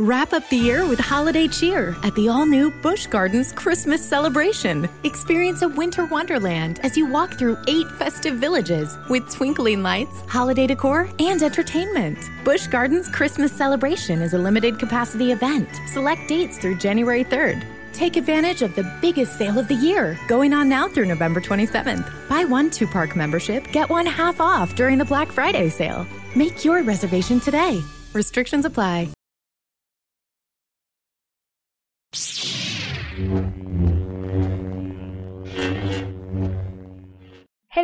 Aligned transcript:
Wrap 0.00 0.32
up 0.32 0.48
the 0.48 0.56
year 0.56 0.86
with 0.86 1.00
holiday 1.00 1.48
cheer 1.48 1.96
at 2.04 2.14
the 2.14 2.28
all 2.28 2.46
new 2.46 2.70
Busch 2.82 3.08
Gardens 3.08 3.50
Christmas 3.50 4.00
celebration. 4.00 4.88
Experience 5.02 5.62
a 5.62 5.68
winter 5.68 6.04
wonderland 6.06 6.78
as 6.84 6.96
you 6.96 7.04
walk 7.04 7.34
through 7.34 7.58
eight 7.66 7.90
festive 7.98 8.36
villages 8.36 8.96
with 9.10 9.28
twinkling 9.28 9.82
lights, 9.82 10.22
holiday 10.28 10.68
decor, 10.68 11.10
and 11.18 11.42
entertainment. 11.42 12.16
Busch 12.44 12.68
Gardens 12.68 13.08
Christmas 13.08 13.50
celebration 13.50 14.22
is 14.22 14.34
a 14.34 14.38
limited 14.38 14.78
capacity 14.78 15.32
event. 15.32 15.68
Select 15.88 16.28
dates 16.28 16.58
through 16.58 16.78
January 16.78 17.24
3rd. 17.24 17.64
Take 17.92 18.16
advantage 18.16 18.62
of 18.62 18.76
the 18.76 18.88
biggest 19.00 19.36
sale 19.36 19.58
of 19.58 19.66
the 19.66 19.74
year, 19.74 20.16
going 20.28 20.54
on 20.54 20.68
now 20.68 20.86
through 20.86 21.06
November 21.06 21.40
27th. 21.40 22.08
Buy 22.28 22.44
one 22.44 22.70
two 22.70 22.86
park 22.86 23.16
membership, 23.16 23.66
get 23.72 23.90
one 23.90 24.06
half 24.06 24.40
off 24.40 24.76
during 24.76 24.96
the 24.96 25.04
Black 25.04 25.32
Friday 25.32 25.68
sale. 25.68 26.06
Make 26.36 26.64
your 26.64 26.84
reservation 26.84 27.40
today. 27.40 27.82
Restrictions 28.14 28.64
apply. 28.64 29.08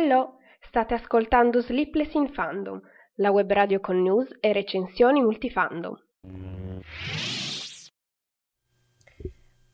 Hello, 0.05 0.37
state 0.59 0.93
ascoltando 0.93 1.61
Sleepless 1.61 2.13
in 2.13 2.31
Fandom, 2.31 2.79
la 3.15 3.31
web 3.31 3.51
radio 3.51 3.79
con 3.79 4.03
news 4.03 4.37
e 4.39 4.53
recensioni 4.53 5.19
multifandom. 5.19 5.95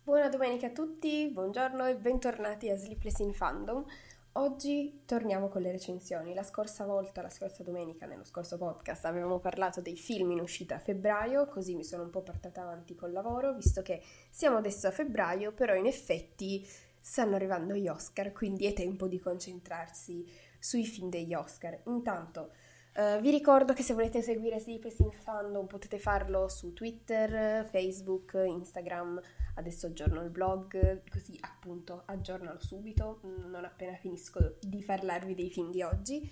Buona 0.01 0.29
domenica 0.29 0.67
a 0.67 0.69
tutti, 0.69 1.29
buongiorno 1.33 1.85
e 1.85 1.97
bentornati 1.97 2.69
a 2.69 2.77
Sleepless 2.77 3.19
in 3.19 3.33
Fandom. 3.33 3.83
Oggi 4.35 5.03
torniamo 5.05 5.49
con 5.49 5.63
le 5.63 5.73
recensioni. 5.73 6.33
La 6.33 6.43
scorsa 6.43 6.85
volta, 6.85 7.21
la 7.21 7.29
scorsa 7.29 7.63
domenica, 7.63 8.05
nello 8.05 8.23
scorso 8.23 8.57
podcast, 8.57 9.03
avevamo 9.03 9.39
parlato 9.39 9.81
dei 9.81 9.97
film 9.97 10.31
in 10.31 10.39
uscita 10.39 10.75
a 10.75 10.79
febbraio, 10.79 11.47
così 11.47 11.75
mi 11.75 11.83
sono 11.83 12.03
un 12.03 12.09
po' 12.09 12.21
portata 12.21 12.61
avanti 12.61 12.95
col 12.95 13.11
lavoro, 13.11 13.53
visto 13.53 13.81
che 13.81 14.01
siamo 14.29 14.55
adesso 14.55 14.87
a 14.87 14.91
febbraio, 14.91 15.51
però 15.51 15.75
in 15.75 15.87
effetti 15.87 16.65
stanno 17.01 17.35
arrivando 17.35 17.75
gli 17.75 17.87
Oscar, 17.87 18.31
quindi 18.31 18.65
è 18.65 18.73
tempo 18.73 19.07
di 19.07 19.19
concentrarsi 19.19 20.25
sui 20.59 20.85
film 20.85 21.09
degli 21.09 21.33
Oscar. 21.33 21.81
Intanto, 21.87 22.51
uh, 22.95 23.19
vi 23.19 23.31
ricordo 23.31 23.73
che 23.73 23.81
se 23.81 23.93
volete 23.93 24.21
seguire 24.21 24.59
Sleepers 24.59 24.99
in 24.99 25.11
Fandom 25.11 25.65
potete 25.65 25.97
farlo 25.97 26.47
su 26.47 26.73
Twitter, 26.73 27.65
Facebook, 27.65 28.39
Instagram, 28.45 29.19
adesso 29.55 29.87
aggiorno 29.87 30.21
il 30.21 30.29
blog, 30.29 31.01
così 31.09 31.35
appunto 31.41 32.03
aggiornalo 32.05 32.59
subito, 32.61 33.19
non 33.49 33.65
appena 33.65 33.95
finisco 33.95 34.57
di 34.61 34.83
parlarvi 34.83 35.33
dei 35.33 35.49
film 35.49 35.71
di 35.71 35.81
oggi. 35.81 36.31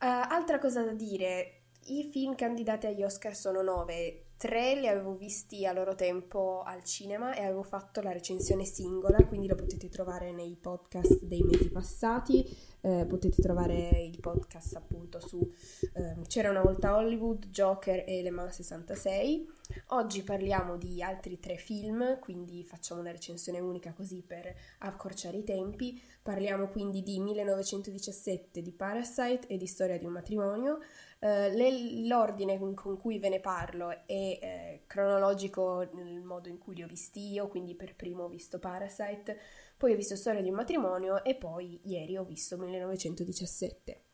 Uh, 0.00 0.06
altra 0.28 0.58
cosa 0.58 0.82
da 0.82 0.94
dire, 0.94 1.64
i 1.84 2.08
film 2.10 2.34
candidati 2.34 2.86
agli 2.86 3.02
Oscar 3.02 3.36
sono 3.36 3.60
nove, 3.60 4.29
tre 4.40 4.74
li 4.74 4.88
avevo 4.88 5.16
visti 5.16 5.66
a 5.66 5.72
loro 5.72 5.94
tempo 5.94 6.62
al 6.64 6.82
cinema 6.82 7.34
e 7.34 7.42
avevo 7.42 7.62
fatto 7.62 8.00
la 8.00 8.10
recensione 8.10 8.64
singola, 8.64 9.22
quindi 9.26 9.46
lo 9.46 9.54
potete 9.54 9.90
trovare 9.90 10.32
nei 10.32 10.56
podcast 10.58 11.20
dei 11.20 11.42
mesi 11.42 11.68
passati, 11.68 12.42
eh, 12.80 13.04
potete 13.06 13.42
trovare 13.42 13.90
il 14.00 14.18
podcast 14.18 14.76
appunto 14.76 15.20
su 15.20 15.46
eh, 15.92 16.16
C'era 16.26 16.48
una 16.48 16.62
volta 16.62 16.96
Hollywood, 16.96 17.48
Joker 17.48 18.02
e 18.06 18.22
Le 18.22 18.30
Mans 18.30 18.54
66. 18.54 19.46
Oggi 19.88 20.22
parliamo 20.22 20.78
di 20.78 21.02
altri 21.02 21.38
tre 21.38 21.56
film, 21.56 22.18
quindi 22.18 22.64
facciamo 22.64 23.02
una 23.02 23.10
recensione 23.10 23.60
unica 23.60 23.92
così 23.92 24.24
per 24.26 24.52
accorciare 24.78 25.36
i 25.36 25.44
tempi. 25.44 26.00
Parliamo 26.22 26.68
quindi 26.68 27.02
di 27.02 27.20
1917, 27.20 28.62
di 28.62 28.72
Parasite 28.72 29.48
e 29.48 29.58
di 29.58 29.66
Storia 29.66 29.98
di 29.98 30.06
un 30.06 30.12
matrimonio. 30.12 30.78
Uh, 31.20 31.52
l'ordine 32.06 32.58
con 32.58 32.74
cui 32.74 33.18
ve 33.18 33.28
ne 33.28 33.40
parlo 33.40 33.90
è 33.90 34.04
eh, 34.06 34.84
cronologico 34.86 35.86
nel 35.92 36.22
modo 36.22 36.48
in 36.48 36.56
cui 36.56 36.74
li 36.74 36.82
ho 36.82 36.86
visti 36.86 37.32
io, 37.32 37.46
quindi 37.48 37.74
per 37.74 37.94
primo 37.94 38.24
ho 38.24 38.28
visto 38.28 38.58
Parasite, 38.58 39.38
poi 39.76 39.92
ho 39.92 39.96
visto 39.96 40.16
Storia 40.16 40.40
di 40.40 40.48
un 40.48 40.54
matrimonio 40.54 41.22
e 41.22 41.34
poi 41.34 41.78
ieri 41.84 42.16
ho 42.16 42.24
visto 42.24 42.56
1917. 42.56 44.04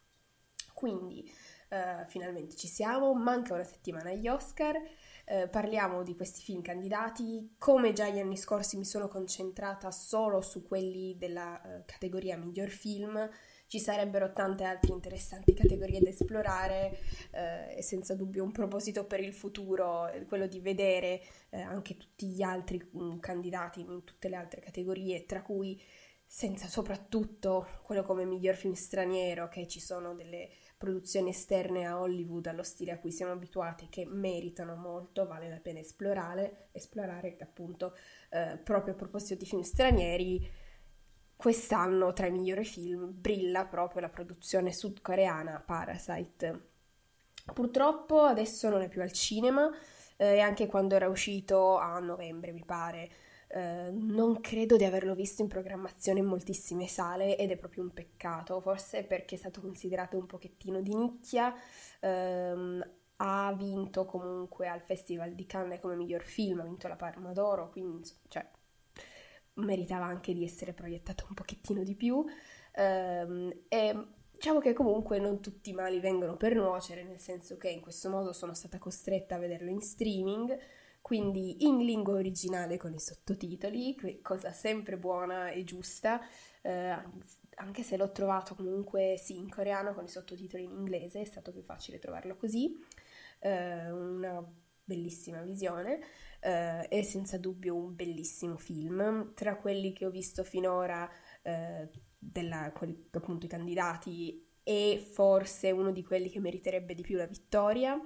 Quindi 0.75 1.31
uh, 1.71 2.05
finalmente 2.09 2.57
ci 2.57 2.67
siamo, 2.67 3.15
manca 3.15 3.55
una 3.55 3.63
settimana 3.63 4.11
agli 4.11 4.27
Oscar. 4.27 4.75
Uh, 4.75 5.49
parliamo 5.49 6.03
di 6.03 6.17
questi 6.17 6.43
film 6.43 6.61
candidati. 6.61 7.55
Come 7.57 7.93
già 7.93 8.09
gli 8.09 8.19
anni 8.19 8.37
scorsi 8.37 8.77
mi 8.77 8.85
sono 8.85 9.07
concentrata 9.07 9.93
solo 9.93 10.41
su 10.41 10.67
quelli 10.67 11.17
della 11.17 11.85
categoria 11.87 12.37
miglior 12.37 12.69
film 12.69 13.31
ci 13.67 13.81
sarebbero 13.81 14.33
tante 14.33 14.65
altre 14.65 14.93
interessanti 14.93 15.53
categorie 15.53 16.01
da 16.01 16.11
esplorare 16.11 16.99
eh, 17.33 17.77
e 17.77 17.83
senza 17.83 18.15
dubbio 18.15 18.45
un 18.45 18.53
proposito 18.53 19.05
per 19.05 19.21
il 19.21 19.35
futuro 19.35 20.07
è 20.07 20.25
quello 20.25 20.47
di 20.47 20.61
vedere 20.61 21.21
eh, 21.51 21.61
anche 21.61 21.97
tutti 21.97 22.29
gli 22.29 22.43
altri 22.43 22.81
mm, 22.97 23.19
candidati 23.19 23.81
in 23.81 24.05
tutte 24.05 24.29
le 24.29 24.37
altre 24.37 24.61
categorie, 24.61 25.27
tra 25.27 25.43
cui 25.43 25.81
senza 26.29 26.67
soprattutto 26.67 27.69
quello 27.83 28.03
come 28.03 28.25
miglior 28.25 28.57
film 28.57 28.75
straniero, 28.75 29.49
che 29.49 29.67
ci 29.69 29.81
sono 29.81 30.15
delle 30.15 30.51
produzioni 30.77 31.31
esterne 31.31 31.87
a 31.87 32.01
Hollywood 32.01 32.47
allo 32.47 32.65
stile 32.65 32.93
a 32.93 32.99
cui 32.99 33.13
siamo 33.13 33.33
abituati 33.33 33.89
che 33.89 34.05
meritano 34.07 34.75
molto, 34.75 35.27
vale 35.27 35.49
la 35.49 35.59
pena 35.59 35.79
esplorare, 35.79 36.69
esplorare 36.73 37.37
appunto 37.41 37.97
eh, 38.31 38.59
proprio 38.63 38.95
a 38.95 38.97
proposito 38.97 39.37
di 39.37 39.47
film 39.47 39.63
stranieri 39.63 40.65
quest'anno 41.37 42.13
tra 42.13 42.27
i 42.27 42.33
migliori 42.33 42.65
film 42.65 43.11
brilla 43.13 43.67
proprio 43.67 44.01
la 44.01 44.09
produzione 44.09 44.73
sudcoreana 44.73 45.63
Parasite. 45.65 46.69
Purtroppo 47.53 48.23
adesso 48.23 48.69
non 48.69 48.83
è 48.83 48.89
più 48.89 49.03
al 49.03 49.13
cinema 49.13 49.71
eh, 50.17 50.37
e 50.37 50.41
anche 50.41 50.67
quando 50.67 50.97
era 50.97 51.09
uscito 51.09 51.77
a 51.77 51.99
novembre 52.01 52.53
mi 52.53 52.65
pare 52.65 53.11
eh, 53.49 53.91
non 53.93 54.41
credo 54.41 54.77
di 54.77 54.85
averlo 54.85 55.15
visto 55.15 55.43
in 55.43 55.49
programmazione 55.49 56.19
in 56.19 56.27
moltissime 56.27 56.89
sale 56.89 57.37
ed 57.37 57.51
è 57.51 57.57
proprio 57.57 57.85
un 57.85 57.93
peccato, 57.93 58.61
forse 58.61 59.05
perché 59.05 59.37
è 59.37 59.39
stato 59.39 59.61
considerato 59.61 60.17
un 60.17 60.27
pochettino 60.27 60.81
di 60.81 60.95
nicchia. 60.95 61.55
Ehm, 62.01 62.85
ha 63.19 63.55
vinto 63.55 64.05
comunque 64.05 64.69
al 64.69 64.83
Festival 64.83 65.33
di 65.33 65.47
Cannes 65.47 65.81
come 65.81 65.97
miglior 65.97 66.23
film, 66.23 66.61
ha 66.61 66.65
vinto 66.65 66.87
la 66.89 66.97
Palma 66.97 67.33
d'Oro, 67.33 67.71
quindi 67.71 68.07
cioè, 68.29 68.47
meritava 69.57 70.07
anche 70.07 70.33
di 70.33 70.45
essere 70.45 70.73
proiettato 70.73 71.27
un 71.29 71.35
pochettino 71.35 71.83
di 71.83 71.95
più. 71.95 72.25
Um, 72.77 73.53
e 73.69 74.07
diciamo 74.31 74.61
che 74.61 74.73
comunque 74.73 75.19
non 75.19 75.41
tutti 75.41 75.71
i 75.71 75.75
mali 75.75 76.01
vengono 76.01 76.37
per 76.37 76.55
nuocere, 76.55 77.05
nel 77.05 77.21
senso 77.21 77.57
che 77.57 77.69
in 77.71 77.81
questo 77.81 78.11
modo 78.11 78.33
sono 78.33 78.55
stata 78.55 78.79
costretta 78.79 79.37
a 79.37 79.39
vederlo 79.39 79.71
in 79.71 79.81
streaming, 79.81 80.59
quindi 81.01 81.65
in 81.67 81.79
lingua 81.79 82.15
originale 82.15 82.77
con 82.77 82.93
i 82.93 83.01
sottotitoli, 83.01 84.21
cosa 84.23 84.53
sempre 84.53 84.99
buona 84.99 85.51
e 85.51 85.65
giusta, 85.65 86.21
eh, 86.63 86.95
anche 87.55 87.83
se 87.83 87.97
l'ho 87.97 88.11
trovato 88.13 88.55
comunque 88.55 89.17
sì 89.17 89.37
in 89.37 89.49
coreano 89.49 89.95
con 89.95 90.05
i 90.05 90.09
sottotitoli 90.09 90.65
in 90.65 90.73
inglese, 90.73 91.21
è 91.21 91.25
stato 91.25 91.53
più 91.53 91.63
facile 91.63 91.99
trovarlo 91.99 92.37
così, 92.37 92.77
eh, 93.39 93.91
una 93.91 94.45
bellissima 94.85 95.41
visione 95.43 96.01
eh, 96.41 96.89
è 96.89 97.03
senza 97.03 97.39
dubbio 97.39 97.75
un 97.75 97.95
bellissimo 97.95 98.57
film. 98.57 99.33
Tra 99.35 99.57
quelli 99.57 99.93
che 99.93 100.07
ho 100.07 100.11
visto 100.11 100.45
finora, 100.45 101.09
eh, 101.43 101.89
della, 102.19 102.73
quelli, 102.73 103.09
appunto 103.13 103.47
i 103.47 103.49
candidati, 103.49 104.45
è 104.63 104.99
forse 104.99 105.71
uno 105.71 105.93
di 105.93 106.03
quelli 106.03 106.29
che 106.29 106.41
meriterebbe 106.41 106.95
di 106.95 107.03
più 107.03 107.17
la 107.17 107.27
vittoria. 107.27 108.01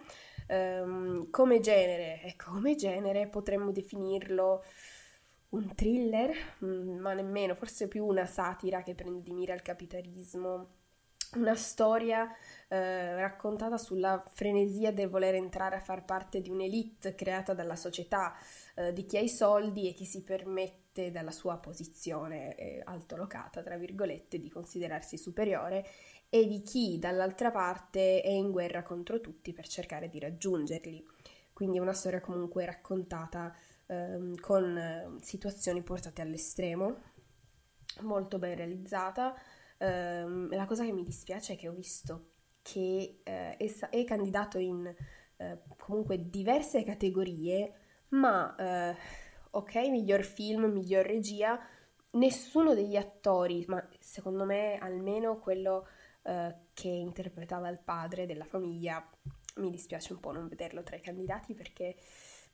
Um, 0.48 1.30
come 1.30 1.60
genere, 1.60 2.22
ecco, 2.22 2.50
come 2.50 2.74
genere 2.74 3.28
potremmo 3.28 3.70
definirlo 3.70 4.64
un 5.50 5.74
thriller, 5.74 6.34
mm, 6.64 6.98
ma 6.98 7.12
nemmeno, 7.14 7.54
forse 7.54 7.88
più 7.88 8.04
una 8.04 8.26
satira 8.26 8.82
che 8.82 8.94
prende 8.94 9.22
di 9.22 9.32
mira 9.32 9.54
il 9.54 9.62
capitalismo 9.62 10.79
una 11.34 11.54
storia 11.54 12.28
eh, 12.68 13.14
raccontata 13.16 13.76
sulla 13.76 14.24
frenesia 14.32 14.92
del 14.92 15.08
voler 15.08 15.34
entrare 15.34 15.76
a 15.76 15.80
far 15.80 16.04
parte 16.04 16.40
di 16.40 16.50
un'elite 16.50 17.14
creata 17.14 17.54
dalla 17.54 17.76
società 17.76 18.34
eh, 18.74 18.92
di 18.92 19.06
chi 19.06 19.16
ha 19.16 19.20
i 19.20 19.28
soldi 19.28 19.88
e 19.88 19.92
chi 19.92 20.04
si 20.04 20.22
permette 20.24 21.10
dalla 21.10 21.30
sua 21.30 21.58
posizione 21.58 22.56
eh, 22.56 22.82
altolocata, 22.84 23.62
tra 23.62 23.76
virgolette, 23.76 24.40
di 24.40 24.50
considerarsi 24.50 25.16
superiore 25.16 25.86
e 26.28 26.46
di 26.46 26.62
chi 26.62 26.98
dall'altra 26.98 27.50
parte 27.50 28.22
è 28.22 28.30
in 28.30 28.50
guerra 28.50 28.82
contro 28.82 29.20
tutti 29.20 29.52
per 29.52 29.68
cercare 29.68 30.08
di 30.08 30.18
raggiungerli. 30.18 31.06
Quindi 31.52 31.78
è 31.78 31.80
una 31.80 31.92
storia 31.92 32.20
comunque 32.20 32.64
raccontata 32.64 33.54
ehm, 33.86 34.36
con 34.40 34.76
eh, 34.76 35.08
situazioni 35.20 35.82
portate 35.82 36.22
all'estremo, 36.22 37.02
molto 38.00 38.38
ben 38.38 38.56
realizzata 38.56 39.34
ehm, 39.80 40.54
la 40.54 40.66
cosa 40.66 40.84
che 40.84 40.92
mi 40.92 41.02
dispiace 41.02 41.54
è 41.54 41.56
che 41.56 41.68
ho 41.68 41.72
visto 41.72 42.26
che 42.62 43.20
eh, 43.22 43.56
è, 43.56 44.04
candidato 44.04 44.58
in 44.58 44.86
eh, 45.36 45.58
comunque 45.78 46.28
diverse 46.28 46.84
categorie, 46.84 47.72
ma 48.10 48.54
eh, 48.56 48.96
ok, 49.50 49.74
miglior 49.88 50.22
film, 50.22 50.66
miglior 50.66 51.04
regia, 51.06 51.58
nessuno 52.12 52.74
degli 52.74 52.96
attori, 52.96 53.64
ma 53.68 53.86
secondo 53.98 54.44
me 54.44 54.76
almeno 54.78 55.38
quello 55.38 55.86
eh, 56.22 56.54
che 56.72 56.88
interpretava 56.88 57.68
il 57.68 57.78
padre 57.78 58.26
della 58.26 58.44
famiglia, 58.44 59.08
mi 59.56 59.70
dispiace 59.70 60.12
un 60.12 60.20
po' 60.20 60.32
non 60.32 60.48
vederlo 60.48 60.82
tra 60.82 60.96
i 60.96 61.00
candidati 61.00 61.54
perché 61.54 61.96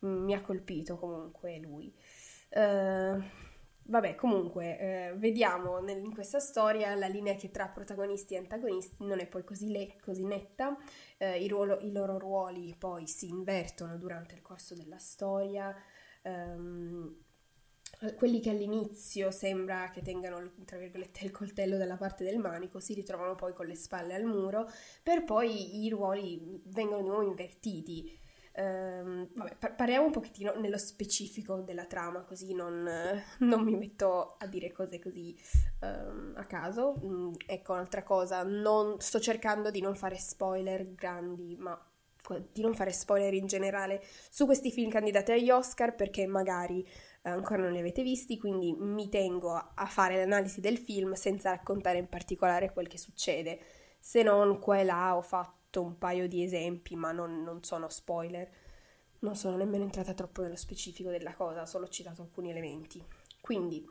mi 0.00 0.34
ha 0.34 0.40
colpito 0.40 0.96
comunque 0.96 1.58
lui. 1.58 1.92
Uh, 2.48 3.22
vabbè, 3.86 4.14
comunque, 4.14 4.78
eh, 4.78 5.14
vediamo 5.16 5.78
nel, 5.78 5.98
in 6.04 6.12
questa 6.12 6.38
storia 6.38 6.94
la 6.94 7.06
linea 7.06 7.34
che 7.34 7.50
tra 7.50 7.68
protagonisti 7.68 8.34
e 8.34 8.38
antagonisti 8.38 9.04
non 9.04 9.20
è 9.20 9.26
poi 9.26 9.44
così, 9.44 9.70
le, 9.70 9.96
così 10.00 10.24
netta, 10.24 10.76
eh, 11.18 11.42
i, 11.42 11.48
ruolo, 11.48 11.78
i, 11.80 11.92
loro 11.92 12.18
ruoli 12.18 12.74
poi 12.78 13.06
si 13.06 13.28
invertono 13.28 13.96
durante 13.96 14.34
il 14.34 14.42
corso 14.42 14.74
della 14.74 14.98
storia. 14.98 15.74
Um, 16.22 17.24
quelli 18.16 18.40
che 18.40 18.50
all'inizio 18.50 19.30
sembra 19.30 19.88
che 19.90 20.02
tengano, 20.02 20.38
il 20.38 21.30
coltello 21.30 21.78
dalla 21.78 21.96
parte 21.96 22.24
del 22.24 22.38
manico 22.38 22.78
si 22.78 22.92
ritrovano 22.92 23.34
poi 23.34 23.54
con 23.54 23.66
le 23.66 23.74
spalle 23.74 24.14
al 24.14 24.24
muro, 24.24 24.68
per 25.02 25.24
poi 25.24 25.82
i 25.82 25.88
ruoli 25.88 26.60
vengono 26.66 27.00
di 27.00 27.08
nuovo 27.08 27.22
invertiti. 27.22 28.24
Um, 28.58 29.28
vabbè, 29.34 29.56
par- 29.58 29.74
parliamo 29.74 30.06
un 30.06 30.12
pochettino 30.12 30.54
nello 30.54 30.78
specifico 30.78 31.56
della 31.56 31.84
trama, 31.84 32.22
così 32.22 32.54
non, 32.54 32.88
non 33.40 33.62
mi 33.62 33.76
metto 33.76 34.36
a 34.38 34.46
dire 34.46 34.72
cose 34.72 34.98
così 34.98 35.36
um, 35.80 36.32
a 36.36 36.44
caso. 36.44 36.98
Mm, 37.04 37.32
ecco, 37.46 37.72
un'altra 37.72 38.02
cosa, 38.02 38.42
non, 38.42 38.98
sto 38.98 39.20
cercando 39.20 39.70
di 39.70 39.80
non 39.80 39.94
fare 39.94 40.16
spoiler 40.16 40.94
grandi, 40.94 41.56
ma 41.58 41.78
di 42.52 42.62
non 42.62 42.74
fare 42.74 42.92
spoiler 42.92 43.34
in 43.34 43.46
generale 43.46 44.02
su 44.30 44.46
questi 44.46 44.72
film 44.72 44.90
candidati 44.90 45.30
agli 45.30 45.50
Oscar 45.50 45.94
perché 45.94 46.26
magari 46.26 46.84
ancora 47.22 47.62
non 47.62 47.72
li 47.72 47.78
avete 47.78 48.02
visti, 48.02 48.38
quindi 48.38 48.72
mi 48.72 49.08
tengo 49.08 49.52
a 49.52 49.86
fare 49.86 50.16
l'analisi 50.16 50.60
del 50.60 50.78
film 50.78 51.12
senza 51.12 51.50
raccontare 51.50 51.98
in 51.98 52.08
particolare 52.08 52.72
quel 52.72 52.88
che 52.88 52.98
succede, 52.98 53.60
se 53.98 54.22
non 54.22 54.58
qua 54.58 54.78
e 54.78 54.84
là 54.84 55.16
ho 55.16 55.22
fatto 55.22 55.55
un 55.82 55.98
paio 55.98 56.28
di 56.28 56.42
esempi, 56.42 56.96
ma 56.96 57.12
non, 57.12 57.42
non 57.42 57.62
sono 57.62 57.88
spoiler, 57.88 58.50
non 59.20 59.36
sono 59.36 59.56
nemmeno 59.56 59.84
entrata 59.84 60.14
troppo 60.14 60.42
nello 60.42 60.56
specifico 60.56 61.10
della 61.10 61.34
cosa, 61.34 61.62
ho 61.62 61.66
solo 61.66 61.88
citato 61.88 62.22
alcuni 62.22 62.50
elementi. 62.50 63.02
Quindi, 63.40 63.86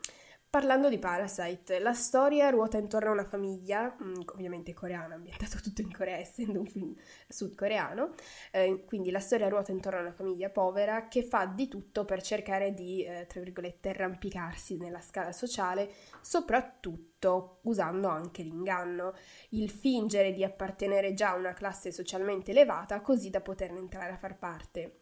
Parlando 0.56 0.88
di 0.88 0.98
Parasite, 0.98 1.78
la 1.80 1.92
storia 1.92 2.48
ruota 2.48 2.78
intorno 2.78 3.10
a 3.10 3.12
una 3.12 3.26
famiglia, 3.26 3.94
mm, 4.02 4.22
ovviamente 4.32 4.72
coreana, 4.72 5.14
ambientato 5.14 5.58
tutto 5.62 5.82
in 5.82 5.92
Corea 5.92 6.16
essendo 6.16 6.60
un 6.60 6.66
film 6.66 6.94
sudcoreano, 7.28 8.14
eh, 8.52 8.84
quindi 8.86 9.10
la 9.10 9.20
storia 9.20 9.48
ruota 9.48 9.72
intorno 9.72 9.98
a 9.98 10.00
una 10.00 10.14
famiglia 10.14 10.48
povera 10.48 11.08
che 11.08 11.22
fa 11.22 11.44
di 11.44 11.68
tutto 11.68 12.06
per 12.06 12.22
cercare 12.22 12.72
di, 12.72 13.04
eh, 13.04 13.26
tra 13.28 13.42
virgolette, 13.42 13.90
arrampicarsi 13.90 14.78
nella 14.78 15.02
scala 15.02 15.32
sociale, 15.32 15.90
soprattutto 16.22 17.58
usando 17.64 18.08
anche 18.08 18.42
l'inganno, 18.42 19.12
il 19.50 19.68
fingere 19.68 20.32
di 20.32 20.42
appartenere 20.42 21.12
già 21.12 21.32
a 21.32 21.36
una 21.36 21.52
classe 21.52 21.92
socialmente 21.92 22.52
elevata 22.52 23.02
così 23.02 23.28
da 23.28 23.42
poterne 23.42 23.78
entrare 23.78 24.12
a 24.12 24.16
far 24.16 24.38
parte. 24.38 25.00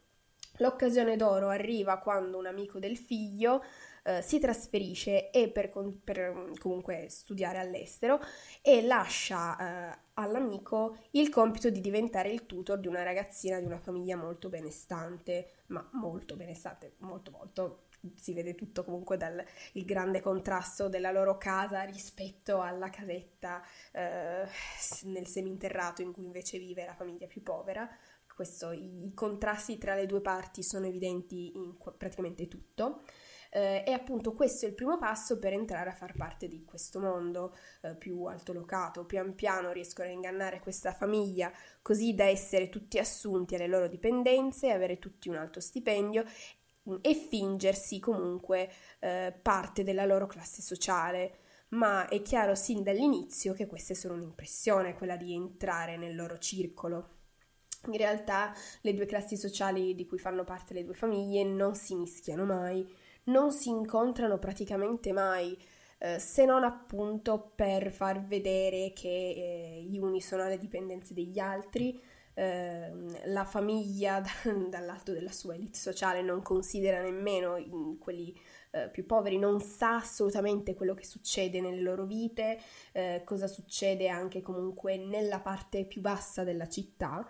L'occasione 0.58 1.16
d'oro 1.16 1.48
arriva 1.48 1.98
quando 1.98 2.38
un 2.38 2.46
amico 2.46 2.78
del 2.78 2.96
figlio 2.96 3.62
eh, 4.04 4.22
si 4.22 4.38
trasferisce 4.38 5.30
e 5.30 5.48
per, 5.48 5.72
per, 6.04 6.52
comunque 6.58 7.06
studiare 7.08 7.58
all'estero 7.58 8.20
e 8.60 8.82
lascia 8.82 9.56
eh, 9.92 9.98
all'amico 10.14 10.98
il 11.12 11.30
compito 11.30 11.70
di 11.70 11.80
diventare 11.80 12.30
il 12.30 12.46
tutor 12.46 12.78
di 12.78 12.86
una 12.86 13.02
ragazzina 13.02 13.58
di 13.58 13.64
una 13.64 13.78
famiglia 13.78 14.16
molto 14.16 14.48
benestante, 14.48 15.62
ma 15.68 15.88
molto 15.92 16.36
benestante, 16.36 16.94
molto 16.98 17.30
molto 17.30 17.84
si 18.16 18.34
vede 18.34 18.54
tutto 18.54 18.84
comunque 18.84 19.16
dal 19.16 19.42
grande 19.72 20.20
contrasto 20.20 20.88
della 20.88 21.10
loro 21.10 21.38
casa 21.38 21.82
rispetto 21.82 22.60
alla 22.60 22.90
casetta 22.90 23.62
eh, 23.92 24.46
nel 25.04 25.26
seminterrato 25.26 26.02
in 26.02 26.12
cui 26.12 26.24
invece 26.24 26.58
vive 26.58 26.84
la 26.84 26.94
famiglia 26.94 27.26
più 27.26 27.42
povera. 27.42 27.88
Questo, 28.34 28.72
i, 28.72 29.06
i, 29.06 29.14
contrasti 29.14 29.78
tra 29.78 29.94
le 29.94 30.06
due 30.06 30.20
parti 30.20 30.62
sono 30.62 30.86
evidenti 30.86 31.52
in 31.56 31.76
praticamente 31.96 32.48
tutto 32.48 33.02
eh, 33.54 33.84
e 33.86 33.92
appunto 33.92 34.32
questo 34.32 34.66
è 34.66 34.68
il 34.68 34.74
primo 34.74 34.98
passo 34.98 35.38
per 35.38 35.52
entrare 35.52 35.88
a 35.88 35.94
far 35.94 36.14
parte 36.16 36.48
di 36.48 36.64
questo 36.64 36.98
mondo 36.98 37.54
eh, 37.82 37.94
più 37.94 38.24
altolocato. 38.24 39.04
Pian 39.04 39.36
piano 39.36 39.70
riescono 39.70 40.08
a 40.08 40.10
ingannare 40.10 40.58
questa 40.58 40.92
famiglia 40.92 41.52
così 41.80 42.14
da 42.14 42.24
essere 42.24 42.68
tutti 42.68 42.98
assunti 42.98 43.54
alle 43.54 43.68
loro 43.68 43.86
dipendenze, 43.86 44.72
avere 44.72 44.98
tutti 44.98 45.28
un 45.28 45.36
alto 45.36 45.60
stipendio 45.60 46.24
mm, 46.90 46.96
e 47.00 47.14
fingersi 47.14 48.00
comunque 48.00 48.68
eh, 48.98 49.32
parte 49.40 49.84
della 49.84 50.04
loro 50.04 50.26
classe 50.26 50.60
sociale. 50.60 51.38
Ma 51.68 52.08
è 52.08 52.22
chiaro 52.22 52.56
sin 52.56 52.82
dall'inizio 52.82 53.52
che 53.52 53.66
questa 53.66 53.92
è 53.92 53.96
solo 53.96 54.14
un'impressione, 54.14 54.94
quella 54.94 55.16
di 55.16 55.32
entrare 55.32 55.96
nel 55.96 56.16
loro 56.16 56.38
circolo. 56.38 57.22
In 57.86 57.96
realtà 57.96 58.52
le 58.80 58.94
due 58.94 59.06
classi 59.06 59.36
sociali 59.36 59.94
di 59.94 60.06
cui 60.06 60.18
fanno 60.18 60.44
parte 60.44 60.74
le 60.74 60.84
due 60.84 60.94
famiglie 60.94 61.44
non 61.44 61.74
si 61.74 61.94
mischiano 61.94 62.44
mai, 62.44 62.86
non 63.24 63.52
si 63.52 63.68
incontrano 63.68 64.38
praticamente 64.38 65.12
mai, 65.12 65.56
eh, 65.98 66.18
se 66.18 66.44
non 66.44 66.64
appunto 66.64 67.52
per 67.54 67.90
far 67.90 68.24
vedere 68.24 68.92
che 68.92 69.08
eh, 69.08 69.82
gli 69.88 69.98
uni 69.98 70.20
sono 70.20 70.42
alle 70.42 70.58
dipendenze 70.58 71.14
degli 71.14 71.38
altri. 71.38 72.00
Eh, 72.36 72.90
la 73.26 73.44
famiglia 73.44 74.20
dall'alto 74.68 75.12
della 75.12 75.30
sua 75.30 75.54
elite 75.54 75.78
sociale 75.78 76.20
non 76.20 76.42
considera 76.42 77.00
nemmeno 77.00 77.56
quelli 78.00 78.34
eh, 78.74 78.88
più 78.90 79.06
poveri, 79.06 79.38
non 79.38 79.60
sa 79.60 79.96
assolutamente 79.96 80.74
quello 80.74 80.94
che 80.94 81.04
succede 81.04 81.60
nelle 81.60 81.80
loro 81.80 82.04
vite, 82.04 82.58
eh, 82.90 83.22
cosa 83.24 83.46
succede 83.46 84.08
anche 84.08 84.42
comunque 84.42 84.96
nella 84.96 85.38
parte 85.38 85.84
più 85.84 86.00
bassa 86.00 86.42
della 86.42 86.68
città 86.68 87.24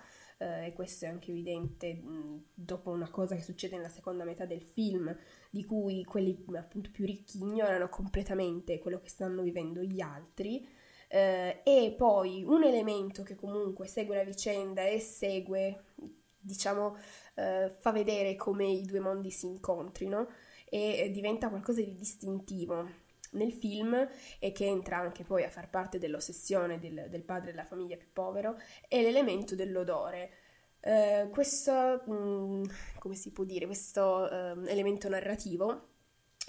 eh, 0.44 0.66
e 0.66 0.72
questo 0.74 1.06
è 1.06 1.08
anche 1.08 1.30
evidente 1.30 1.94
mh, 1.94 2.44
dopo 2.54 2.90
una 2.90 3.08
cosa 3.08 3.34
che 3.34 3.42
succede 3.42 3.76
nella 3.76 3.88
seconda 3.88 4.24
metà 4.24 4.44
del 4.44 4.62
film, 4.62 5.16
di 5.50 5.64
cui 5.64 6.04
quelli 6.04 6.44
appunto 6.54 6.90
più 6.90 7.06
ricchi 7.06 7.38
ignorano 7.38 7.88
completamente 7.88 8.78
quello 8.78 9.00
che 9.00 9.08
stanno 9.08 9.42
vivendo 9.42 9.80
gli 9.80 10.00
altri. 10.00 10.66
Eh, 11.08 11.60
e 11.64 11.94
poi 11.96 12.44
un 12.44 12.64
elemento 12.64 13.22
che 13.22 13.34
comunque 13.36 13.86
segue 13.86 14.16
la 14.16 14.24
vicenda 14.24 14.84
e 14.84 14.98
segue, 15.00 15.84
diciamo, 16.38 16.96
eh, 17.36 17.74
fa 17.78 17.92
vedere 17.92 18.36
come 18.36 18.66
i 18.66 18.82
due 18.84 19.00
mondi 19.00 19.30
si 19.30 19.46
incontrino 19.46 20.28
e 20.68 21.10
diventa 21.12 21.48
qualcosa 21.48 21.80
di 21.82 21.94
distintivo 21.94 23.02
nel 23.34 23.52
film 23.52 24.08
e 24.38 24.52
che 24.52 24.66
entra 24.66 24.98
anche 24.98 25.24
poi 25.24 25.44
a 25.44 25.50
far 25.50 25.70
parte 25.70 25.98
dell'ossessione 25.98 26.78
del, 26.78 27.06
del 27.08 27.22
padre 27.22 27.50
della 27.50 27.64
famiglia 27.64 27.96
più 27.96 28.08
povero, 28.12 28.56
è 28.88 29.00
l'elemento 29.00 29.54
dell'odore. 29.54 30.30
Uh, 30.80 31.30
questo, 31.30 32.02
mh, 32.04 32.12
mm, 32.12 32.64
come 32.98 33.14
si 33.14 33.32
può 33.32 33.44
dire, 33.44 33.64
questo 33.64 34.28
uh, 34.30 34.66
elemento 34.66 35.08
narrativo 35.08 35.68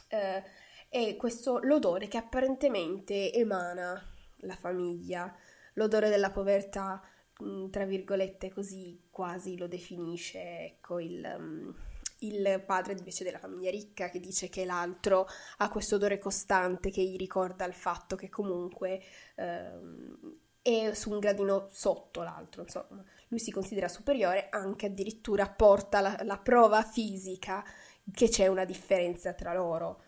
uh, 0.10 0.44
è 0.90 1.16
questo 1.16 1.60
l'odore 1.60 2.08
che 2.08 2.18
apparentemente 2.18 3.32
emana 3.32 4.02
la 4.40 4.56
famiglia, 4.56 5.34
l'odore 5.74 6.10
della 6.10 6.32
povertà, 6.32 7.02
mh, 7.40 7.46
mm, 7.48 7.70
tra 7.70 7.86
virgolette 7.86 8.52
così 8.52 9.08
quasi 9.10 9.58
lo 9.58 9.68
definisce, 9.68 10.40
ecco 10.40 11.00
il... 11.00 11.36
Um, 11.38 11.76
il 12.20 12.64
padre 12.66 12.94
invece 12.94 13.24
della 13.24 13.40
famiglia 13.40 13.70
ricca 13.70 14.10
che 14.10 14.20
dice 14.20 14.50
che 14.50 14.66
l'altro 14.66 15.28
ha 15.58 15.70
questo 15.70 15.96
odore 15.96 16.18
costante 16.18 16.90
che 16.90 17.04
gli 17.04 17.18
ricorda 17.18 17.66
il 17.66 17.74
fatto 17.74 18.16
che 18.16 18.30
comunque 18.30 19.02
ehm, 19.36 20.18
è 20.62 20.94
su 20.94 21.12
un 21.12 21.20
gradino 21.20 21.68
sotto 21.70 22.24
l'altro, 22.24 22.64
insomma, 22.64 23.04
lui 23.28 23.40
si 23.40 23.52
considera 23.52 23.88
superiore, 23.88 24.48
anche 24.50 24.88
addirittura 24.88 25.48
porta 25.48 26.02
la, 26.02 26.18
la 26.24 26.40
prova 26.40 26.82
fisica 26.82 27.64
che 28.12 28.30
c'è 28.30 28.48
una 28.48 28.66
differenza 28.66 29.34
tra 29.34 29.54
loro 29.54 30.05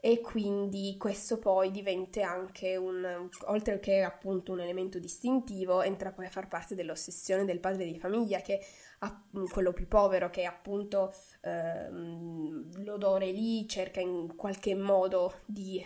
e 0.00 0.20
quindi 0.20 0.96
questo 0.98 1.38
poi 1.38 1.70
diventa 1.70 2.28
anche 2.28 2.76
un, 2.76 3.28
oltre 3.46 3.78
che 3.80 4.02
appunto 4.02 4.52
un 4.52 4.60
elemento 4.60 4.98
distintivo, 4.98 5.82
entra 5.82 6.10
poi 6.10 6.26
a 6.26 6.30
far 6.30 6.48
parte 6.48 6.74
dell'ossessione 6.74 7.44
del 7.44 7.60
padre 7.60 7.84
di 7.84 7.98
famiglia 7.98 8.40
che 8.40 8.64
quello 9.50 9.72
più 9.72 9.88
povero 9.88 10.28
che 10.30 10.44
appunto 10.44 11.12
ehm, 11.40 12.82
l'odore 12.84 13.30
lì 13.30 13.66
cerca 13.68 14.00
in 14.00 14.34
qualche 14.36 14.74
modo 14.74 15.40
di 15.46 15.84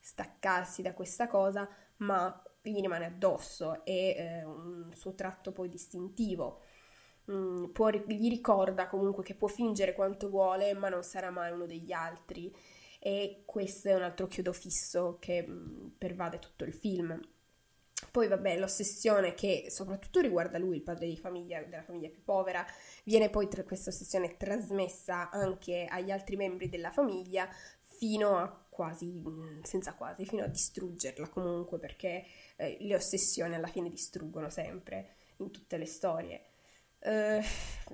staccarsi 0.00 0.82
da 0.82 0.92
questa 0.94 1.26
cosa, 1.28 1.68
ma 1.98 2.42
gli 2.60 2.80
rimane 2.80 3.06
addosso, 3.06 3.84
è 3.84 3.90
eh, 3.90 4.44
un 4.44 4.90
suo 4.94 5.14
tratto 5.14 5.52
poi 5.52 5.68
distintivo. 5.68 6.60
Mm, 7.30 7.66
può, 7.66 7.88
gli 7.90 8.28
ricorda 8.28 8.88
comunque 8.88 9.22
che 9.22 9.34
può 9.34 9.48
fingere 9.48 9.94
quanto 9.94 10.28
vuole, 10.28 10.74
ma 10.74 10.88
non 10.88 11.02
sarà 11.02 11.30
mai 11.30 11.52
uno 11.52 11.66
degli 11.66 11.92
altri. 11.92 12.54
E 13.04 13.42
questo 13.46 13.88
è 13.88 13.94
un 13.96 14.02
altro 14.02 14.28
chiodo 14.28 14.52
fisso 14.52 15.16
che 15.18 15.44
mm, 15.44 15.88
pervade 15.98 16.38
tutto 16.38 16.62
il 16.62 16.72
film. 16.72 17.20
Poi 18.12 18.28
vabbè, 18.28 18.56
l'ossessione 18.58 19.34
che 19.34 19.66
soprattutto 19.70 20.20
riguarda 20.20 20.56
lui, 20.58 20.76
il 20.76 20.82
padre 20.82 21.08
di 21.08 21.16
famiglia, 21.16 21.60
della 21.64 21.82
famiglia 21.82 22.10
più 22.10 22.22
povera, 22.22 22.64
viene 23.02 23.28
poi 23.28 23.48
tra 23.48 23.64
questa 23.64 23.90
ossessione 23.90 24.36
trasmessa 24.36 25.30
anche 25.30 25.86
agli 25.90 26.12
altri 26.12 26.36
membri 26.36 26.68
della 26.68 26.92
famiglia 26.92 27.48
fino 27.82 28.36
a 28.36 28.66
quasi, 28.68 29.20
mm, 29.26 29.62
senza 29.62 29.94
quasi, 29.94 30.24
fino 30.24 30.44
a 30.44 30.48
distruggerla 30.48 31.28
comunque 31.28 31.80
perché 31.80 32.24
eh, 32.54 32.76
le 32.78 32.94
ossessioni 32.94 33.56
alla 33.56 33.66
fine 33.66 33.88
distruggono 33.88 34.48
sempre 34.48 35.16
in 35.38 35.50
tutte 35.50 35.76
le 35.76 35.86
storie. 35.86 36.51
Eh, 37.04 37.42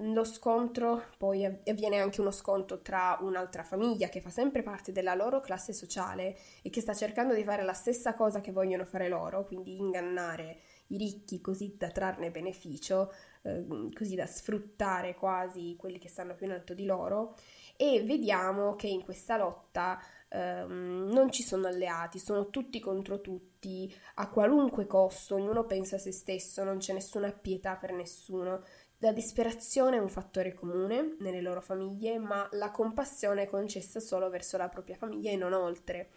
lo 0.00 0.24
scontro, 0.24 1.04
poi 1.16 1.44
avviene 1.44 1.98
anche 1.98 2.20
uno 2.20 2.30
scontro 2.30 2.82
tra 2.82 3.18
un'altra 3.20 3.62
famiglia 3.62 4.08
che 4.08 4.20
fa 4.20 4.30
sempre 4.30 4.62
parte 4.62 4.92
della 4.92 5.14
loro 5.14 5.40
classe 5.40 5.72
sociale 5.72 6.36
e 6.62 6.70
che 6.70 6.80
sta 6.80 6.94
cercando 6.94 7.34
di 7.34 7.42
fare 7.42 7.64
la 7.64 7.72
stessa 7.72 8.14
cosa 8.14 8.40
che 8.40 8.52
vogliono 8.52 8.84
fare 8.84 9.08
loro, 9.08 9.44
quindi 9.44 9.76
ingannare 9.76 10.58
i 10.88 10.96
ricchi 10.98 11.40
così 11.40 11.74
da 11.76 11.90
trarne 11.90 12.30
beneficio, 12.30 13.12
eh, 13.42 13.64
così 13.94 14.14
da 14.14 14.26
sfruttare 14.26 15.14
quasi 15.14 15.74
quelli 15.78 15.98
che 15.98 16.08
stanno 16.08 16.34
più 16.34 16.46
in 16.46 16.52
alto 16.52 16.74
di 16.74 16.84
loro. 16.84 17.34
E 17.76 18.02
vediamo 18.04 18.74
che 18.74 18.88
in 18.88 19.04
questa 19.04 19.36
lotta 19.36 20.00
ehm, 20.28 21.10
non 21.12 21.30
ci 21.30 21.42
sono 21.42 21.66
alleati, 21.66 22.18
sono 22.18 22.50
tutti 22.50 22.80
contro 22.80 23.20
tutti, 23.20 23.92
a 24.14 24.28
qualunque 24.28 24.86
costo, 24.86 25.34
ognuno 25.36 25.64
pensa 25.64 25.96
a 25.96 25.98
se 25.98 26.12
stesso, 26.12 26.64
non 26.64 26.78
c'è 26.78 26.92
nessuna 26.92 27.30
pietà 27.32 27.76
per 27.76 27.92
nessuno. 27.92 28.62
La 28.98 29.12
disperazione 29.12 29.96
è 29.96 30.00
un 30.00 30.08
fattore 30.08 30.54
comune 30.54 31.16
nelle 31.20 31.40
loro 31.40 31.60
famiglie, 31.60 32.18
ma 32.18 32.48
la 32.52 32.70
compassione 32.70 33.42
è 33.42 33.48
concessa 33.48 34.00
solo 34.00 34.28
verso 34.28 34.56
la 34.56 34.68
propria 34.68 34.96
famiglia 34.96 35.30
e 35.30 35.36
non 35.36 35.52
oltre. 35.52 36.10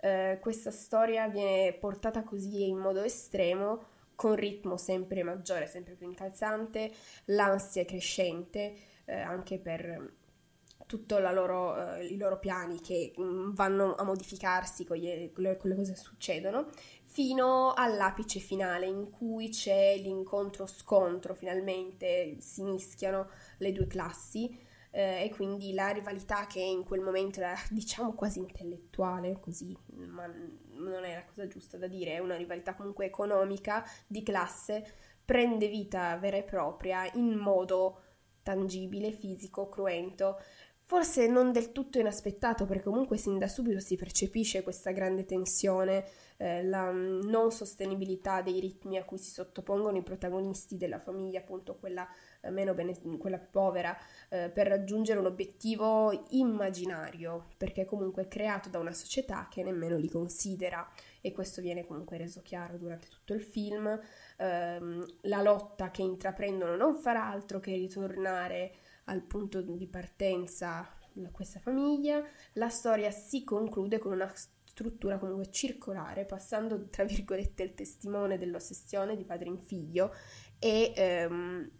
Eh, 0.00 0.38
questa 0.40 0.70
storia 0.70 1.28
viene 1.28 1.72
portata 1.74 2.24
così 2.24 2.68
in 2.68 2.78
modo 2.78 3.02
estremo, 3.02 3.94
con 4.16 4.34
ritmo 4.34 4.76
sempre 4.76 5.22
maggiore, 5.22 5.66
sempre 5.66 5.94
più 5.94 6.06
incalzante, 6.06 6.90
l'ansia 7.26 7.82
è 7.82 7.84
crescente, 7.84 8.74
eh, 9.04 9.20
anche 9.20 9.58
per 9.58 10.12
tutti 10.86 11.14
eh, 11.14 12.06
i 12.06 12.16
loro 12.16 12.38
piani 12.38 12.80
che 12.80 13.12
mh, 13.16 13.22
mm, 13.22 13.54
vanno 13.54 13.94
a 13.96 14.04
modificarsi 14.04 14.84
con, 14.84 14.96
gli, 14.96 15.30
con, 15.32 15.42
le, 15.42 15.56
con 15.56 15.70
le 15.70 15.76
cose 15.76 15.92
che 15.92 15.98
succedono 15.98 16.68
fino 17.04 17.72
all'apice 17.74 18.40
finale 18.40 18.86
in 18.86 19.10
cui 19.10 19.48
c'è 19.48 19.96
l'incontro-scontro, 19.96 21.34
finalmente 21.34 22.36
si 22.40 22.62
mischiano 22.62 23.30
le 23.58 23.72
due 23.72 23.86
classi 23.86 24.64
eh, 24.90 25.24
e 25.24 25.30
quindi 25.30 25.72
la 25.72 25.88
rivalità 25.88 26.46
che 26.46 26.60
in 26.60 26.84
quel 26.84 27.00
momento 27.00 27.40
era 27.40 27.54
diciamo 27.70 28.12
quasi 28.14 28.38
intellettuale, 28.38 29.38
così, 29.40 29.76
ma 29.94 30.26
non 30.26 31.04
è 31.04 31.14
la 31.14 31.24
cosa 31.24 31.46
giusta 31.46 31.78
da 31.78 31.86
dire, 31.86 32.14
è 32.14 32.18
una 32.18 32.36
rivalità 32.36 32.74
comunque 32.74 33.06
economica 33.06 33.84
di 34.06 34.22
classe, 34.22 34.84
prende 35.24 35.68
vita 35.68 36.16
vera 36.16 36.36
e 36.36 36.44
propria 36.44 37.10
in 37.14 37.34
modo 37.34 38.02
tangibile, 38.42 39.10
fisico, 39.10 39.68
cruento 39.68 40.38
Forse 40.88 41.26
non 41.26 41.50
del 41.50 41.72
tutto 41.72 41.98
inaspettato, 41.98 42.64
perché 42.64 42.84
comunque 42.84 43.16
sin 43.16 43.38
da 43.38 43.48
subito 43.48 43.80
si 43.80 43.96
percepisce 43.96 44.62
questa 44.62 44.92
grande 44.92 45.24
tensione, 45.24 46.04
eh, 46.36 46.62
la 46.62 46.92
mm, 46.92 47.22
non 47.24 47.50
sostenibilità 47.50 48.40
dei 48.40 48.60
ritmi 48.60 48.96
a 48.96 49.04
cui 49.04 49.18
si 49.18 49.32
sottopongono 49.32 49.96
i 49.96 50.04
protagonisti 50.04 50.76
della 50.76 51.00
famiglia, 51.00 51.40
appunto 51.40 51.74
quella 51.74 52.06
eh, 52.40 52.50
meno 52.50 52.72
bene, 52.72 52.94
quella 53.18 53.38
più 53.38 53.50
povera, 53.50 53.98
eh, 54.28 54.48
per 54.48 54.68
raggiungere 54.68 55.18
un 55.18 55.26
obiettivo 55.26 56.24
immaginario, 56.30 57.48
perché 57.56 57.84
comunque 57.84 58.28
creato 58.28 58.68
da 58.68 58.78
una 58.78 58.92
società 58.92 59.48
che 59.50 59.64
nemmeno 59.64 59.96
li 59.96 60.08
considera 60.08 60.88
e 61.20 61.32
questo 61.32 61.60
viene 61.60 61.84
comunque 61.84 62.16
reso 62.16 62.42
chiaro 62.42 62.76
durante 62.78 63.08
tutto 63.08 63.34
il 63.34 63.42
film. 63.42 64.00
Ehm, 64.36 65.04
la 65.22 65.42
lotta 65.42 65.90
che 65.90 66.02
intraprendono 66.02 66.76
non 66.76 66.94
farà 66.94 67.24
altro 67.24 67.58
che 67.58 67.72
ritornare 67.72 68.72
al 69.06 69.22
punto 69.22 69.60
di 69.62 69.86
partenza 69.86 70.88
questa 71.32 71.60
famiglia, 71.60 72.22
la 72.54 72.68
storia 72.68 73.10
si 73.10 73.42
conclude 73.42 73.98
con 73.98 74.12
una 74.12 74.30
struttura 74.76 75.18
comunque 75.18 75.50
circolare, 75.50 76.26
passando 76.26 76.88
tra 76.90 77.04
virgolette 77.04 77.62
il 77.62 77.74
testimone 77.74 78.36
dell'ossessione 78.36 79.16
di 79.16 79.24
padre 79.24 79.48
in 79.48 79.58
figlio 79.58 80.12
e 80.58 80.92
ehm, 80.94 81.70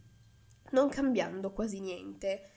non 0.71 0.89
cambiando 0.89 1.53
quasi 1.53 1.81
niente 1.81 2.51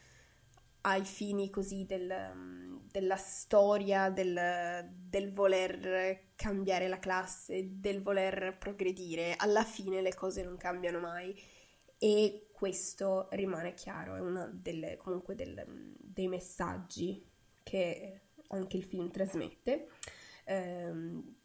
ai 0.82 1.04
fini 1.04 1.50
così 1.50 1.86
del, 1.86 2.80
della 2.90 3.18
storia, 3.18 4.10
del, 4.10 4.90
del, 4.94 5.34
voler 5.34 6.32
cambiare 6.36 6.88
la 6.88 7.00
classe, 7.00 7.80
del 7.80 8.02
voler 8.02 8.58
progredire. 8.58 9.36
Alla 9.36 9.64
fine 9.64 10.02
le 10.02 10.14
cose 10.14 10.42
non 10.42 10.56
cambiano 10.56 11.00
mai 11.00 11.38
e 11.98 12.49
questo 12.60 13.30
rimane 13.32 13.74
chiaro, 13.74 14.16
è 14.16 14.20
uno 14.20 14.52
comunque 14.98 15.34
del, 15.34 15.96
dei 15.98 16.28
messaggi 16.28 17.26
che 17.64 18.20
anche 18.48 18.76
il 18.76 18.84
film 18.84 19.10
trasmette. 19.10 19.88
Ehm, 20.44 21.36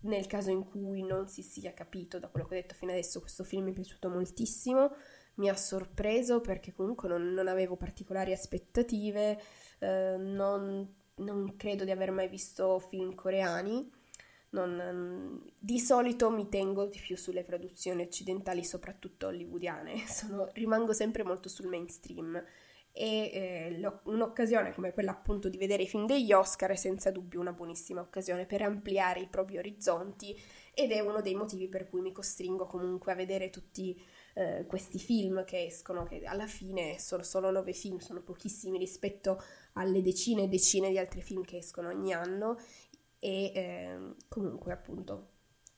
nel 0.00 0.26
caso 0.26 0.50
in 0.50 0.68
cui 0.68 1.02
non 1.02 1.28
si 1.28 1.42
sia 1.42 1.72
capito 1.72 2.18
da 2.18 2.28
quello 2.28 2.46
che 2.46 2.58
ho 2.58 2.60
detto 2.60 2.74
fino 2.74 2.92
adesso, 2.92 3.20
questo 3.20 3.42
film 3.42 3.64
mi 3.64 3.70
è 3.70 3.74
piaciuto 3.74 4.10
moltissimo, 4.10 4.94
mi 5.36 5.48
ha 5.48 5.56
sorpreso 5.56 6.42
perché 6.42 6.74
comunque 6.74 7.08
non, 7.08 7.32
non 7.32 7.48
avevo 7.48 7.76
particolari 7.76 8.32
aspettative, 8.32 9.40
eh, 9.78 10.16
non, 10.18 10.94
non 11.14 11.56
credo 11.56 11.84
di 11.84 11.90
aver 11.90 12.10
mai 12.10 12.28
visto 12.28 12.78
film 12.80 13.14
coreani 13.14 13.90
non, 14.50 15.42
di 15.58 15.78
solito 15.78 16.30
mi 16.30 16.48
tengo 16.48 16.86
di 16.86 16.98
più 16.98 17.16
sulle 17.16 17.44
produzioni 17.44 18.02
occidentali, 18.02 18.64
soprattutto 18.64 19.28
hollywoodiane, 19.28 20.06
Sono, 20.08 20.48
rimango 20.52 20.92
sempre 20.92 21.22
molto 21.22 21.48
sul 21.48 21.66
mainstream. 21.66 22.42
E 22.92 23.30
eh, 23.32 23.92
un'occasione 24.04 24.74
come 24.74 24.92
quella 24.92 25.12
appunto 25.12 25.48
di 25.48 25.56
vedere 25.56 25.84
i 25.84 25.88
film 25.88 26.06
degli 26.06 26.32
Oscar 26.32 26.70
è 26.70 26.74
senza 26.74 27.12
dubbio 27.12 27.38
una 27.38 27.52
buonissima 27.52 28.00
occasione 28.00 28.46
per 28.46 28.62
ampliare 28.62 29.20
i 29.20 29.28
propri 29.28 29.58
orizzonti 29.58 30.36
ed 30.74 30.90
è 30.90 30.98
uno 30.98 31.20
dei 31.20 31.36
motivi 31.36 31.68
per 31.68 31.88
cui 31.88 32.00
mi 32.00 32.10
costringo 32.10 32.66
comunque 32.66 33.12
a 33.12 33.14
vedere 33.14 33.48
tutti 33.48 33.96
eh, 34.34 34.64
questi 34.66 34.98
film 34.98 35.44
che 35.44 35.66
escono, 35.66 36.04
che 36.04 36.24
alla 36.24 36.48
fine 36.48 36.98
sono 36.98 37.22
solo 37.22 37.52
nove 37.52 37.72
film, 37.72 37.98
sono 37.98 38.22
pochissimi 38.22 38.76
rispetto 38.76 39.40
alle 39.74 40.02
decine 40.02 40.42
e 40.42 40.48
decine 40.48 40.90
di 40.90 40.98
altri 40.98 41.22
film 41.22 41.44
che 41.44 41.58
escono 41.58 41.88
ogni 41.88 42.12
anno 42.12 42.58
e 43.20 43.52
eh, 43.54 44.14
comunque 44.28 44.72
appunto 44.72 45.28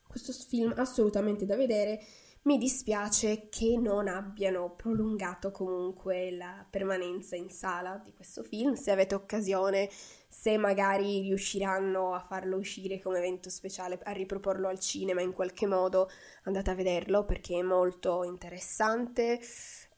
questo 0.07 0.31
film 0.31 0.73
assolutamente 0.75 1.45
da 1.45 1.55
vedere. 1.55 1.99
Mi 2.43 2.57
dispiace 2.57 3.47
che 3.47 3.77
non 3.77 4.09
abbiano 4.09 4.75
prolungato 4.75 5.49
comunque 5.51 6.29
la 6.31 6.65
permanenza 6.69 7.37
in 7.37 7.49
sala 7.49 8.01
di 8.03 8.11
questo 8.11 8.43
film. 8.43 8.73
Se 8.73 8.91
avete 8.91 9.15
occasione 9.15 9.89
se 10.27 10.57
magari 10.57 11.21
riusciranno 11.21 12.13
a 12.13 12.19
farlo 12.19 12.57
uscire 12.57 12.99
come 12.99 13.19
evento 13.19 13.49
speciale 13.49 13.97
a 14.03 14.11
riproporlo 14.11 14.67
al 14.67 14.79
cinema 14.79 15.21
in 15.21 15.31
qualche 15.31 15.67
modo 15.67 16.09
andate 16.43 16.71
a 16.71 16.75
vederlo 16.75 17.23
perché 17.23 17.59
è 17.59 17.61
molto 17.61 18.23
interessante. 18.23 19.39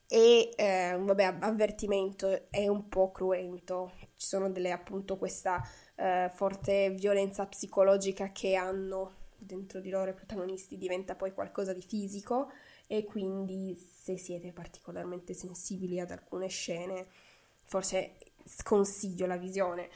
E 0.08 0.50
eh, 0.54 0.96
vabbè 1.00 1.38
avvertimento 1.40 2.48
è 2.48 2.68
un 2.68 2.88
po' 2.88 3.10
cruento. 3.10 3.92
Ci 4.14 4.26
sono 4.26 4.50
delle 4.50 4.70
appunto 4.70 5.16
questa 5.16 5.60
eh, 5.96 6.30
forte 6.32 6.90
violenza 6.90 7.46
psicologica 7.46 8.30
che 8.32 8.54
hanno 8.54 9.24
dentro 9.38 9.80
di 9.80 9.90
loro 9.90 10.10
i 10.10 10.14
protagonisti 10.14 10.78
diventa 10.78 11.14
poi 11.14 11.32
qualcosa 11.32 11.72
di 11.72 11.82
fisico 11.82 12.50
e 12.86 13.04
quindi 13.04 13.74
se 13.76 14.16
siete 14.16 14.52
particolarmente 14.52 15.34
sensibili 15.34 16.00
ad 16.00 16.10
alcune 16.10 16.48
scene 16.48 17.06
forse 17.64 18.16
sconsiglio 18.44 19.26
la 19.26 19.36
visione. 19.36 19.88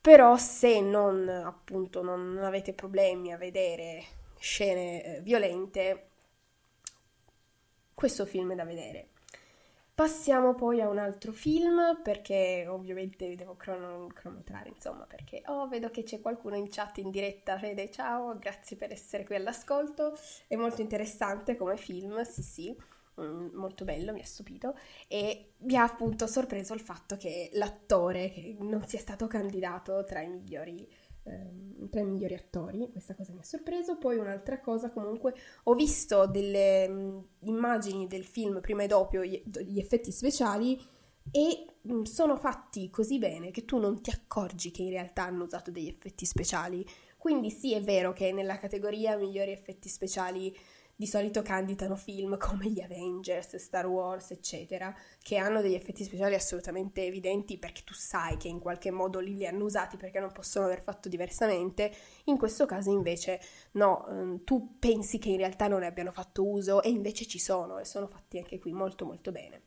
Però 0.00 0.36
se 0.36 0.80
non 0.80 1.28
appunto 1.28 2.02
non 2.02 2.38
avete 2.38 2.74
problemi 2.74 3.32
a 3.32 3.38
vedere 3.38 4.04
scene 4.38 5.02
eh, 5.02 5.20
violente 5.22 6.08
questo 7.94 8.26
film 8.26 8.52
è 8.52 8.54
da 8.54 8.64
vedere 8.64 9.08
Passiamo 9.94 10.56
poi 10.56 10.80
a 10.80 10.88
un 10.88 10.98
altro 10.98 11.30
film 11.30 12.00
perché 12.02 12.66
ovviamente 12.68 13.28
vi 13.28 13.36
devo 13.36 13.54
crono- 13.54 14.08
cronometrare, 14.12 14.68
insomma, 14.70 15.04
perché 15.04 15.42
oh, 15.46 15.68
vedo 15.68 15.88
che 15.90 16.02
c'è 16.02 16.20
qualcuno 16.20 16.56
in 16.56 16.68
chat 16.68 16.98
in 16.98 17.10
diretta, 17.10 17.58
Fede, 17.58 17.88
ciao, 17.92 18.36
grazie 18.36 18.76
per 18.76 18.90
essere 18.90 19.24
qui 19.24 19.36
all'ascolto, 19.36 20.18
è 20.48 20.56
molto 20.56 20.80
interessante 20.80 21.56
come 21.56 21.76
film, 21.76 22.22
sì 22.22 22.42
sì, 22.42 22.76
mm, 23.20 23.50
molto 23.52 23.84
bello, 23.84 24.12
mi 24.12 24.20
ha 24.20 24.24
stupito. 24.24 24.76
E 25.06 25.52
mi 25.58 25.76
ha 25.76 25.84
appunto 25.84 26.26
sorpreso 26.26 26.74
il 26.74 26.80
fatto 26.80 27.16
che 27.16 27.50
l'attore 27.52 28.30
che 28.30 28.56
non 28.58 28.84
sia 28.88 28.98
stato 28.98 29.28
candidato 29.28 30.02
tra 30.02 30.20
i 30.22 30.28
migliori 30.28 30.88
ehm, 31.24 31.88
tra 31.90 32.00
i 32.00 32.04
migliori 32.04 32.34
attori, 32.34 32.88
questa 32.90 33.14
cosa 33.14 33.32
mi 33.32 33.40
ha 33.40 33.44
sorpreso. 33.44 33.98
Poi 33.98 34.16
un'altra 34.16 34.60
cosa, 34.60 34.90
comunque, 34.90 35.34
ho 35.64 35.74
visto 35.74 36.26
delle 36.26 36.88
mh, 36.88 36.92
mm, 36.94 37.18
immagini 37.40 38.06
del 38.06 38.24
film 38.24 38.60
prima 38.60 38.82
e 38.82 38.86
dopo 38.86 39.22
gli, 39.24 39.42
gli 39.64 39.78
effetti 39.78 40.12
speciali 40.12 40.80
e 41.30 41.66
mh, 41.80 41.92
mm, 41.94 42.02
sono 42.02 42.36
fatti 42.36 42.90
così 42.90 43.18
bene 43.18 43.50
che 43.50 43.64
tu 43.64 43.78
non 43.78 44.00
ti 44.00 44.10
accorgi 44.10 44.70
che 44.70 44.82
in 44.82 44.90
realtà 44.90 45.24
hanno 45.24 45.44
usato 45.44 45.70
degli 45.70 45.88
effetti 45.88 46.26
speciali. 46.26 46.86
Quindi 47.16 47.50
sì, 47.50 47.72
è 47.72 47.80
vero 47.80 48.12
che 48.12 48.32
nella 48.32 48.58
categoria 48.58 49.16
migliori 49.16 49.50
effetti 49.50 49.88
speciali 49.88 50.54
di 50.96 51.06
solito 51.06 51.42
candidano 51.42 51.96
film 51.96 52.36
come 52.38 52.68
gli 52.70 52.80
Avengers, 52.80 53.56
Star 53.56 53.86
Wars, 53.86 54.30
eccetera, 54.30 54.94
che 55.22 55.36
hanno 55.36 55.60
degli 55.60 55.74
effetti 55.74 56.04
speciali 56.04 56.34
assolutamente 56.34 57.04
evidenti 57.04 57.58
perché 57.58 57.82
tu 57.84 57.94
sai 57.94 58.36
che 58.36 58.48
in 58.48 58.60
qualche 58.60 58.90
modo 58.90 59.18
lì 59.18 59.36
li 59.36 59.46
hanno 59.46 59.64
usati 59.64 59.96
perché 59.96 60.20
non 60.20 60.32
possono 60.32 60.66
aver 60.66 60.82
fatto 60.82 61.08
diversamente. 61.08 61.92
In 62.24 62.38
questo 62.38 62.66
caso 62.66 62.90
invece 62.90 63.40
no, 63.72 64.06
ehm, 64.08 64.44
tu 64.44 64.78
pensi 64.78 65.18
che 65.18 65.30
in 65.30 65.38
realtà 65.38 65.68
non 65.68 65.80
ne 65.80 65.86
abbiano 65.86 66.12
fatto 66.12 66.46
uso 66.46 66.82
e 66.82 66.88
invece 66.88 67.26
ci 67.26 67.38
sono 67.38 67.78
e 67.78 67.84
sono 67.84 68.06
fatti 68.06 68.38
anche 68.38 68.58
qui 68.58 68.72
molto 68.72 69.04
molto 69.04 69.32
bene. 69.32 69.62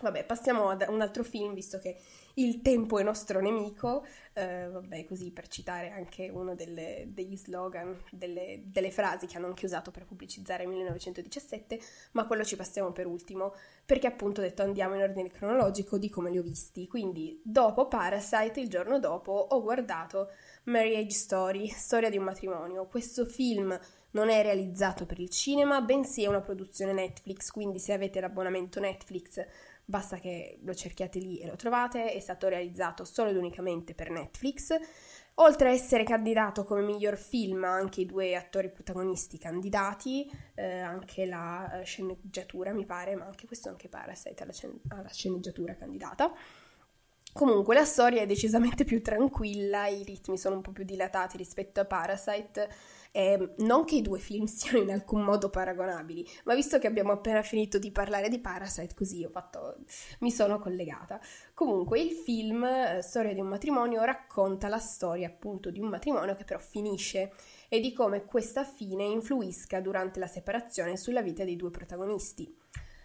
Vabbè, 0.00 0.24
passiamo 0.24 0.68
ad 0.68 0.84
un 0.88 1.00
altro 1.00 1.24
film, 1.24 1.54
visto 1.54 1.78
che 1.78 1.96
il 2.38 2.62
tempo 2.62 2.98
è 2.98 3.02
nostro 3.02 3.40
nemico, 3.40 4.04
eh, 4.32 4.68
vabbè, 4.68 5.04
così 5.06 5.32
per 5.32 5.48
citare 5.48 5.90
anche 5.90 6.28
uno 6.28 6.54
delle, 6.54 7.08
degli 7.08 7.36
slogan, 7.36 7.96
delle, 8.10 8.62
delle, 8.64 8.90
frasi 8.92 9.26
che 9.26 9.36
hanno 9.36 9.46
anche 9.46 9.66
usato 9.66 9.90
per 9.90 10.04
pubblicizzare 10.04 10.64
1917, 10.64 11.80
ma 12.12 12.26
quello 12.26 12.44
ci 12.44 12.56
passiamo 12.56 12.92
per 12.92 13.06
ultimo, 13.06 13.54
perché 13.84 14.06
appunto 14.06 14.40
ho 14.40 14.44
detto 14.44 14.62
andiamo 14.62 14.94
in 14.94 15.02
ordine 15.02 15.30
cronologico 15.30 15.98
di 15.98 16.08
come 16.08 16.30
li 16.30 16.38
ho 16.38 16.42
visti. 16.42 16.86
Quindi, 16.86 17.40
dopo 17.44 17.88
Parasite, 17.88 18.60
il 18.60 18.68
giorno 18.68 19.00
dopo, 19.00 19.32
ho 19.32 19.62
guardato 19.62 20.30
Marriage 20.64 21.16
Story, 21.16 21.66
storia 21.68 22.08
di 22.08 22.18
un 22.18 22.24
matrimonio. 22.24 22.86
Questo 22.86 23.24
film 23.24 23.78
non 24.10 24.30
è 24.30 24.42
realizzato 24.42 25.06
per 25.06 25.18
il 25.18 25.28
cinema, 25.28 25.80
bensì 25.80 26.22
è 26.22 26.28
una 26.28 26.40
produzione 26.40 26.92
Netflix, 26.92 27.50
quindi 27.50 27.78
se 27.78 27.92
avete 27.92 28.20
l'abbonamento 28.20 28.80
Netflix 28.80 29.44
basta 29.88 30.18
che 30.18 30.58
lo 30.64 30.74
cerchiate 30.74 31.18
lì 31.18 31.38
e 31.38 31.46
lo 31.46 31.56
trovate, 31.56 32.12
è 32.12 32.20
stato 32.20 32.46
realizzato 32.46 33.06
solo 33.06 33.30
ed 33.30 33.36
unicamente 33.36 33.94
per 33.94 34.10
Netflix. 34.10 34.76
Oltre 35.36 35.70
a 35.70 35.72
essere 35.72 36.04
candidato 36.04 36.64
come 36.64 36.82
miglior 36.82 37.16
film, 37.16 37.64
anche 37.64 38.02
i 38.02 38.06
due 38.06 38.36
attori 38.36 38.70
protagonisti 38.70 39.38
candidati, 39.38 40.30
eh, 40.56 40.80
anche 40.80 41.24
la 41.24 41.80
eh, 41.80 41.84
sceneggiatura 41.84 42.74
mi 42.74 42.84
pare, 42.84 43.14
ma 43.14 43.24
anche 43.24 43.46
questo 43.46 43.70
anche 43.70 43.88
Parasite 43.88 44.46
scen- 44.52 44.80
alla 44.88 45.08
sceneggiatura 45.08 45.74
candidata. 45.74 46.34
Comunque 47.32 47.74
la 47.74 47.86
storia 47.86 48.20
è 48.20 48.26
decisamente 48.26 48.84
più 48.84 49.00
tranquilla, 49.00 49.86
i 49.86 50.02
ritmi 50.02 50.36
sono 50.36 50.56
un 50.56 50.60
po' 50.60 50.72
più 50.72 50.84
dilatati 50.84 51.38
rispetto 51.38 51.80
a 51.80 51.86
Parasite 51.86 52.68
eh, 53.12 53.54
non 53.58 53.84
che 53.84 53.96
i 53.96 54.02
due 54.02 54.18
film 54.18 54.44
siano 54.46 54.78
in 54.78 54.90
alcun 54.90 55.22
modo 55.22 55.50
paragonabili, 55.50 56.26
ma 56.44 56.54
visto 56.54 56.78
che 56.78 56.86
abbiamo 56.86 57.12
appena 57.12 57.42
finito 57.42 57.78
di 57.78 57.90
parlare 57.90 58.28
di 58.28 58.38
Parasite, 58.38 58.94
così 58.94 59.26
fatto, 59.30 59.78
mi 60.20 60.30
sono 60.30 60.58
collegata. 60.58 61.20
Comunque, 61.54 62.00
il 62.00 62.10
film 62.10 62.64
eh, 62.64 63.00
Storia 63.02 63.32
di 63.32 63.40
un 63.40 63.48
matrimonio 63.48 64.02
racconta 64.04 64.68
la 64.68 64.78
storia 64.78 65.28
appunto 65.28 65.70
di 65.70 65.80
un 65.80 65.88
matrimonio 65.88 66.34
che 66.36 66.44
però 66.44 66.58
finisce 66.58 67.32
e 67.68 67.80
di 67.80 67.92
come 67.92 68.24
questa 68.24 68.64
fine 68.64 69.04
influisca 69.04 69.80
durante 69.80 70.18
la 70.18 70.26
separazione 70.26 70.96
sulla 70.96 71.22
vita 71.22 71.44
dei 71.44 71.56
due 71.56 71.70
protagonisti. 71.70 72.56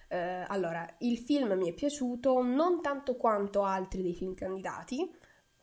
Uh, 0.10 0.45
allora, 0.48 0.88
il 1.00 1.17
film 1.17 1.53
mi 1.53 1.69
è 1.69 1.74
piaciuto 1.74 2.43
non 2.43 2.81
tanto 2.81 3.15
quanto 3.15 3.63
altri 3.63 4.03
dei 4.03 4.13
film 4.13 4.36
candidati, 4.36 5.12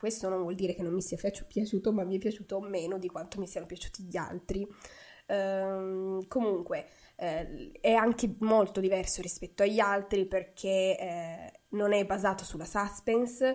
questo 0.00 0.30
non 0.30 0.40
vuol 0.40 0.54
dire 0.54 0.74
che 0.74 0.82
non 0.82 0.94
mi 0.94 1.02
sia 1.02 1.18
piaciuto, 1.18 1.92
ma 1.92 2.04
mi 2.04 2.16
è 2.16 2.18
piaciuto 2.18 2.58
meno 2.58 2.96
di 2.96 3.06
quanto 3.06 3.38
mi 3.38 3.46
siano 3.46 3.66
piaciuti 3.66 4.04
gli 4.04 4.16
altri. 4.16 4.66
Ehm, 5.26 6.26
comunque, 6.26 6.86
eh, 7.16 7.70
è 7.82 7.92
anche 7.92 8.34
molto 8.38 8.80
diverso 8.80 9.20
rispetto 9.20 9.62
agli 9.62 9.78
altri 9.78 10.24
perché 10.24 10.96
eh, 10.98 11.52
non 11.72 11.92
è 11.92 12.06
basato 12.06 12.44
sulla 12.44 12.64
suspense, 12.64 13.54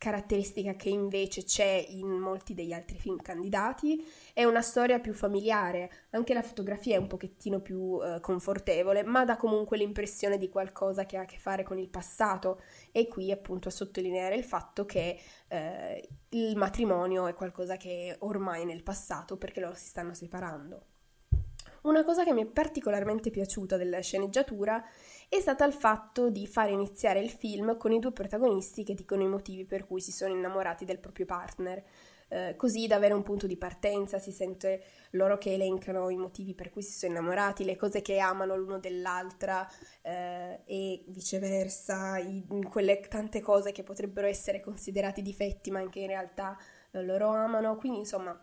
caratteristica 0.00 0.76
che 0.76 0.88
invece 0.88 1.44
c'è 1.44 1.84
in 1.90 2.08
molti 2.08 2.54
degli 2.54 2.72
altri 2.72 2.96
film 2.98 3.20
candidati. 3.20 4.02
È 4.32 4.44
una 4.44 4.62
storia 4.62 4.98
più 4.98 5.12
familiare, 5.12 5.90
anche 6.12 6.32
la 6.32 6.40
fotografia 6.40 6.94
è 6.94 6.98
un 6.98 7.06
pochettino 7.06 7.60
più 7.60 8.00
eh, 8.02 8.18
confortevole, 8.20 9.02
ma 9.02 9.26
dà 9.26 9.36
comunque 9.36 9.76
l'impressione 9.76 10.38
di 10.38 10.48
qualcosa 10.48 11.04
che 11.04 11.18
ha 11.18 11.22
a 11.22 11.26
che 11.26 11.36
fare 11.36 11.64
con 11.64 11.78
il 11.78 11.90
passato 11.90 12.62
e 12.92 13.08
qui 13.08 13.30
appunto 13.30 13.68
a 13.68 13.70
sottolineare 13.70 14.36
il 14.36 14.44
fatto 14.44 14.86
che 14.86 15.20
eh, 15.50 16.08
il 16.30 16.56
matrimonio 16.56 17.26
è 17.26 17.34
qualcosa 17.34 17.76
che 17.76 18.16
ormai 18.20 18.62
è 18.62 18.64
nel 18.64 18.84
passato 18.84 19.36
perché 19.36 19.60
loro 19.60 19.74
si 19.74 19.86
stanno 19.86 20.14
separando. 20.14 20.84
Una 21.82 22.04
cosa 22.04 22.24
che 22.24 22.32
mi 22.32 22.42
è 22.42 22.46
particolarmente 22.46 23.30
piaciuta 23.30 23.76
della 23.76 24.00
sceneggiatura 24.00 24.84
è 25.28 25.40
stata 25.40 25.64
il 25.64 25.72
fatto 25.72 26.30
di 26.30 26.46
fare 26.46 26.72
iniziare 26.72 27.20
il 27.20 27.30
film 27.30 27.76
con 27.76 27.92
i 27.92 27.98
due 27.98 28.12
protagonisti 28.12 28.84
che 28.84 28.94
dicono 28.94 29.22
i 29.22 29.28
motivi 29.28 29.64
per 29.64 29.86
cui 29.86 30.00
si 30.00 30.12
sono 30.12 30.34
innamorati 30.34 30.84
del 30.84 30.98
proprio 30.98 31.26
partner. 31.26 31.82
Eh, 32.32 32.54
così 32.56 32.86
da 32.86 32.94
avere 32.94 33.12
un 33.12 33.24
punto 33.24 33.48
di 33.48 33.56
partenza, 33.56 34.20
si 34.20 34.30
sente 34.30 34.84
loro 35.10 35.36
che 35.36 35.54
elencano 35.54 36.10
i 36.10 36.16
motivi 36.16 36.54
per 36.54 36.70
cui 36.70 36.80
si 36.80 36.92
sono 36.92 37.12
innamorati, 37.12 37.64
le 37.64 37.74
cose 37.74 38.02
che 38.02 38.18
amano 38.18 38.56
l'uno 38.56 38.78
dell'altra 38.78 39.68
eh, 40.00 40.60
e 40.64 41.04
viceversa, 41.08 42.18
i, 42.18 42.46
quelle 42.70 43.00
tante 43.00 43.40
cose 43.40 43.72
che 43.72 43.82
potrebbero 43.82 44.28
essere 44.28 44.60
considerati 44.60 45.22
difetti 45.22 45.72
ma 45.72 45.84
che 45.88 45.98
in 45.98 46.06
realtà 46.06 46.56
eh, 46.92 47.02
loro 47.02 47.30
amano. 47.30 47.76
Quindi 47.76 47.98
insomma 47.98 48.38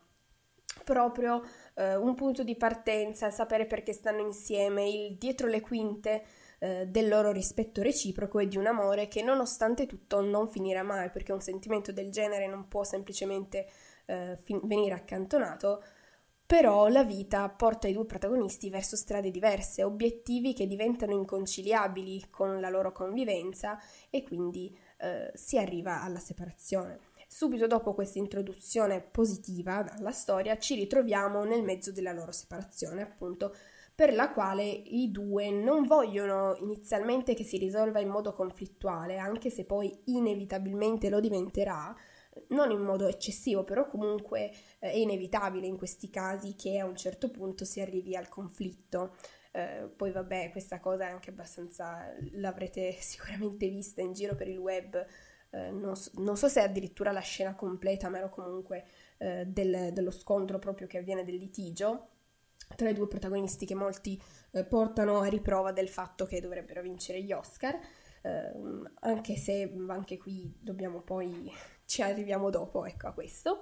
proprio 0.83 1.41
eh, 1.75 1.95
un 1.95 2.13
punto 2.13 2.43
di 2.43 2.57
partenza, 2.57 3.31
sapere 3.31 3.65
perché 3.67 3.93
stanno 3.93 4.19
insieme, 4.19 4.87
il 4.89 5.17
dietro 5.17 5.47
le 5.47 5.61
quinte 5.61 6.23
eh, 6.59 6.87
del 6.87 7.07
loro 7.07 7.31
rispetto 7.31 7.81
reciproco 7.81 8.39
e 8.39 8.47
di 8.47 8.57
un 8.57 8.67
amore 8.67 9.07
che 9.07 9.21
nonostante 9.21 9.85
tutto 9.85 10.21
non 10.21 10.49
finirà 10.49 10.83
mai 10.83 11.09
perché 11.09 11.31
un 11.31 11.41
sentimento 11.41 11.91
del 11.91 12.11
genere 12.11 12.47
non 12.47 12.67
può 12.67 12.83
semplicemente 12.83 13.67
eh, 14.05 14.37
fin- 14.43 14.61
venire 14.63 14.95
accantonato, 14.95 15.83
però 16.45 16.87
la 16.87 17.03
vita 17.03 17.49
porta 17.49 17.89
i 17.89 17.93
due 17.93 18.05
protagonisti 18.05 18.69
verso 18.69 18.95
strade 18.95 19.31
diverse, 19.31 19.83
obiettivi 19.83 20.53
che 20.53 20.65
diventano 20.65 21.11
inconciliabili 21.11 22.29
con 22.29 22.61
la 22.61 22.69
loro 22.69 22.93
convivenza 22.93 23.77
e 24.09 24.23
quindi 24.23 24.75
eh, 24.97 25.29
si 25.33 25.57
arriva 25.57 26.01
alla 26.01 26.19
separazione. 26.19 26.99
Subito 27.27 27.67
dopo 27.67 27.93
questa 27.93 28.19
introduzione 28.19 29.01
positiva 29.01 29.85
alla 29.97 30.11
storia 30.11 30.57
ci 30.57 30.75
ritroviamo 30.75 31.43
nel 31.43 31.63
mezzo 31.63 31.91
della 31.91 32.13
loro 32.13 32.31
separazione, 32.31 33.01
appunto 33.01 33.53
per 33.97 34.13
la 34.13 34.31
quale 34.31 34.63
i 34.63 35.09
due 35.09 35.49
non 35.49 35.87
vogliono 35.87 36.55
inizialmente 36.57 37.33
che 37.33 37.43
si 37.43 37.57
risolva 37.57 37.99
in 37.99 38.09
modo 38.09 38.31
conflittuale, 38.31 39.17
anche 39.17 39.49
se 39.49 39.65
poi 39.65 39.91
inevitabilmente 40.05 41.09
lo 41.09 41.19
diventerà, 41.19 41.95
non 42.49 42.69
in 42.69 42.81
modo 42.81 43.07
eccessivo, 43.07 43.63
però 43.63 43.87
comunque 43.87 44.51
eh, 44.77 44.91
è 44.91 44.95
inevitabile 44.95 45.65
in 45.65 45.77
questi 45.79 46.11
casi 46.11 46.53
che 46.53 46.77
a 46.77 46.85
un 46.85 46.95
certo 46.95 47.31
punto 47.31 47.65
si 47.65 47.81
arrivi 47.81 48.15
al 48.15 48.29
conflitto. 48.29 49.15
Eh, 49.51 49.89
poi 49.95 50.11
vabbè, 50.11 50.51
questa 50.51 50.79
cosa 50.79 51.07
è 51.07 51.11
anche 51.11 51.31
abbastanza, 51.31 52.13
l'avrete 52.33 52.91
sicuramente 53.01 53.67
vista 53.67 54.01
in 54.01 54.13
giro 54.13 54.35
per 54.35 54.47
il 54.47 54.59
web, 54.59 55.03
eh, 55.49 55.71
non, 55.71 55.95
so, 55.95 56.11
non, 56.17 56.37
so, 56.37 56.47
se 56.47 56.61
addirittura 56.61 57.11
la 57.11 57.21
scena 57.21 57.55
completa, 57.55 58.09
ma 58.09 58.19
ero 58.19 58.29
comunque 58.29 58.85
eh, 59.17 59.47
del, 59.47 59.91
dello 59.91 60.11
scontro 60.11 60.59
proprio 60.59 60.85
che 60.85 60.99
avviene 60.99 61.23
del 61.23 61.37
litigio 61.37 62.09
tra 62.75 62.89
i 62.89 62.93
due 62.93 63.07
protagonisti 63.07 63.65
che 63.65 63.75
molti 63.75 64.21
eh, 64.51 64.63
portano 64.65 65.19
a 65.19 65.27
riprova 65.27 65.71
del 65.71 65.89
fatto 65.89 66.25
che 66.25 66.41
dovrebbero 66.41 66.81
vincere 66.81 67.21
gli 67.21 67.31
Oscar, 67.31 67.79
eh, 68.21 68.51
anche 69.01 69.35
se 69.35 69.73
anche 69.87 70.17
qui 70.17 70.53
dobbiamo 70.59 71.01
poi, 71.01 71.51
ci 71.85 72.01
arriviamo 72.01 72.49
dopo 72.49 72.85
ecco, 72.85 73.07
a 73.07 73.13
questo, 73.13 73.61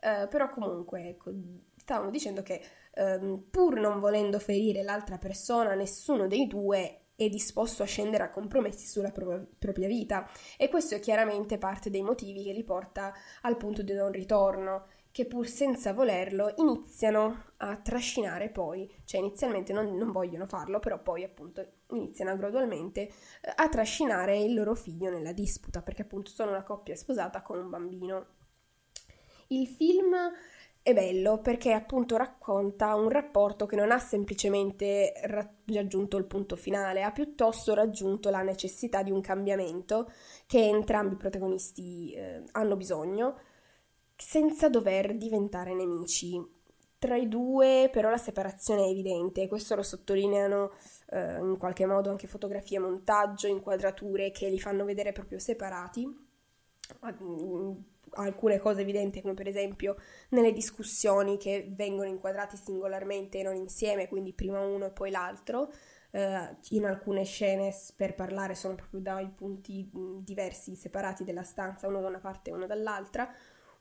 eh, 0.00 0.26
però 0.28 0.50
comunque 0.50 1.08
ecco, 1.08 1.32
stavamo 1.76 2.10
dicendo 2.10 2.42
che 2.42 2.62
ehm, 2.94 3.46
pur 3.50 3.78
non 3.78 4.00
volendo 4.00 4.38
ferire 4.38 4.82
l'altra 4.82 5.18
persona, 5.18 5.74
nessuno 5.74 6.26
dei 6.26 6.46
due 6.46 7.00
è 7.16 7.28
disposto 7.30 7.82
a 7.82 7.86
scendere 7.86 8.24
a 8.24 8.30
compromessi 8.30 8.86
sulla 8.86 9.10
pro- 9.10 9.46
propria 9.58 9.88
vita. 9.88 10.28
E 10.58 10.68
questo 10.68 10.94
è 10.94 11.00
chiaramente 11.00 11.56
parte 11.58 11.88
dei 11.88 12.02
motivi 12.02 12.44
che 12.44 12.52
li 12.52 12.62
porta 12.62 13.14
al 13.42 13.56
punto 13.56 13.82
di 13.82 13.94
non 13.94 14.12
ritorno 14.12 14.88
che 15.16 15.24
pur 15.24 15.48
senza 15.48 15.94
volerlo 15.94 16.52
iniziano 16.56 17.44
a 17.56 17.78
trascinare 17.78 18.50
poi, 18.50 18.86
cioè 19.06 19.18
inizialmente 19.18 19.72
non, 19.72 19.96
non 19.96 20.12
vogliono 20.12 20.44
farlo, 20.44 20.78
però 20.78 21.00
poi 21.00 21.24
appunto 21.24 21.66
iniziano 21.92 22.36
gradualmente 22.36 23.00
eh, 23.00 23.12
a 23.54 23.66
trascinare 23.70 24.36
il 24.36 24.52
loro 24.52 24.74
figlio 24.74 25.08
nella 25.08 25.32
disputa, 25.32 25.80
perché 25.80 26.02
appunto 26.02 26.30
sono 26.30 26.50
una 26.50 26.64
coppia 26.64 26.94
sposata 26.96 27.40
con 27.40 27.58
un 27.58 27.70
bambino. 27.70 28.26
Il 29.46 29.66
film 29.68 30.14
è 30.82 30.92
bello 30.92 31.38
perché 31.40 31.72
appunto 31.72 32.18
racconta 32.18 32.94
un 32.94 33.08
rapporto 33.08 33.64
che 33.64 33.76
non 33.76 33.92
ha 33.92 33.98
semplicemente 33.98 35.14
raggiunto 35.64 36.18
il 36.18 36.26
punto 36.26 36.56
finale, 36.56 37.02
ha 37.02 37.10
piuttosto 37.10 37.72
raggiunto 37.72 38.28
la 38.28 38.42
necessità 38.42 39.02
di 39.02 39.12
un 39.12 39.22
cambiamento 39.22 40.12
che 40.46 40.62
entrambi 40.68 41.14
i 41.14 41.16
protagonisti 41.18 42.12
eh, 42.12 42.42
hanno 42.52 42.76
bisogno 42.76 43.54
senza 44.16 44.68
dover 44.68 45.16
diventare 45.16 45.74
nemici. 45.74 46.54
Tra 46.98 47.16
i 47.16 47.28
due 47.28 47.90
però 47.92 48.08
la 48.08 48.16
separazione 48.16 48.84
è 48.86 48.88
evidente, 48.88 49.48
questo 49.48 49.74
lo 49.74 49.82
sottolineano 49.82 50.72
eh, 51.10 51.38
in 51.38 51.56
qualche 51.58 51.84
modo 51.84 52.10
anche 52.10 52.26
fotografie, 52.26 52.78
montaggio, 52.78 53.46
inquadrature 53.46 54.30
che 54.30 54.48
li 54.48 54.58
fanno 54.58 54.84
vedere 54.84 55.12
proprio 55.12 55.38
separati. 55.38 56.24
Mm, 57.22 57.72
alcune 58.12 58.58
cose 58.58 58.82
evidenti 58.82 59.20
come 59.20 59.34
per 59.34 59.48
esempio 59.48 59.96
nelle 60.30 60.52
discussioni 60.52 61.36
che 61.36 61.66
vengono 61.74 62.08
inquadrati 62.08 62.56
singolarmente 62.56 63.38
e 63.38 63.42
non 63.42 63.56
insieme, 63.56 64.08
quindi 64.08 64.32
prima 64.32 64.60
uno 64.60 64.86
e 64.86 64.90
poi 64.90 65.10
l'altro. 65.10 65.70
Uh, 66.12 66.56
in 66.70 66.86
alcune 66.86 67.24
scene 67.24 67.74
per 67.94 68.14
parlare 68.14 68.54
sono 68.54 68.74
proprio 68.74 69.00
dai 69.00 69.28
punti 69.28 69.90
mm, 69.94 70.20
diversi, 70.20 70.74
separati 70.74 71.24
della 71.24 71.42
stanza, 71.42 71.88
uno 71.88 72.00
da 72.00 72.08
una 72.08 72.20
parte 72.20 72.48
e 72.48 72.52
uno 72.54 72.64
dall'altra, 72.64 73.30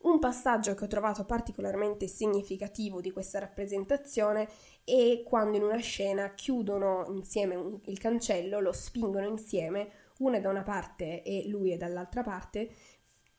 un 0.06 0.20
passaggio 0.20 0.76
che 0.76 0.84
ho 0.84 0.88
trovato 0.88 1.26
particolarmente 1.26 2.08
significativo 2.08 3.02
di 3.02 3.12
questa 3.12 3.39
rappresentazione 3.39 4.48
è 4.84 5.24
quando 5.24 5.58
in 5.58 5.63
una 5.63 5.78
scena 5.78 6.34
chiudono 6.34 7.06
insieme 7.10 7.80
il 7.86 7.98
cancello, 7.98 8.60
lo 8.60 8.72
spingono 8.72 9.28
insieme 9.28 10.04
una 10.20 10.39
da 10.39 10.50
una 10.50 10.63
parte 10.63 11.24
e 11.24 11.48
lui 11.48 11.72
è 11.72 11.78
dall'altra 11.78 12.22
parte, 12.22 12.70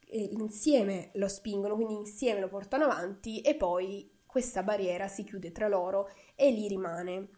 insieme 0.08 1.10
lo 1.14 1.28
spingono, 1.28 1.76
quindi 1.76 1.94
insieme 1.94 2.40
lo 2.40 2.48
portano 2.48 2.84
avanti 2.84 3.40
e 3.40 3.54
poi 3.54 4.10
questa 4.26 4.62
barriera 4.62 5.08
si 5.08 5.24
chiude 5.24 5.52
tra 5.52 5.68
loro 5.68 6.10
e 6.34 6.50
lì 6.50 6.68
rimane. 6.68 7.28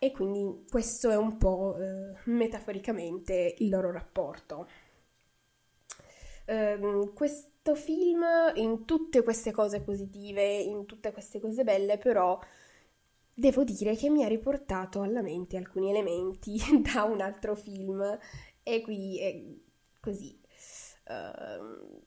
E 0.00 0.12
quindi 0.12 0.64
questo 0.70 1.10
è 1.10 1.16
un 1.16 1.36
po' 1.38 1.76
eh, 1.76 2.16
metaforicamente 2.24 3.56
il 3.58 3.68
loro 3.68 3.90
rapporto. 3.90 4.68
Eh, 6.44 6.78
questo 7.68 7.74
film, 7.74 8.24
in 8.54 8.84
tutte 8.84 9.22
queste 9.22 9.50
cose 9.50 9.80
positive, 9.80 10.42
in 10.58 10.86
tutte 10.86 11.12
queste 11.12 11.40
cose 11.40 11.64
belle, 11.64 11.98
però 11.98 12.38
devo 13.34 13.64
dire 13.64 13.94
che 13.94 14.08
mi 14.08 14.24
ha 14.24 14.28
riportato 14.28 15.02
alla 15.02 15.22
mente 15.22 15.56
alcuni 15.56 15.90
elementi 15.90 16.58
da 16.80 17.02
un 17.02 17.20
altro 17.20 17.54
film 17.54 18.18
e 18.62 18.80
qui 18.80 19.18
è 19.20 19.42
così. 20.00 20.40
Uh, 21.04 22.02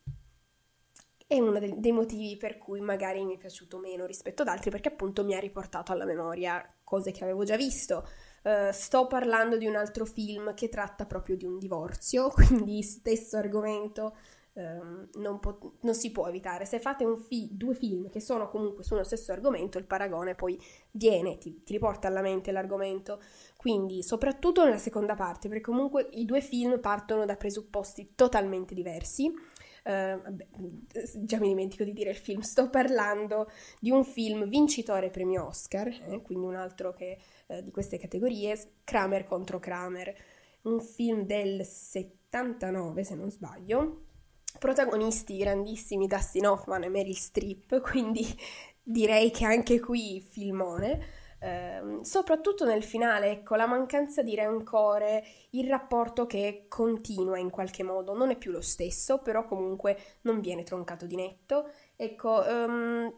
è 1.27 1.39
uno 1.39 1.59
dei, 1.59 1.79
dei 1.79 1.91
motivi 1.91 2.37
per 2.37 2.57
cui 2.57 2.81
magari 2.81 3.23
mi 3.23 3.35
è 3.35 3.37
piaciuto 3.37 3.79
meno 3.79 4.05
rispetto 4.05 4.41
ad 4.41 4.49
altri 4.49 4.69
perché 4.69 4.89
appunto 4.89 5.23
mi 5.23 5.33
ha 5.33 5.39
riportato 5.39 5.91
alla 5.91 6.05
memoria 6.05 6.61
cose 6.83 7.11
che 7.11 7.23
avevo 7.23 7.43
già 7.43 7.55
visto. 7.55 8.07
Uh, 8.43 8.71
sto 8.71 9.05
parlando 9.05 9.57
di 9.57 9.67
un 9.67 9.75
altro 9.75 10.05
film 10.05 10.55
che 10.55 10.69
tratta 10.69 11.05
proprio 11.05 11.37
di 11.37 11.45
un 11.45 11.59
divorzio, 11.59 12.29
quindi 12.33 12.81
stesso 12.81 13.37
argomento, 13.37 14.15
um, 14.53 15.07
non, 15.15 15.39
po- 15.39 15.73
non, 15.81 15.93
si 15.93 16.11
può 16.11 16.27
evitare. 16.27 16.65
Se 16.65 16.79
fate 16.79 17.05
fi- 17.17 17.49
due 17.51 17.73
film 17.73 18.09
che 18.09 18.19
sono 18.19 18.49
comunque 18.49 18.83
sullo 18.83 19.03
stesso 19.03 19.31
argomento, 19.31 19.77
il 19.77 19.85
paragone 19.85 20.35
poi 20.35 20.59
viene, 20.91 21.37
ti, 21.37 21.63
ti 21.63 21.73
riporta 21.73 22.07
alla 22.07 22.21
mente 22.21 22.51
l'argomento. 22.51 23.21
Quindi, 23.55 24.03
soprattutto 24.03 24.63
nella 24.63 24.77
seconda 24.77 25.15
parte, 25.15 25.47
perché 25.47 25.63
comunque 25.63 26.07
i 26.11 26.25
due 26.25 26.41
film 26.41 26.79
partono 26.79 27.25
da 27.25 27.35
presupposti 27.35 28.13
totalmente 28.15 28.73
diversi. 28.73 29.31
Uh, 29.83 30.21
vabbè, 30.21 30.47
già 31.21 31.39
mi 31.39 31.47
dimentico 31.47 31.83
di 31.83 31.93
dire 31.93 32.11
il 32.11 32.15
film, 32.15 32.41
sto 32.41 32.69
parlando 32.69 33.49
di 33.79 33.89
un 33.89 34.03
film 34.03 34.47
vincitore 34.47 35.09
premio 35.09 35.47
Oscar, 35.47 35.87
eh, 35.87 36.21
quindi 36.21 36.45
un 36.45 36.53
altro 36.53 36.93
che, 36.93 37.17
uh, 37.47 37.61
di 37.63 37.71
queste 37.71 37.97
categorie, 37.97 38.73
Kramer 38.83 39.25
contro 39.25 39.57
Kramer, 39.57 40.13
un 40.63 40.79
film 40.81 41.25
del 41.25 41.65
79 41.65 43.03
se 43.03 43.15
non 43.15 43.31
sbaglio, 43.31 44.10
protagonisti 44.59 45.37
grandissimi 45.37 46.07
Dustin 46.07 46.47
Hoffman 46.47 46.83
e 46.83 46.89
Meryl 46.89 47.15
Streep, 47.15 47.81
quindi 47.87 48.25
direi 48.81 49.31
che 49.31 49.45
anche 49.45 49.79
qui 49.79 50.21
filmone. 50.21 51.19
Uh, 51.41 52.03
soprattutto 52.03 52.65
nel 52.65 52.83
finale, 52.83 53.31
ecco, 53.31 53.55
la 53.55 53.65
mancanza 53.65 54.21
di 54.21 54.35
rancore, 54.35 55.23
il 55.51 55.67
rapporto 55.67 56.27
che 56.27 56.65
continua 56.67 57.39
in 57.39 57.49
qualche 57.49 57.81
modo, 57.81 58.15
non 58.15 58.29
è 58.29 58.37
più 58.37 58.51
lo 58.51 58.61
stesso, 58.61 59.17
però 59.19 59.45
comunque 59.45 59.97
non 60.21 60.39
viene 60.39 60.61
troncato 60.61 61.07
di 61.07 61.15
netto. 61.15 61.71
Ecco, 61.95 62.43
um, 62.47 63.11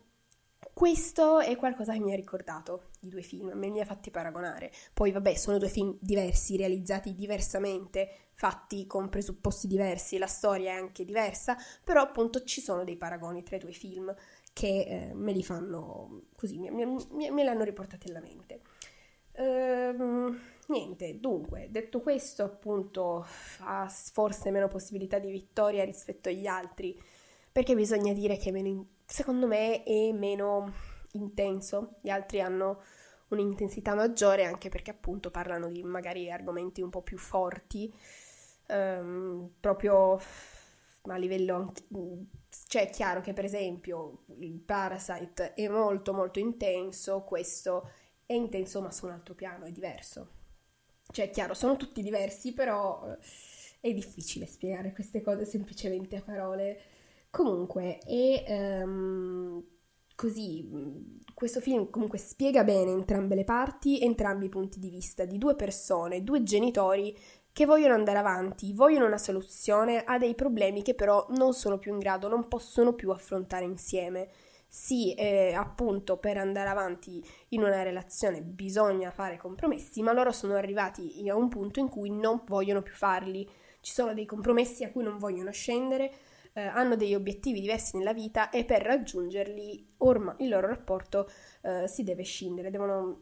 questo 0.73 1.39
è 1.39 1.55
qualcosa 1.57 1.91
che 1.91 1.99
mi 1.99 2.13
ha 2.13 2.15
ricordato 2.15 2.91
i 3.05 3.09
due 3.09 3.21
film, 3.21 3.51
me 3.53 3.69
li 3.69 3.79
ha 3.79 3.85
fatti 3.85 4.11
paragonare. 4.11 4.71
Poi, 4.93 5.11
vabbè, 5.11 5.35
sono 5.35 5.57
due 5.57 5.69
film 5.69 5.97
diversi, 5.99 6.57
realizzati 6.57 7.13
diversamente, 7.13 8.09
fatti 8.33 8.87
con 8.87 9.09
presupposti 9.09 9.67
diversi, 9.67 10.17
la 10.17 10.27
storia 10.27 10.71
è 10.71 10.75
anche 10.75 11.05
diversa, 11.05 11.55
però 11.83 12.01
appunto 12.01 12.43
ci 12.43 12.61
sono 12.61 12.83
dei 12.83 12.97
paragoni 12.97 13.43
tra 13.43 13.55
i 13.55 13.59
due 13.59 13.71
film 13.71 14.13
che 14.53 14.85
eh, 14.87 15.13
me 15.13 15.31
li 15.31 15.43
fanno 15.43 16.23
così, 16.35 16.59
me, 16.59 16.69
me, 16.69 17.31
me 17.31 17.43
l'hanno 17.43 17.63
riportati 17.63 18.09
alla 18.09 18.21
mente. 18.21 18.61
Ehm, 19.33 20.39
niente, 20.67 21.19
dunque, 21.19 21.67
detto 21.71 22.01
questo, 22.01 22.43
appunto, 22.43 23.25
ha 23.59 23.87
forse 23.89 24.51
meno 24.51 24.67
possibilità 24.67 25.19
di 25.19 25.31
vittoria 25.31 25.83
rispetto 25.83 26.29
agli 26.29 26.45
altri, 26.45 26.99
perché 27.51 27.75
bisogna 27.75 28.13
dire 28.13 28.37
che 28.37 28.51
meno, 28.51 28.87
secondo 29.05 29.47
me 29.47 29.83
è 29.83 30.11
meno 30.11 30.71
intenso, 31.13 31.95
gli 32.01 32.09
altri 32.09 32.41
hanno 32.41 32.81
un'intensità 33.29 33.95
maggiore 33.95 34.45
anche 34.45 34.69
perché 34.69 34.91
appunto 34.91 35.31
parlano 35.31 35.69
di 35.69 35.83
magari 35.83 36.31
argomenti 36.31 36.81
un 36.81 36.89
po' 36.89 37.01
più 37.01 37.17
forti, 37.17 37.93
ehm, 38.67 39.53
proprio 39.59 40.19
a 41.05 41.17
livello 41.17 41.73
cioè 42.67 42.87
è 42.87 42.89
chiaro 42.89 43.21
che 43.21 43.33
per 43.33 43.45
esempio 43.45 44.23
il 44.39 44.59
Parasite 44.59 45.53
è 45.53 45.67
molto 45.67 46.13
molto 46.13 46.39
intenso, 46.39 47.23
questo 47.23 47.89
è 48.25 48.33
intenso 48.33 48.81
ma 48.81 48.91
su 48.91 49.05
un 49.05 49.11
altro 49.11 49.33
piano, 49.33 49.65
è 49.65 49.71
diverso. 49.71 50.41
Cioè 51.11 51.25
è 51.25 51.29
chiaro, 51.29 51.53
sono 51.53 51.77
tutti 51.77 52.01
diversi, 52.01 52.53
però 52.53 53.05
eh, 53.11 53.17
è 53.79 53.93
difficile 53.93 54.45
spiegare 54.45 54.93
queste 54.93 55.21
cose 55.21 55.45
semplicemente 55.45 56.15
a 56.15 56.21
parole. 56.21 56.81
Comunque, 57.29 57.97
è 57.99 58.83
um, 58.83 59.63
così, 60.15 60.69
questo 61.33 61.59
film 61.59 61.89
comunque 61.89 62.17
spiega 62.17 62.63
bene 62.63 62.91
entrambe 62.91 63.35
le 63.35 63.43
parti, 63.43 64.01
entrambi 64.01 64.45
i 64.45 64.49
punti 64.49 64.79
di 64.79 64.89
vista 64.89 65.25
di 65.25 65.37
due 65.37 65.55
persone, 65.55 66.23
due 66.23 66.43
genitori 66.43 67.17
che 67.53 67.65
vogliono 67.65 67.93
andare 67.93 68.17
avanti, 68.17 68.73
vogliono 68.73 69.05
una 69.05 69.19
soluzione 69.19 70.03
a 70.03 70.17
dei 70.17 70.33
problemi 70.33 70.81
che 70.81 70.95
però 70.95 71.27
non 71.29 71.53
sono 71.53 71.77
più 71.77 71.93
in 71.93 71.99
grado, 71.99 72.27
non 72.27 72.47
possono 72.47 72.93
più 72.93 73.11
affrontare 73.11 73.63
insieme. 73.63 74.29
Sì, 74.67 75.13
eh, 75.13 75.53
appunto, 75.53 76.17
per 76.17 76.37
andare 76.37 76.67
avanti 76.67 77.23
in 77.49 77.61
una 77.61 77.83
relazione 77.83 78.41
bisogna 78.41 79.11
fare 79.11 79.37
compromessi, 79.37 80.01
ma 80.01 80.13
loro 80.13 80.31
sono 80.31 80.55
arrivati 80.55 81.29
a 81.29 81.35
un 81.35 81.47
punto 81.47 81.79
in 81.79 81.89
cui 81.89 82.09
non 82.09 82.41
vogliono 82.47 82.81
più 82.81 82.95
farli. 82.95 83.47
Ci 83.81 83.93
sono 83.93 84.15
dei 84.15 84.25
compromessi 84.25 84.83
a 84.83 84.91
cui 84.91 85.03
non 85.03 85.19
vogliono 85.19 85.51
scendere, 85.51 86.11
eh, 86.53 86.61
hanno 86.61 86.95
degli 86.95 87.15
obiettivi 87.15 87.59
diversi 87.59 87.97
nella 87.97 88.13
vita 88.13 88.49
e 88.49 88.65
per 88.65 88.81
raggiungerli 88.81 89.93
ormai 89.97 90.35
il 90.39 90.49
loro 90.49 90.67
rapporto 90.67 91.29
eh, 91.61 91.87
si 91.87 92.03
deve 92.03 92.23
scindere, 92.23 92.69
devono, 92.69 93.21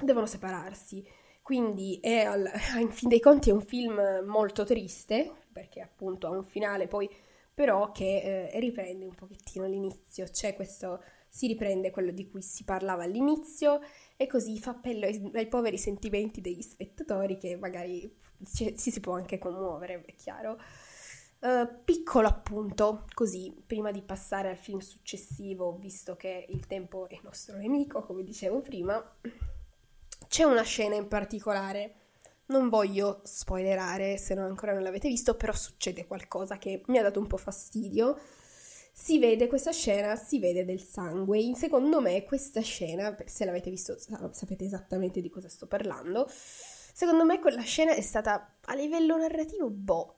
devono 0.00 0.26
separarsi. 0.26 1.06
Quindi 1.42 1.98
è 2.02 2.24
al, 2.24 2.50
in 2.80 2.90
fin 2.90 3.08
dei 3.08 3.20
conti 3.20 3.50
è 3.50 3.52
un 3.52 3.62
film 3.62 4.00
molto 4.26 4.64
triste, 4.64 5.32
perché 5.52 5.80
appunto 5.80 6.26
ha 6.26 6.30
un 6.30 6.44
finale 6.44 6.88
poi 6.88 7.08
però 7.56 7.90
che 7.90 8.50
eh, 8.50 8.60
riprende 8.60 9.06
un 9.06 9.14
pochettino 9.14 9.64
l'inizio, 9.64 10.26
c'è 10.26 10.54
questo, 10.54 11.02
si 11.26 11.46
riprende 11.46 11.90
quello 11.90 12.10
di 12.10 12.28
cui 12.28 12.42
si 12.42 12.64
parlava 12.64 13.04
all'inizio 13.04 13.80
e 14.14 14.26
così 14.26 14.58
fa 14.58 14.72
appello 14.72 15.06
ai, 15.06 15.30
ai 15.32 15.46
poveri 15.46 15.78
sentimenti 15.78 16.42
degli 16.42 16.60
spettatori 16.60 17.38
che 17.38 17.56
magari 17.56 18.14
ci, 18.44 18.76
ci 18.76 18.90
si 18.90 19.00
può 19.00 19.14
anche 19.14 19.38
commuovere, 19.38 20.02
è 20.04 20.14
chiaro. 20.14 20.58
Uh, 21.38 21.68
piccolo 21.84 22.28
appunto, 22.28 23.04
così, 23.12 23.54
prima 23.66 23.90
di 23.90 24.02
passare 24.02 24.48
al 24.48 24.56
film 24.56 24.78
successivo, 24.78 25.76
visto 25.76 26.16
che 26.16 26.46
il 26.48 26.66
tempo 26.66 27.08
è 27.08 27.18
nostro 27.22 27.56
nemico, 27.56 28.04
come 28.04 28.24
dicevo 28.24 28.62
prima, 28.62 29.16
c'è 30.28 30.44
una 30.44 30.62
scena 30.62 30.94
in 30.94 31.08
particolare, 31.08 31.94
non 32.46 32.68
voglio 32.68 33.20
spoilerare 33.24 34.16
se 34.16 34.34
non 34.34 34.44
ancora 34.46 34.72
non 34.72 34.82
l'avete 34.82 35.08
visto, 35.08 35.34
però 35.34 35.52
succede 35.52 36.06
qualcosa 36.06 36.58
che 36.58 36.82
mi 36.86 36.98
ha 36.98 37.02
dato 37.02 37.20
un 37.20 37.26
po' 37.26 37.36
fastidio. 37.36 38.18
Si 38.92 39.18
vede 39.18 39.46
questa 39.46 39.72
scena, 39.72 40.16
si 40.16 40.38
vede 40.38 40.64
del 40.64 40.80
sangue. 40.80 41.54
Secondo 41.54 42.00
me 42.00 42.24
questa 42.24 42.62
scena, 42.62 43.14
se 43.26 43.44
l'avete 43.44 43.68
visto 43.68 43.96
sapete 43.98 44.64
esattamente 44.64 45.20
di 45.20 45.28
cosa 45.28 45.48
sto 45.48 45.66
parlando. 45.66 46.26
Secondo 46.28 47.24
me 47.26 47.40
quella 47.40 47.60
scena 47.60 47.92
è 47.92 48.00
stata 48.00 48.56
a 48.64 48.74
livello 48.74 49.18
narrativo, 49.18 49.68
boh, 49.68 50.15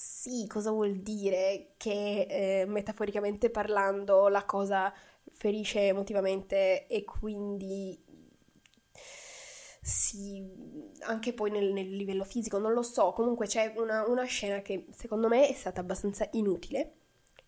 sì, 0.00 0.46
cosa 0.46 0.70
vuol 0.70 0.98
dire 0.98 1.72
che 1.76 2.60
eh, 2.60 2.66
metaforicamente 2.66 3.50
parlando 3.50 4.28
la 4.28 4.44
cosa 4.44 4.92
ferisce 5.32 5.88
emotivamente 5.88 6.86
e 6.86 7.04
quindi 7.04 8.00
sì, 9.82 10.44
anche 11.00 11.32
poi 11.32 11.50
nel, 11.50 11.72
nel, 11.72 11.88
livello 11.88 12.24
fisico, 12.24 12.58
non 12.58 12.72
lo 12.72 12.82
so, 12.82 13.12
comunque 13.12 13.46
c'è 13.46 13.72
una, 13.76 14.06
una, 14.06 14.24
scena 14.24 14.60
che 14.60 14.86
secondo 14.90 15.28
me 15.28 15.48
è 15.48 15.54
stata 15.54 15.80
abbastanza 15.80 16.28
inutile, 16.32 16.94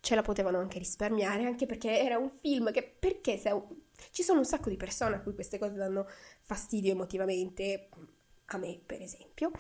ce 0.01 0.15
la 0.15 0.23
potevano 0.23 0.59
anche 0.59 0.79
risparmiare, 0.79 1.45
anche 1.45 1.67
perché 1.67 2.01
era 2.01 2.19
un 2.19 2.31
film 2.31 2.73
che, 2.73 2.83
perché 2.83 3.37
se, 3.37 3.51
ci 4.11 4.23
sono 4.23 4.39
un 4.39 4.45
sacco 4.47 4.71
di 4.71 4.77
persone 4.77 5.17
a 5.17 5.21
cui 5.21 5.35
queste 5.35 5.59
cose 5.59 5.75
danno 5.75 6.07
fastidio 6.41 6.93
emotivamente, 6.93 7.91
a 8.53 8.59
me 8.59 8.81
per 8.85 9.01
esempio, 9.01 9.51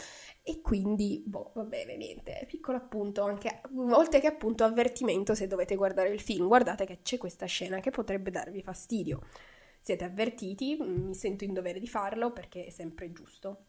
e 0.42 0.60
quindi, 0.60 1.22
boh, 1.24 1.52
va 1.54 1.64
bene, 1.64 1.96
niente, 1.96 2.44
piccolo 2.48 2.76
appunto, 2.76 3.22
anche, 3.22 3.60
oltre 3.90 4.20
che 4.20 4.26
appunto 4.26 4.64
avvertimento 4.64 5.34
se 5.34 5.46
dovete 5.46 5.76
guardare 5.76 6.08
il 6.10 6.20
film, 6.20 6.46
guardate 6.46 6.84
che 6.86 7.00
c'è 7.02 7.18
questa 7.18 7.46
scena 7.46 7.80
che 7.80 7.90
potrebbe 7.90 8.30
darvi 8.30 8.62
fastidio. 8.62 9.20
Siete 9.80 10.04
avvertiti, 10.04 10.76
mi 10.80 11.14
sento 11.14 11.44
in 11.44 11.52
dovere 11.52 11.78
di 11.78 11.88
farlo 11.88 12.32
perché 12.32 12.66
è 12.66 12.70
sempre 12.70 13.12
giusto. 13.12 13.64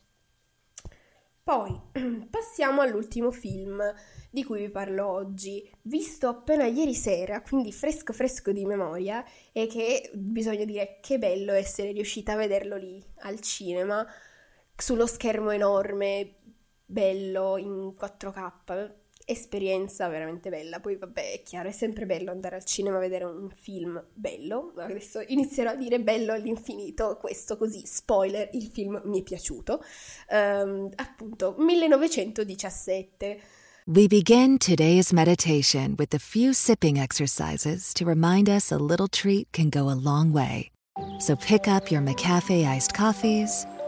Poi 1.44 1.80
passiamo 2.30 2.82
all'ultimo 2.82 3.32
film 3.32 3.82
di 4.30 4.44
cui 4.44 4.60
vi 4.60 4.70
parlo 4.70 5.08
oggi, 5.08 5.70
visto 5.84 6.28
appena 6.28 6.66
ieri 6.66 6.94
sera, 6.94 7.42
quindi 7.42 7.72
fresco 7.72 8.14
fresco 8.14 8.52
di 8.52 8.66
memoria, 8.66 9.24
e 9.52 9.68
che 9.68 10.12
bisogna 10.14 10.66
dire 10.66 11.00
che 11.02 11.18
bello 11.18 11.54
essere 11.54 11.92
riuscita 11.92 12.34
a 12.34 12.38
vederlo 12.38 12.76
lì 12.78 13.04
al 13.20 13.40
cinema, 13.40 14.06
sullo 14.82 15.06
schermo 15.06 15.52
enorme, 15.52 16.36
bello 16.86 17.58
in 17.58 17.94
4K, 17.98 18.94
esperienza 19.26 20.08
veramente 20.10 20.50
bella. 20.50 20.80
Poi 20.80 20.96
vabbè, 20.98 21.34
è 21.34 21.44
chiaro, 21.44 21.70
è 21.70 21.72
sempre 21.72 22.06
bello 22.06 22.32
andare 22.32 22.56
al 22.56 22.66
cinema 22.66 22.98
a 22.98 23.00
vedere 23.00 23.26
un 23.26 23.50
film 23.50 24.04
bello. 24.14 24.74
Adesso 24.78 25.24
inizierò 25.28 25.72
a 25.72 25.76
dire 25.76 26.00
bello 26.02 26.34
all'infinito, 26.34 27.18
questo 27.18 27.58
così, 27.58 27.84
spoiler, 27.86 28.50
il 28.54 28.70
film 28.74 29.02
mi 29.06 29.20
è 29.20 29.24
piaciuto. 29.24 29.84
Um, 30.30 30.90
appunto, 30.96 31.56
1917. 31.58 33.42
We 33.88 34.08
begin 34.08 34.58
today's 34.58 35.12
meditation 35.12 35.96
with 35.98 36.14
a 36.14 36.20
few 36.20 36.54
sipping 36.54 37.00
exercises 37.00 37.94
to 37.94 38.06
remind 38.06 38.48
us 38.48 38.72
a 38.72 38.78
little 38.78 39.08
treat 39.08 39.48
can 39.52 39.70
go 39.70 39.90
a 39.90 39.96
long 39.96 40.32
way. 40.32 40.72
So 41.20 41.36
pick 41.36 41.68
up 41.68 41.90
your 41.90 42.02
McCafe 42.02 42.64
iced 42.66 42.94
coffees, 42.94 43.66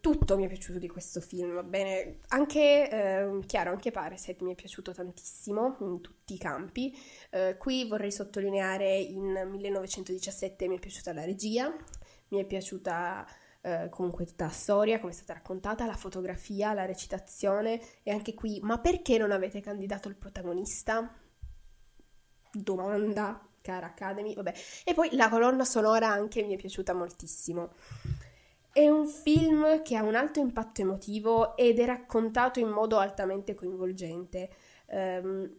tutto 0.00 0.36
mi 0.36 0.44
è 0.44 0.48
piaciuto 0.48 0.78
di 0.78 0.88
questo 0.88 1.20
film, 1.20 1.54
va 1.54 1.62
bene? 1.62 2.18
Anche, 2.28 3.28
uh, 3.30 3.44
chiaro, 3.46 3.70
anche 3.70 3.90
Parasite 3.90 4.42
mi 4.44 4.52
è 4.52 4.54
piaciuto 4.54 4.92
tantissimo 4.92 5.76
in 5.80 6.00
tutti 6.00 6.34
i 6.34 6.38
campi. 6.38 6.96
Uh, 7.30 7.56
qui 7.58 7.86
vorrei 7.86 8.10
sottolineare 8.10 8.96
in 8.96 9.48
1917 9.48 10.68
mi 10.68 10.76
è 10.76 10.80
piaciuta 10.80 11.12
la 11.12 11.24
regia, 11.24 11.74
mi 12.28 12.40
è 12.40 12.44
piaciuta 12.44 13.26
eh, 13.62 13.88
comunque 13.90 14.24
tutta 14.24 14.46
la 14.46 14.50
storia, 14.50 14.98
come 15.00 15.12
è 15.12 15.14
stata 15.14 15.34
raccontata, 15.34 15.86
la 15.86 15.96
fotografia, 15.96 16.72
la 16.72 16.86
recitazione 16.86 17.80
e 18.02 18.10
anche 18.10 18.34
qui, 18.34 18.58
ma 18.62 18.78
perché 18.78 19.18
non 19.18 19.32
avete 19.32 19.60
candidato 19.60 20.08
il 20.08 20.16
protagonista? 20.16 21.14
Domanda, 22.52 23.46
cara 23.60 23.86
Academy, 23.86 24.34
vabbè. 24.34 24.52
E 24.84 24.94
poi 24.94 25.10
la 25.12 25.28
colonna 25.28 25.64
sonora 25.64 26.08
anche 26.08 26.42
mi 26.42 26.54
è 26.54 26.56
piaciuta 26.56 26.94
moltissimo. 26.94 27.72
È 28.80 28.88
un 28.88 29.06
film 29.06 29.82
che 29.82 29.94
ha 29.94 30.02
un 30.02 30.14
alto 30.14 30.40
impatto 30.40 30.80
emotivo 30.80 31.54
ed 31.54 31.78
è 31.78 31.84
raccontato 31.84 32.60
in 32.60 32.70
modo 32.70 32.96
altamente 32.96 33.54
coinvolgente. 33.54 34.48
Um, 34.86 35.54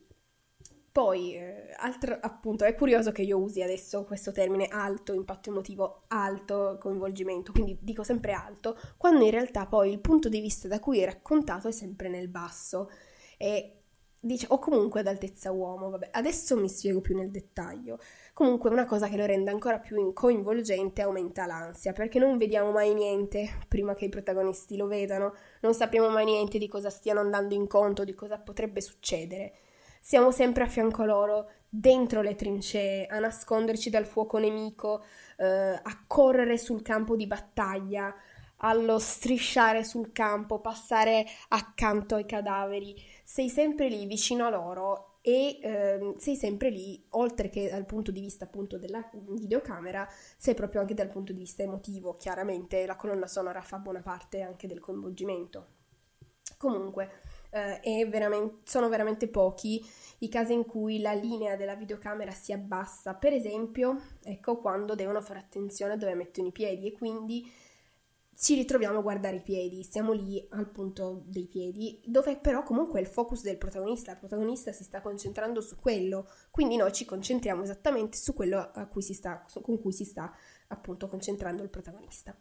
poi, 0.91 1.35
eh, 1.35 1.71
altro, 1.77 2.17
appunto, 2.19 2.65
è 2.65 2.73
curioso 2.73 3.11
che 3.11 3.21
io 3.21 3.37
usi 3.37 3.61
adesso 3.61 4.05
questo 4.05 4.31
termine 4.31 4.65
alto, 4.69 5.13
impatto 5.13 5.51
emotivo, 5.51 6.05
alto 6.07 6.79
coinvolgimento, 6.79 7.51
quindi 7.51 7.77
dico 7.79 8.01
sempre 8.01 8.31
alto, 8.31 8.75
quando 8.97 9.23
in 9.23 9.29
realtà 9.29 9.67
poi 9.67 9.91
il 9.91 9.99
punto 9.99 10.27
di 10.27 10.41
vista 10.41 10.67
da 10.67 10.79
cui 10.79 10.97
è 10.97 11.05
raccontato 11.05 11.67
è 11.67 11.71
sempre 11.71 12.09
nel 12.09 12.27
basso. 12.27 12.89
E 13.37 13.80
dice, 14.23 14.45
o 14.49 14.59
comunque 14.59 14.99
ad 14.99 15.07
altezza 15.07 15.51
uomo, 15.51 15.89
vabbè, 15.89 16.09
adesso 16.11 16.55
mi 16.55 16.69
spiego 16.69 17.01
più 17.01 17.15
nel 17.15 17.31
dettaglio. 17.31 17.99
Comunque 18.33 18.69
una 18.69 18.85
cosa 18.85 19.09
che 19.09 19.17
lo 19.17 19.25
rende 19.25 19.49
ancora 19.49 19.79
più 19.79 20.13
coinvolgente 20.13 21.01
aumenta 21.01 21.47
l'ansia, 21.47 21.91
perché 21.91 22.19
non 22.19 22.37
vediamo 22.37 22.71
mai 22.71 22.93
niente 22.93 23.49
prima 23.67 23.95
che 23.95 24.05
i 24.05 24.09
protagonisti 24.09 24.77
lo 24.77 24.87
vedano, 24.87 25.33
non 25.61 25.73
sappiamo 25.73 26.09
mai 26.09 26.25
niente 26.25 26.57
di 26.59 26.67
cosa 26.67 26.89
stiano 26.89 27.19
andando 27.19 27.55
incontro, 27.55 28.05
di 28.05 28.13
cosa 28.13 28.37
potrebbe 28.37 28.79
succedere. 28.79 29.53
Siamo 29.99 30.31
sempre 30.31 30.63
a 30.63 30.67
fianco 30.67 31.03
loro, 31.03 31.49
dentro 31.67 32.21
le 32.21 32.35
trincee, 32.35 33.07
a 33.07 33.19
nasconderci 33.19 33.89
dal 33.89 34.05
fuoco 34.05 34.37
nemico, 34.37 35.03
eh, 35.37 35.45
a 35.45 36.03
correre 36.07 36.57
sul 36.57 36.81
campo 36.81 37.15
di 37.15 37.27
battaglia, 37.27 38.13
allo 38.63 38.99
strisciare 38.99 39.83
sul 39.83 40.11
campo, 40.11 40.59
passare 40.59 41.25
accanto 41.49 42.15
ai 42.15 42.25
cadaveri. 42.25 42.95
Sei 43.31 43.47
sempre 43.47 43.87
lì 43.87 44.05
vicino 44.07 44.45
a 44.45 44.49
loro 44.49 45.19
e 45.21 45.57
eh, 45.61 46.15
sei 46.17 46.35
sempre 46.35 46.69
lì, 46.69 47.01
oltre 47.11 47.47
che 47.47 47.69
dal 47.69 47.85
punto 47.85 48.11
di 48.11 48.19
vista 48.19 48.43
appunto 48.43 48.77
della 48.77 49.09
videocamera, 49.13 50.05
sei 50.35 50.53
proprio 50.53 50.81
anche 50.81 50.93
dal 50.93 51.07
punto 51.07 51.31
di 51.31 51.39
vista 51.39 51.63
emotivo. 51.63 52.17
Chiaramente 52.17 52.85
la 52.85 52.97
colonna 52.97 53.27
sonora 53.27 53.61
fa 53.61 53.77
buona 53.77 54.01
parte 54.01 54.41
anche 54.41 54.67
del 54.67 54.81
coinvolgimento. 54.81 55.67
Comunque, 56.57 57.09
eh, 57.51 58.05
veramente, 58.05 58.69
sono 58.69 58.89
veramente 58.89 59.29
pochi 59.29 59.81
i 60.17 60.27
casi 60.27 60.51
in 60.51 60.65
cui 60.65 60.99
la 60.99 61.13
linea 61.13 61.55
della 61.55 61.75
videocamera 61.75 62.31
si 62.31 62.51
abbassa, 62.51 63.13
per 63.13 63.31
esempio, 63.31 63.97
ecco 64.25 64.57
quando 64.57 64.93
devono 64.93 65.21
fare 65.21 65.39
attenzione 65.39 65.93
a 65.93 65.97
dove 65.97 66.15
mettono 66.15 66.49
i 66.49 66.51
piedi 66.51 66.87
e 66.87 66.91
quindi 66.91 67.49
ci 68.41 68.55
ritroviamo 68.55 68.97
a 68.97 69.01
guardare 69.03 69.35
i 69.35 69.41
piedi, 69.41 69.83
siamo 69.83 70.13
lì 70.13 70.43
al 70.49 70.67
punto 70.67 71.21
dei 71.27 71.45
piedi, 71.45 72.01
dove 72.03 72.37
però 72.37 72.63
comunque 72.63 72.97
è 72.97 73.03
il 73.03 73.07
focus 73.07 73.43
del 73.43 73.59
protagonista, 73.59 74.13
il 74.13 74.17
protagonista 74.17 74.71
si 74.71 74.83
sta 74.83 74.99
concentrando 74.99 75.61
su 75.61 75.75
quello, 75.75 76.27
quindi 76.49 76.75
noi 76.75 76.91
ci 76.91 77.05
concentriamo 77.05 77.61
esattamente 77.61 78.17
su 78.17 78.33
quello 78.33 78.71
cui 78.89 79.03
sta, 79.03 79.45
con 79.61 79.79
cui 79.79 79.91
si 79.91 80.05
sta 80.05 80.35
appunto 80.69 81.07
concentrando 81.07 81.61
il 81.61 81.69
protagonista. 81.69 82.35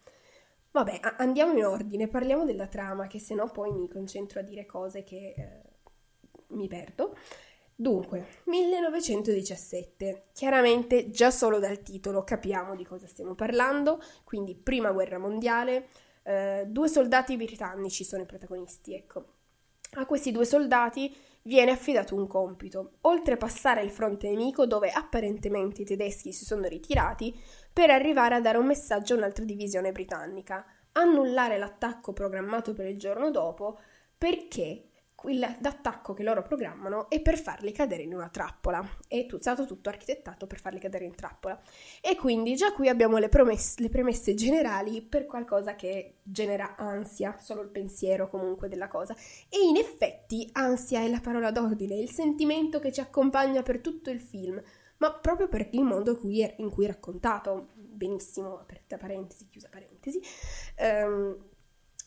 Vabbè, 0.71 1.01
andiamo 1.19 1.53
in 1.59 1.67
ordine, 1.67 2.09
parliamo 2.09 2.47
della 2.47 2.67
trama, 2.67 3.07
che 3.07 3.19
se 3.19 3.35
no 3.35 3.51
poi 3.51 3.71
mi 3.71 3.87
concentro 3.87 4.41
a 4.41 4.43
dire 4.43 4.65
cose 4.65 5.05
che 5.05 5.35
eh, 5.37 5.63
mi 6.55 6.67
perdo. 6.67 7.15
Dunque, 7.81 8.27
1917. 8.45 10.25
Chiaramente 10.35 11.09
già 11.09 11.31
solo 11.31 11.59
dal 11.59 11.81
titolo 11.81 12.25
capiamo 12.25 12.77
di 12.77 12.85
cosa 12.85 13.07
stiamo 13.07 13.35
parlando, 13.35 14.03
quindi 14.23 14.55
prima 14.55 14.93
guerra 14.93 15.17
mondiale, 15.17 15.89
eh, 16.25 16.65
due 16.67 16.89
soldati 16.89 17.39
britannici 17.39 18.05
sono 18.05 18.25
i 18.25 18.27
protagonisti, 18.27 18.95
ecco. 18.95 19.25
A 19.93 20.05
questi 20.05 20.31
due 20.31 20.45
soldati 20.45 21.17
viene 21.45 21.71
affidato 21.71 22.15
un 22.15 22.27
compito, 22.27 22.99
oltrepassare 23.01 23.83
il 23.83 23.91
fronte 23.91 24.29
nemico 24.29 24.67
dove 24.67 24.91
apparentemente 24.91 25.81
i 25.81 25.87
tedeschi 25.87 26.35
si 26.35 26.45
sono 26.45 26.69
ritirati, 26.69 27.35
per 27.73 27.89
arrivare 27.89 28.35
a 28.35 28.43
dare 28.43 28.59
un 28.59 28.67
messaggio 28.67 29.15
a 29.15 29.17
un'altra 29.17 29.47
divisione 29.47 29.91
britannica, 29.91 30.67
annullare 30.93 31.57
l'attacco 31.57 32.13
programmato 32.13 32.75
per 32.75 32.85
il 32.85 32.99
giorno 32.99 33.31
dopo 33.31 33.79
perché 34.19 34.90
l'attacco 35.29 36.15
che 36.15 36.23
loro 36.23 36.43
programmano 36.43 37.09
è 37.09 37.21
per 37.21 37.39
farli 37.39 37.73
cadere 37.73 38.03
in 38.03 38.15
una 38.15 38.29
trappola. 38.29 38.87
È 39.07 39.27
stato 39.39 39.67
tutto 39.67 39.89
architettato 39.89 40.47
per 40.47 40.61
farli 40.61 40.79
cadere 40.79 41.05
in 41.05 41.15
trappola. 41.15 41.61
E 42.01 42.17
quindi 42.17 42.55
già 42.57 42.73
qui 42.73 42.89
abbiamo 42.89 43.19
le, 43.19 43.29
promesse, 43.29 43.81
le 43.83 43.89
premesse 43.89 44.35
generali 44.35 45.03
per 45.03 45.27
qualcosa 45.27 45.75
che 45.75 46.17
genera 46.23 46.77
ansia, 46.77 47.37
solo 47.39 47.63
il 47.63 47.69
pensiero 47.69 48.29
comunque 48.29 48.69
della 48.69 48.89
cosa. 48.89 49.15
E 49.49 49.59
in 49.63 49.77
effetti 49.77 50.49
ansia 50.53 51.01
è 51.01 51.09
la 51.09 51.21
parola 51.21 51.51
d'ordine, 51.51 51.97
il 51.97 52.11
sentimento 52.11 52.79
che 52.79 52.93
ci 52.93 53.01
accompagna 53.01 53.63
per 53.63 53.81
tutto 53.81 54.11
il 54.11 54.21
film 54.21 54.63
ma 55.01 55.13
proprio 55.15 55.49
per 55.49 55.69
il 55.73 55.83
modo 55.83 56.19
in 56.23 56.71
cui 56.71 56.85
è, 56.85 56.87
raccontato, 56.87 57.69
benissimo, 57.75 58.59
aperta 58.59 58.99
parentesi, 58.99 59.49
chiusa 59.49 59.69
parentesi. 59.71 60.21
Um, 60.79 61.50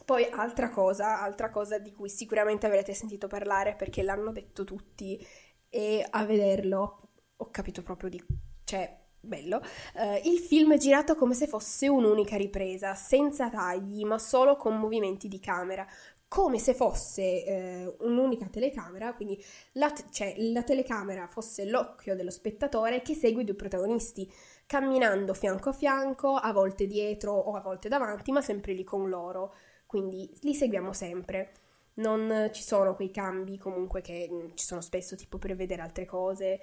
poi 0.06 0.28
altra 0.30 0.70
cosa, 0.70 1.22
altra 1.22 1.50
cosa 1.50 1.78
di 1.80 1.92
cui 1.92 2.10
sicuramente 2.10 2.66
avrete 2.66 2.94
sentito 2.94 3.28
parlare 3.28 3.76
perché 3.76 4.04
l'hanno 4.04 4.32
detto 4.32 4.64
tutti 4.64 5.26
e 5.70 6.06
a 6.08 6.26
vederlo 6.26 7.10
ho 7.36 7.50
capito 7.50 7.82
proprio 7.82 8.10
di... 8.10 8.24
cioè 8.64 9.02
bello. 9.20 9.62
Uh, 9.94 10.20
il 10.28 10.40
film 10.40 10.74
è 10.74 10.78
girato 10.78 11.16
come 11.16 11.34
se 11.34 11.48
fosse 11.48 11.88
un'unica 11.88 12.36
ripresa, 12.36 12.94
senza 12.94 13.50
tagli, 13.50 14.04
ma 14.04 14.20
solo 14.20 14.58
con 14.58 14.78
movimenti 14.78 15.28
di 15.30 15.40
camera, 15.40 15.88
come 16.34 16.58
se 16.58 16.74
fosse 16.74 17.46
eh, 17.46 17.96
un'unica 18.00 18.48
telecamera, 18.48 19.14
quindi 19.14 19.40
la, 19.74 19.94
cioè, 20.10 20.34
la 20.38 20.64
telecamera 20.64 21.28
fosse 21.28 21.64
l'occhio 21.66 22.16
dello 22.16 22.32
spettatore 22.32 23.04
che 23.04 23.14
segue 23.14 23.44
i 23.44 23.46
due 23.46 23.54
protagonisti, 23.54 24.28
camminando 24.66 25.36
fianco 25.36 25.70
a 25.70 25.74
fianco, 25.74 26.34
a 26.34 26.52
volte 26.52 26.88
dietro 26.88 27.34
o 27.34 27.54
a 27.56 27.62
volte 27.62 27.88
davanti, 27.88 28.32
ma 28.32 28.42
sempre 28.42 28.74
lì 28.74 28.84
con 28.84 29.10
loro. 29.10 29.54
Quindi 29.94 30.28
li 30.42 30.56
seguiamo 30.56 30.92
sempre. 30.92 31.52
Non 31.98 32.50
ci 32.52 32.64
sono 32.64 32.96
quei 32.96 33.12
cambi 33.12 33.60
comunque 33.60 34.02
che 34.02 34.28
mm, 34.28 34.56
ci 34.56 34.66
sono 34.66 34.82
spesso 34.82 35.16
tipo 35.16 35.38
per 35.38 35.56
vedere 35.56 35.84
altre 35.84 36.06
cose. 36.06 36.62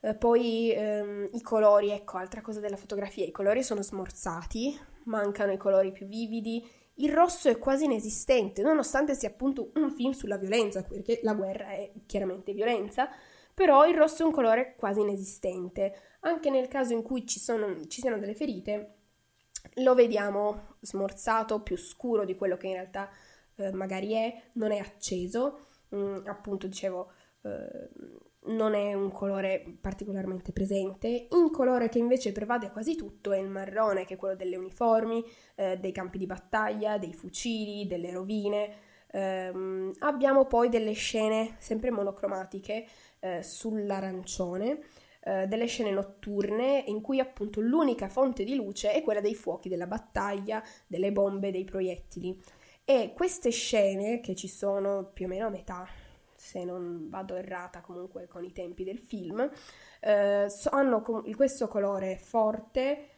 Eh, 0.00 0.16
poi 0.16 0.72
ehm, 0.72 1.28
i 1.34 1.40
colori, 1.40 1.90
ecco, 1.90 2.16
altra 2.16 2.40
cosa 2.40 2.58
della 2.58 2.74
fotografia, 2.76 3.24
i 3.24 3.30
colori 3.30 3.62
sono 3.62 3.80
smorzati, 3.80 4.76
mancano 5.04 5.52
i 5.52 5.56
colori 5.56 5.92
più 5.92 6.06
vividi, 6.06 6.68
il 6.94 7.12
rosso 7.12 7.48
è 7.48 7.58
quasi 7.58 7.84
inesistente, 7.84 8.60
nonostante 8.62 9.14
sia 9.14 9.28
appunto 9.28 9.70
un 9.74 9.92
film 9.92 10.10
sulla 10.10 10.36
violenza, 10.36 10.82
perché 10.82 11.20
la 11.22 11.34
guerra 11.34 11.68
è 11.68 11.92
chiaramente 12.06 12.52
violenza, 12.52 13.08
però 13.54 13.86
il 13.86 13.94
rosso 13.94 14.24
è 14.24 14.26
un 14.26 14.32
colore 14.32 14.74
quasi 14.76 14.98
inesistente. 14.98 15.94
Anche 16.22 16.50
nel 16.50 16.66
caso 16.66 16.92
in 16.92 17.02
cui 17.02 17.24
ci, 17.24 17.38
sono, 17.38 17.86
ci 17.86 18.00
siano 18.00 18.18
delle 18.18 18.34
ferite, 18.34 19.03
lo 19.74 19.94
vediamo 19.94 20.76
smorzato, 20.80 21.60
più 21.62 21.76
scuro 21.76 22.24
di 22.24 22.36
quello 22.36 22.56
che 22.56 22.66
in 22.68 22.74
realtà 22.74 23.08
eh, 23.56 23.72
magari 23.72 24.12
è, 24.12 24.42
non 24.52 24.72
è 24.72 24.78
acceso, 24.78 25.66
mm, 25.94 26.26
appunto 26.26 26.66
dicevo, 26.66 27.10
eh, 27.42 27.88
non 28.46 28.74
è 28.74 28.92
un 28.92 29.10
colore 29.10 29.64
particolarmente 29.80 30.52
presente. 30.52 31.28
Un 31.30 31.50
colore 31.50 31.88
che 31.88 31.98
invece 31.98 32.32
prevade 32.32 32.70
quasi 32.70 32.94
tutto 32.94 33.32
è 33.32 33.38
il 33.38 33.48
marrone, 33.48 34.04
che 34.04 34.14
è 34.14 34.16
quello 34.16 34.36
delle 34.36 34.56
uniformi, 34.56 35.24
eh, 35.54 35.78
dei 35.78 35.92
campi 35.92 36.18
di 36.18 36.26
battaglia, 36.26 36.98
dei 36.98 37.14
fucili, 37.14 37.86
delle 37.86 38.10
rovine. 38.10 38.92
Um, 39.14 39.92
abbiamo 40.00 40.44
poi 40.46 40.68
delle 40.68 40.92
scene 40.92 41.54
sempre 41.58 41.92
monocromatiche 41.92 42.84
eh, 43.20 43.42
sull'arancione, 43.44 44.80
eh, 45.26 45.46
delle 45.46 45.66
scene 45.66 45.90
notturne 45.90 46.84
in 46.86 47.00
cui 47.00 47.18
appunto 47.18 47.60
l'unica 47.60 48.08
fonte 48.08 48.44
di 48.44 48.54
luce 48.54 48.92
è 48.92 49.02
quella 49.02 49.20
dei 49.20 49.34
fuochi 49.34 49.70
della 49.70 49.86
battaglia, 49.86 50.62
delle 50.86 51.12
bombe, 51.12 51.50
dei 51.50 51.64
proiettili. 51.64 52.38
E 52.84 53.12
queste 53.14 53.50
scene, 53.50 54.20
che 54.20 54.34
ci 54.34 54.48
sono 54.48 55.10
più 55.12 55.24
o 55.24 55.28
meno 55.28 55.46
a 55.46 55.50
metà, 55.50 55.88
se 56.34 56.62
non 56.64 57.08
vado 57.08 57.36
errata 57.36 57.80
comunque 57.80 58.26
con 58.26 58.44
i 58.44 58.52
tempi 58.52 58.84
del 58.84 58.98
film, 58.98 59.50
eh, 60.00 60.46
hanno 60.70 61.02
questo 61.34 61.68
colore 61.68 62.18
forte 62.18 63.08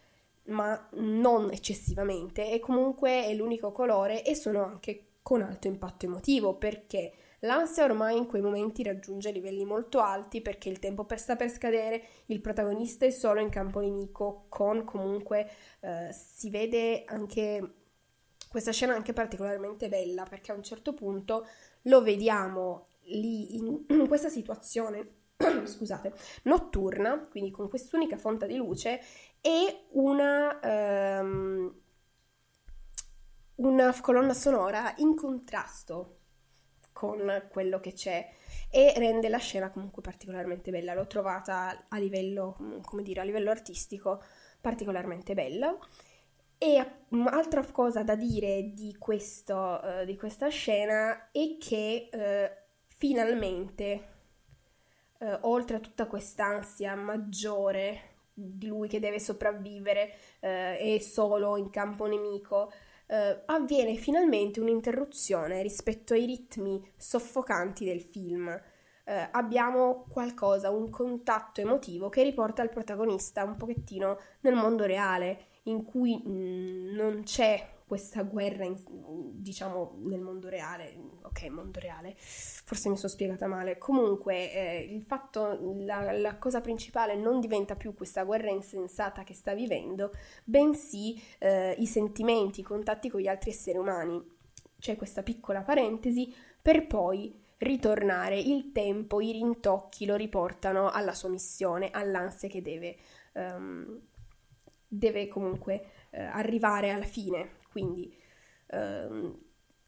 ma 0.47 0.89
non 0.93 1.51
eccessivamente 1.51 2.53
e 2.53 2.61
comunque 2.61 3.25
è 3.25 3.35
l'unico 3.35 3.73
colore 3.73 4.25
e 4.25 4.37
sono 4.37 4.65
anche 4.65 5.07
con 5.23 5.43
alto 5.43 5.67
impatto 5.67 6.07
emotivo 6.07 6.55
perché 6.55 7.13
l'ansia 7.47 7.85
ormai 7.85 8.17
in 8.17 8.27
quei 8.27 8.43
momenti 8.43 8.83
raggiunge 8.83 9.31
livelli 9.31 9.65
molto 9.65 10.01
alti 10.01 10.43
perché 10.43 10.69
il 10.69 10.79
tempo 10.79 11.07
sta 11.17 11.37
per 11.37 11.51
scadere, 11.51 12.03
il 12.27 12.41
protagonista 12.41 13.07
è 13.07 13.11
solo 13.11 13.41
in 13.41 13.49
campo 13.49 13.81
nemico 13.81 14.47
con 14.49 14.85
comunque 14.85 15.49
eh, 15.81 16.13
si 16.13 16.51
vede 16.51 17.05
anche 17.07 17.75
questa 18.49 18.73
scena 18.73 18.95
anche 18.95 19.13
particolarmente 19.13 19.89
bella 19.89 20.25
perché 20.25 20.53
a 20.53 20.55
un 20.55 20.63
certo 20.63 20.93
punto 20.93 21.47
lo 21.83 22.03
vediamo 22.03 22.89
lì 23.05 23.57
in, 23.57 23.85
in 23.89 24.07
questa 24.09 24.29
situazione 24.29 25.15
scusate, 25.65 26.13
notturna, 26.45 27.27
quindi 27.31 27.51
con 27.51 27.69
quest'unica 27.69 28.17
fonte 28.17 28.47
di 28.47 28.57
luce 28.57 29.01
e 29.41 29.87
una 29.93 30.59
um, 31.21 31.75
una 33.57 33.99
colonna 34.01 34.35
sonora 34.35 34.93
in 34.99 35.15
contrasto 35.15 36.16
con 36.97 37.47
quello 37.51 37.79
che 37.79 37.93
c'è 37.93 38.27
e 38.71 38.95
rende 38.97 39.29
la 39.29 39.37
scena 39.37 39.71
comunque 39.71 40.01
particolarmente 40.01 40.71
bella. 40.71 40.95
L'ho 40.95 41.07
trovata 41.07 41.85
a 41.89 41.99
livello, 41.99 42.57
come 42.81 43.03
dire, 43.03 43.21
a 43.21 43.25
livello 43.25 43.51
artistico 43.51 44.23
particolarmente 44.63 45.35
bella. 45.35 45.77
E 46.57 46.87
un'altra 47.11 47.63
cosa 47.71 48.03
da 48.03 48.15
dire 48.15 48.73
di, 48.73 48.97
questo, 48.99 49.79
uh, 49.83 50.05
di 50.07 50.17
questa 50.17 50.49
scena 50.49 51.31
è 51.31 51.59
che 51.61 52.09
uh, 52.11 52.51
finalmente, 52.87 54.07
uh, 55.19 55.37
oltre 55.43 55.77
a 55.77 55.81
tutta 55.81 56.07
quest'ansia 56.07 56.95
maggiore 56.95 58.15
di 58.33 58.67
lui 58.67 58.89
che 58.89 59.01
deve 59.01 59.19
sopravvivere, 59.19 60.13
è 60.41 60.99
solo 61.01 61.57
in 61.57 61.71
campo 61.71 62.05
nemico, 62.07 62.71
eh, 63.07 63.43
avviene 63.47 63.97
finalmente 63.97 64.61
un'interruzione 64.61 65.63
rispetto 65.63 66.15
ai 66.15 66.27
ritmi 66.27 66.83
soffocanti 66.97 67.85
del 67.85 68.03
film. 68.03 68.49
Eh, 69.05 69.29
abbiamo 69.31 70.07
qualcosa, 70.09 70.71
un 70.71 70.91
contatto 70.91 71.61
emotivo 71.61 72.09
che 72.09 72.23
riporta 72.23 72.63
il 72.63 72.71
protagonista 72.71 73.45
un 73.45 73.57
pochettino 73.57 74.19
nel 74.41 74.55
mondo 74.55 74.85
reale, 74.85 75.47
in 75.65 75.85
cui 75.85 76.17
mh, 76.17 76.31
mm, 76.31 76.95
non 76.95 77.23
c'è 77.23 77.75
questa 77.87 78.23
guerra, 78.23 78.65
in, 78.65 78.77
diciamo, 79.41 79.99
nel 80.05 80.21
mondo 80.21 80.49
reale. 80.49 80.97
Ok, 81.23 81.45
mondo 81.49 81.79
reale, 81.79 82.15
forse 82.17 82.89
mi 82.89 82.97
sono 82.97 83.09
spiegata 83.09 83.47
male. 83.47 83.79
Comunque, 83.79 84.53
eh, 84.53 84.89
il 84.93 85.03
fatto, 85.03 85.75
la, 85.79 86.11
la, 86.13 86.37
cosa 86.37 86.61
principale 86.61 87.15
non 87.15 87.39
diventa 87.41 87.77
più 87.77 87.95
questa 87.95 88.25
guerra 88.25 88.51
insensata 88.51 89.23
che 89.23 89.35
sta 89.35 89.55
vivendo, 89.55 90.11
bensì 90.45 91.21
eh, 91.39 91.77
i 91.79 91.87
sentimenti, 91.87 92.61
i 92.61 92.65
contatti 92.65 93.09
con 93.09 93.21
gli 93.21 93.29
altri 93.29 93.51
esseri 93.51 93.79
umani. 93.79 94.21
C'è 94.79 94.97
questa 94.97 95.23
piccola 95.23 95.63
parentesi 95.63 96.35
per 96.61 96.87
poi 96.87 97.41
ritornare. 97.59 98.39
Il 98.39 98.73
tempo, 98.73 99.21
i 99.21 99.31
rintocchi 99.31 100.07
lo 100.07 100.17
riportano 100.17 100.91
alla 100.91 101.15
sua 101.15 101.29
missione, 101.29 101.91
all'ansia 101.93 102.49
che 102.49 102.63
deve, 102.63 102.97
um, 103.35 104.01
deve 104.87 105.29
comunque 105.29 106.09
uh, 106.11 106.19
arrivare 106.33 106.91
alla 106.91 107.05
fine. 107.05 107.56
Quindi 107.77 108.11
ehm, 108.69 109.39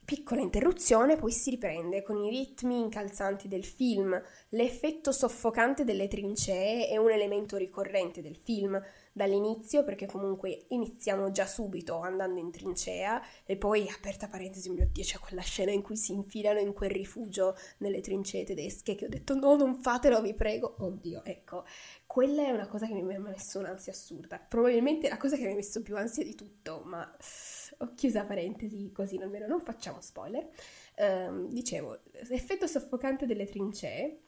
piccola 0.05 0.40
interruzione, 0.40 1.16
poi 1.16 1.33
si 1.33 1.51
riprende 1.51 2.03
con 2.03 2.22
i 2.22 2.31
ritmi 2.31 2.79
incalzanti 2.79 3.48
del 3.48 3.64
film. 3.64 4.18
L'effetto 4.51 5.11
soffocante 5.11 5.85
delle 5.85 6.09
trincee 6.09 6.88
è 6.88 6.98
un 6.98 7.11
elemento 7.11 7.57
ricorrente 7.57 8.20
del 8.20 8.37
film 8.37 8.79
dall'inizio, 9.12 9.85
perché 9.85 10.07
comunque 10.07 10.66
iniziamo 10.68 11.31
già 11.31 11.46
subito 11.46 12.01
andando 12.01 12.40
in 12.40 12.51
trincea 12.51 13.20
e 13.44 13.57
poi, 13.57 13.87
aperta 13.88 14.29
parentesi, 14.29 14.70
mio 14.70 14.88
Dio, 14.90 15.05
c'è 15.05 15.18
quella 15.18 15.42
scena 15.42 15.72
in 15.72 15.83
cui 15.83 15.96
si 15.96 16.12
infilano 16.12 16.59
in 16.59 16.72
quel 16.72 16.90
rifugio 16.90 17.55
nelle 17.79 18.01
trincee 18.01 18.44
tedesche 18.44 18.94
che 18.94 19.07
ho 19.07 19.09
detto 19.09 19.35
no, 19.35 19.57
non 19.57 19.74
fatelo, 19.74 20.22
vi 20.22 20.35
prego. 20.35 20.77
Oddio, 20.79 21.22
ecco, 21.24 21.64
quella 22.07 22.46
è 22.46 22.51
una 22.51 22.66
cosa 22.66 22.87
che 22.87 22.94
mi 22.94 23.14
ha 23.14 23.20
messo 23.20 23.59
un'ansia 23.59 23.92
assurda. 23.92 24.38
Probabilmente 24.38 25.09
la 25.11 25.18
cosa 25.18 25.37
che 25.37 25.44
mi 25.44 25.53
ha 25.53 25.57
messo 25.57 25.83
più 25.83 25.96
ansia 25.96 26.24
di 26.24 26.35
tutto, 26.35 26.81
ma 26.87 27.14
ho 27.78 27.94
chiusa 27.94 28.24
parentesi 28.24 28.90
così 28.92 29.16
almeno 29.18 29.46
non 29.46 29.60
facciamo 29.60 30.00
spoiler. 30.00 30.48
Um, 30.96 31.48
dicevo, 31.48 32.00
effetto 32.12 32.66
soffocante 32.66 33.26
delle 33.26 33.46
trincee. 33.46 34.22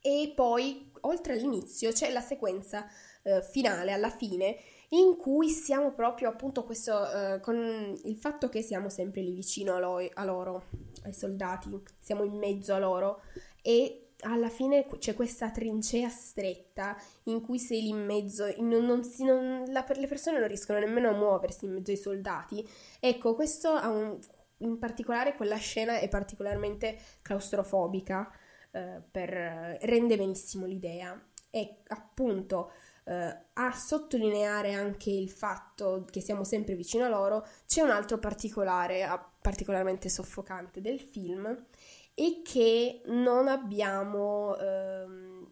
E 0.00 0.32
poi 0.34 0.90
oltre 1.02 1.34
all'inizio 1.34 1.92
c'è 1.92 2.10
la 2.10 2.20
sequenza 2.20 2.86
uh, 3.22 3.40
finale 3.40 3.92
alla 3.92 4.10
fine 4.10 4.56
in 4.90 5.16
cui 5.16 5.48
siamo 5.48 5.92
proprio 5.92 6.28
appunto 6.28 6.64
questo 6.64 6.92
uh, 6.92 7.40
con 7.40 7.94
il 8.04 8.16
fatto 8.16 8.48
che 8.48 8.62
siamo 8.62 8.88
sempre 8.88 9.22
lì 9.22 9.32
vicino 9.32 9.74
a, 9.74 9.78
lo- 9.78 10.10
a 10.12 10.24
loro, 10.24 10.64
ai 11.04 11.14
soldati, 11.14 11.70
siamo 11.98 12.24
in 12.24 12.34
mezzo 12.36 12.74
a 12.74 12.78
loro. 12.78 13.22
E 13.62 14.01
alla 14.22 14.48
fine 14.48 14.86
c'è 14.98 15.14
questa 15.14 15.50
trincea 15.50 16.08
stretta 16.08 16.96
in 17.24 17.40
cui 17.40 17.58
sei 17.58 17.82
lì 17.82 17.88
in 17.88 18.04
mezzo, 18.04 18.52
non, 18.58 18.84
non 18.84 19.04
si, 19.04 19.24
non, 19.24 19.64
la, 19.68 19.84
le 19.94 20.06
persone 20.06 20.38
non 20.38 20.48
riescono 20.48 20.78
nemmeno 20.78 21.08
a 21.08 21.16
muoversi 21.16 21.64
in 21.64 21.72
mezzo 21.72 21.90
ai 21.90 21.96
soldati. 21.96 22.66
Ecco, 23.00 23.34
questo 23.34 23.70
ha 23.70 23.88
un, 23.88 24.18
in 24.58 24.78
particolare 24.78 25.34
quella 25.34 25.56
scena 25.56 25.98
è 25.98 26.08
particolarmente 26.08 26.98
claustrofobica, 27.22 28.30
eh, 28.70 29.00
per, 29.10 29.78
rende 29.82 30.16
benissimo 30.16 30.66
l'idea. 30.66 31.20
E 31.50 31.82
appunto 31.88 32.72
eh, 33.04 33.36
a 33.52 33.72
sottolineare 33.72 34.72
anche 34.72 35.10
il 35.10 35.28
fatto 35.28 36.06
che 36.10 36.20
siamo 36.20 36.44
sempre 36.44 36.74
vicino 36.74 37.04
a 37.04 37.08
loro, 37.08 37.46
c'è 37.66 37.82
un 37.82 37.90
altro 37.90 38.18
particolare, 38.18 39.06
particolarmente 39.40 40.08
soffocante 40.08 40.80
del 40.80 41.00
film 41.00 41.66
e 42.14 42.42
che 42.44 43.02
non 43.06 43.48
abbiamo 43.48 44.56
ehm, 44.56 45.48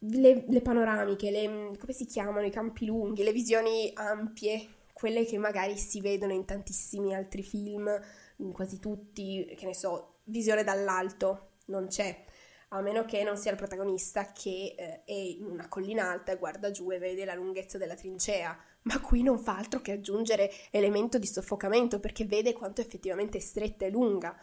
le, 0.00 0.44
le, 0.48 0.60
panoramiche, 0.60 1.30
le, 1.30 1.76
come 1.78 1.92
si 1.92 2.04
chiamano, 2.04 2.46
i 2.46 2.50
campi 2.50 2.86
lunghi, 2.86 3.22
le 3.22 3.32
visioni 3.32 3.90
ampie, 3.94 4.66
quelle 4.92 5.24
che 5.24 5.38
magari 5.38 5.76
si 5.76 6.00
vedono 6.00 6.32
in 6.32 6.44
tantissimi 6.44 7.14
altri 7.14 7.42
film, 7.42 7.88
in 8.36 8.52
quasi 8.52 8.78
tutti, 8.78 9.54
che 9.56 9.66
ne 9.66 9.74
so, 9.74 10.18
visione 10.24 10.64
dall'alto, 10.64 11.50
non 11.66 11.86
c'è. 11.86 12.24
A 12.70 12.82
meno 12.82 13.04
che 13.06 13.22
non 13.22 13.38
sia 13.38 13.52
il 13.52 13.56
protagonista 13.56 14.32
che 14.32 14.74
eh, 14.76 15.04
è 15.04 15.12
in 15.12 15.46
una 15.46 15.68
collina 15.68 16.10
alta 16.10 16.32
e 16.32 16.36
guarda 16.36 16.70
giù 16.70 16.90
e 16.90 16.98
vede 16.98 17.24
la 17.24 17.34
lunghezza 17.34 17.78
della 17.78 17.94
trincea, 17.94 18.58
ma 18.82 19.00
qui 19.00 19.22
non 19.22 19.38
fa 19.38 19.56
altro 19.56 19.80
che 19.80 19.92
aggiungere 19.92 20.50
elemento 20.70 21.18
di 21.18 21.26
soffocamento 21.26 21.98
perché 21.98 22.26
vede 22.26 22.52
quanto 22.52 22.82
effettivamente 22.82 23.38
è 23.38 23.40
stretta 23.40 23.86
e 23.86 23.90
lunga 23.90 24.38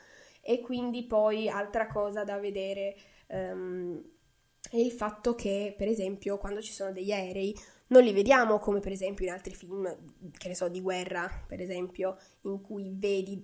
e 0.48 0.62
quindi 0.62 1.04
poi 1.06 1.50
altra 1.50 1.88
cosa 1.88 2.24
da 2.24 2.38
vedere 2.38 2.96
um, 3.30 4.00
è 4.70 4.78
il 4.78 4.92
fatto 4.92 5.34
che 5.34 5.74
per 5.76 5.88
esempio 5.88 6.38
quando 6.38 6.62
ci 6.62 6.72
sono 6.72 6.92
degli 6.92 7.12
aerei 7.12 7.58
non 7.88 8.04
li 8.04 8.14
vediamo 8.14 8.60
come 8.60 8.80
per 8.80 8.92
esempio 8.92 9.26
in 9.26 9.32
altri 9.32 9.56
film, 9.56 9.86
che 10.38 10.48
ne 10.48 10.56
so, 10.56 10.70
di 10.70 10.82
guerra, 10.82 11.30
per 11.48 11.62
esempio, 11.62 12.18
in 12.42 12.62
cui 12.62 12.92
vedi 12.96 13.44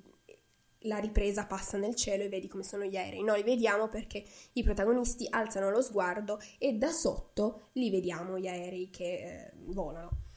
la 0.85 0.97
ripresa 0.97 1.45
passa 1.45 1.77
nel 1.77 1.95
cielo 1.95 2.23
e 2.23 2.29
vedi 2.29 2.47
come 2.47 2.63
sono 2.63 2.85
gli 2.85 2.97
aerei. 2.97 3.23
Noi 3.23 3.37
li 3.37 3.49
vediamo 3.49 3.87
perché 3.87 4.23
i 4.53 4.63
protagonisti 4.63 5.27
alzano 5.29 5.69
lo 5.69 5.81
sguardo 5.81 6.39
e 6.57 6.73
da 6.73 6.89
sotto 6.89 7.69
li 7.73 7.89
vediamo 7.89 8.39
gli 8.39 8.47
aerei 8.47 8.89
che 8.89 9.03
eh, 9.03 9.51
volano 9.65 10.29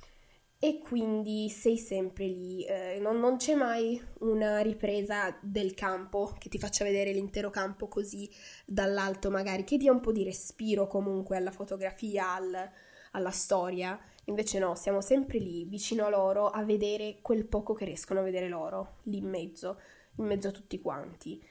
e 0.59 0.78
quindi 0.78 1.50
sei 1.50 1.76
sempre 1.76 2.26
lì, 2.26 2.64
eh, 2.64 2.98
non, 2.98 3.18
non, 3.20 3.36
c'è 3.36 3.55
mai 3.55 4.00
una 4.20 4.61
ripresa 4.61 5.36
del 5.42 5.74
campo 5.74 6.34
che 6.38 6.48
ti 6.48 6.59
faccia 6.59 6.84
vedere 6.84 7.12
l'intero 7.12 7.50
campo 7.50 7.86
così 7.86 8.30
dall'alto 8.64 9.30
magari, 9.30 9.64
che 9.64 9.76
dia 9.76 9.92
un 9.92 10.00
po' 10.00 10.12
di 10.12 10.24
respiro 10.24 10.86
comunque 10.86 11.36
alla 11.36 11.50
fotografia, 11.50 12.32
al, 12.32 12.70
alla 13.12 13.30
storia, 13.30 13.98
invece 14.26 14.59
no, 14.59 14.74
siamo 14.74 15.02
sempre 15.02 15.38
lì 15.38 15.64
vicino 15.66 16.07
a 16.07 16.09
loro 16.09 16.48
a 16.48 16.64
vedere 16.64 17.18
quel 17.20 17.44
poco 17.44 17.74
che 17.74 17.84
riescono 17.84 18.20
a 18.20 18.22
vedere 18.22 18.48
loro, 18.48 19.00
lì 19.05 19.18
in 19.18 19.28
mezzo, 19.28 19.78
in 20.16 20.24
mezzo 20.24 20.48
a 20.48 20.52
tutti 20.52 20.80
quanti. 20.80 21.42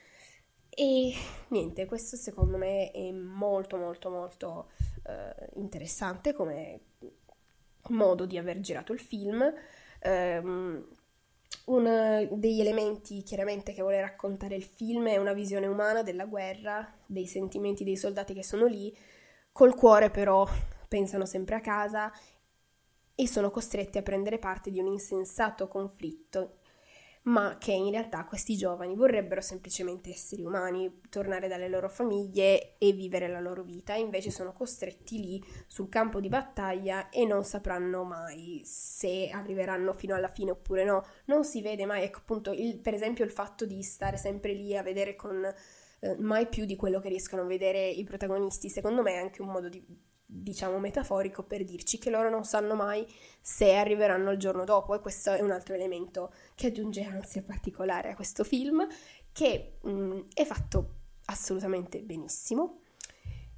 e 0.69 1.13
niente, 1.49 1.85
questo 1.85 2.15
secondo 2.15 2.57
me 2.57 2.89
è 2.89 3.11
molto 3.11 3.77
molto 3.77 4.09
molto 4.09 4.71
eh, 5.03 5.49
interessante 5.55 6.33
come 6.33 6.92
modo 7.89 8.25
di 8.25 8.37
aver 8.37 8.59
girato 8.59 8.93
il 8.93 8.99
film. 8.99 9.53
Um, 10.03 10.85
uno 11.65 12.27
degli 12.31 12.59
elementi 12.59 13.23
chiaramente 13.23 13.73
che 13.73 13.81
vuole 13.81 14.01
raccontare 14.01 14.55
il 14.55 14.63
film 14.63 15.07
è 15.07 15.17
una 15.17 15.33
visione 15.33 15.67
umana 15.67 16.03
della 16.03 16.25
guerra, 16.25 16.93
dei 17.05 17.25
sentimenti 17.25 17.83
dei 17.83 17.95
soldati 17.95 18.33
che 18.33 18.43
sono 18.43 18.65
lì, 18.65 18.95
col 19.51 19.75
cuore 19.75 20.09
però 20.09 20.45
pensano 20.87 21.25
sempre 21.25 21.55
a 21.55 21.61
casa 21.61 22.11
e 23.15 23.27
sono 23.27 23.49
costretti 23.49 23.97
a 23.97 24.01
prendere 24.01 24.39
parte 24.39 24.71
di 24.71 24.79
un 24.79 24.87
insensato 24.87 25.67
conflitto 25.67 26.57
ma 27.23 27.57
che 27.57 27.71
in 27.71 27.91
realtà 27.91 28.25
questi 28.25 28.57
giovani 28.57 28.95
vorrebbero 28.95 29.39
semplicemente 29.41 30.09
essere 30.09 30.43
umani, 30.43 31.01
tornare 31.09 31.47
dalle 31.47 31.69
loro 31.69 31.87
famiglie 31.87 32.77
e 32.77 32.91
vivere 32.91 33.27
la 33.27 33.39
loro 33.39 33.63
vita, 33.63 33.93
invece 33.95 34.29
sono 34.29 34.51
costretti 34.51 35.19
lì 35.19 35.43
sul 35.67 35.87
campo 35.87 36.19
di 36.19 36.27
battaglia 36.27 37.09
e 37.09 37.25
non 37.25 37.43
sapranno 37.45 38.03
mai 38.03 38.61
se 38.65 39.29
arriveranno 39.31 39.93
fino 39.93 40.15
alla 40.15 40.27
fine 40.27 40.51
oppure 40.51 40.83
no. 40.83 41.05
Non 41.25 41.45
si 41.45 41.61
vede 41.61 41.85
mai, 41.85 42.03
ecco 42.03 42.19
appunto, 42.19 42.51
il, 42.51 42.79
per 42.79 42.93
esempio 42.93 43.23
il 43.23 43.31
fatto 43.31 43.65
di 43.65 43.81
stare 43.83 44.17
sempre 44.17 44.53
lì 44.53 44.75
a 44.75 44.83
vedere 44.83 45.15
con 45.15 45.45
eh, 45.45 46.15
mai 46.19 46.47
più 46.47 46.65
di 46.65 46.75
quello 46.75 46.99
che 46.99 47.09
riescono 47.09 47.43
a 47.43 47.45
vedere 47.45 47.87
i 47.87 48.03
protagonisti, 48.03 48.69
secondo 48.69 49.01
me 49.01 49.13
è 49.13 49.17
anche 49.17 49.41
un 49.41 49.49
modo 49.49 49.69
di 49.69 50.11
diciamo 50.33 50.79
metaforico 50.79 51.43
per 51.43 51.63
dirci 51.63 51.99
che 51.99 52.09
loro 52.09 52.29
non 52.29 52.43
sanno 52.43 52.73
mai 52.73 53.05
se 53.39 53.75
arriveranno 53.75 54.31
il 54.31 54.39
giorno 54.39 54.63
dopo 54.63 54.95
e 54.95 54.99
questo 54.99 55.31
è 55.31 55.41
un 55.41 55.51
altro 55.51 55.75
elemento 55.75 56.33
che 56.55 56.67
aggiunge 56.67 57.03
ansia 57.03 57.43
particolare 57.43 58.09
a 58.09 58.15
questo 58.15 58.43
film 58.43 58.85
che 59.31 59.77
mh, 59.81 60.19
è 60.33 60.43
fatto 60.43 60.95
assolutamente 61.25 62.01
benissimo. 62.01 62.79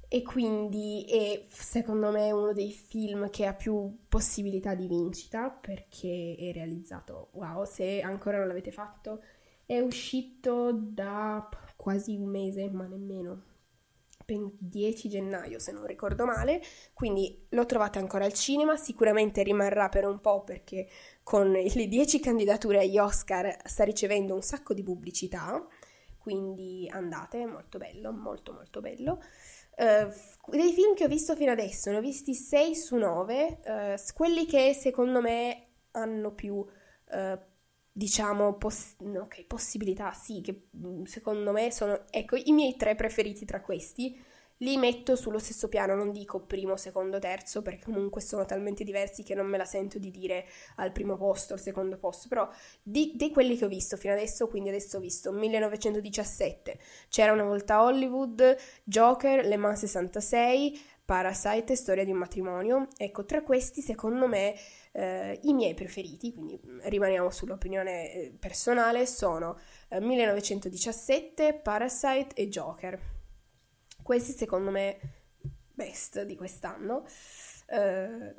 E 0.08 0.22
quindi 0.22 1.04
è 1.08 1.46
secondo 1.48 2.12
me 2.12 2.30
uno 2.30 2.52
dei 2.52 2.70
film 2.70 3.28
che 3.28 3.44
ha 3.44 3.54
più 3.54 4.04
possibilità 4.08 4.74
di 4.74 4.86
vincita 4.86 5.50
perché 5.50 6.36
è 6.38 6.52
realizzato 6.52 7.30
wow 7.32 7.64
se 7.64 8.00
ancora 8.02 8.38
non 8.38 8.46
l'avete 8.46 8.70
fatto 8.70 9.20
è 9.66 9.80
uscito 9.80 10.70
da 10.72 11.48
quasi 11.74 12.14
un 12.14 12.28
mese 12.28 12.70
ma 12.70 12.86
nemmeno 12.86 13.42
10 14.26 15.08
gennaio 15.08 15.58
se 15.58 15.72
non 15.72 15.86
ricordo 15.86 16.24
male, 16.24 16.60
quindi 16.92 17.46
lo 17.50 17.64
trovate 17.64 17.98
ancora 17.98 18.24
al 18.24 18.32
cinema, 18.32 18.76
sicuramente 18.76 19.42
rimarrà 19.42 19.88
per 19.88 20.04
un 20.04 20.20
po' 20.20 20.42
perché 20.42 20.88
con 21.22 21.52
le 21.52 21.86
10 21.88 22.20
candidature 22.20 22.80
agli 22.80 22.98
Oscar 22.98 23.56
sta 23.64 23.84
ricevendo 23.84 24.34
un 24.34 24.42
sacco 24.42 24.74
di 24.74 24.82
pubblicità, 24.82 25.64
quindi 26.18 26.88
andate, 26.90 27.46
molto 27.46 27.78
bello, 27.78 28.10
molto 28.12 28.52
molto 28.52 28.80
bello. 28.80 29.22
Uh, 29.76 30.10
dei 30.50 30.72
film 30.72 30.94
che 30.94 31.04
ho 31.04 31.08
visto 31.08 31.36
fino 31.36 31.52
adesso, 31.52 31.90
ne 31.90 31.98
ho 31.98 32.00
visti 32.00 32.34
6 32.34 32.74
su 32.74 32.96
9, 32.96 33.44
uh, 33.44 33.70
eh, 33.70 34.00
quelli 34.14 34.46
che 34.46 34.74
secondo 34.74 35.20
me 35.20 35.66
hanno 35.92 36.32
più... 36.32 36.54
Uh, 36.54 37.54
diciamo, 37.96 38.56
poss- 38.58 38.96
okay, 39.00 39.46
possibilità, 39.46 40.12
sì, 40.12 40.42
che 40.42 40.68
mm, 40.76 41.04
secondo 41.04 41.50
me 41.52 41.72
sono, 41.72 42.04
ecco, 42.10 42.36
i 42.36 42.52
miei 42.52 42.76
tre 42.76 42.94
preferiti 42.94 43.46
tra 43.46 43.62
questi. 43.62 44.22
Li 44.60 44.78
metto 44.78 45.16
sullo 45.16 45.38
stesso 45.38 45.68
piano, 45.68 45.94
non 45.94 46.12
dico 46.12 46.40
primo, 46.40 46.76
secondo, 46.76 47.18
terzo, 47.18 47.60
perché 47.60 47.84
comunque 47.84 48.22
sono 48.22 48.46
talmente 48.46 48.84
diversi 48.84 49.22
che 49.22 49.34
non 49.34 49.46
me 49.46 49.58
la 49.58 49.66
sento 49.66 49.98
di 49.98 50.10
dire 50.10 50.46
al 50.76 50.92
primo 50.92 51.16
posto, 51.16 51.52
al 51.54 51.60
secondo 51.60 51.98
posto, 51.98 52.28
però 52.28 52.48
di, 52.82 53.12
di 53.16 53.30
quelli 53.30 53.56
che 53.56 53.66
ho 53.66 53.68
visto 53.68 53.96
fino 53.98 54.14
adesso, 54.14 54.48
quindi 54.48 54.70
adesso 54.70 54.96
ho 54.96 55.00
visto 55.00 55.30
1917, 55.30 56.78
C'era 57.10 57.32
una 57.32 57.44
volta 57.44 57.82
Hollywood, 57.82 58.56
Joker, 58.84 59.44
Le 59.44 59.56
Mans 59.56 59.80
66, 59.80 60.80
Parasite 61.06 61.72
e 61.72 61.76
Storia 61.76 62.04
di 62.04 62.10
un 62.10 62.18
matrimonio. 62.18 62.88
Ecco, 62.96 63.24
tra 63.24 63.42
questi 63.42 63.80
secondo 63.80 64.26
me 64.26 64.54
eh, 64.92 65.38
I 65.44 65.54
miei 65.54 65.72
preferiti, 65.74 66.34
quindi 66.34 66.60
mm, 66.62 66.80
rimaniamo 66.82 67.30
sull'opinione 67.30 68.12
eh, 68.12 68.36
personale, 68.38 69.06
sono 69.06 69.58
eh, 69.88 70.00
1917, 70.00 71.54
Parasite 71.54 72.34
e 72.34 72.48
Joker. 72.48 73.00
Questi 74.02 74.32
secondo 74.32 74.70
me 74.70 74.98
best 75.72 76.22
di 76.22 76.36
quest'anno. 76.36 77.04
Eh, 77.68 78.34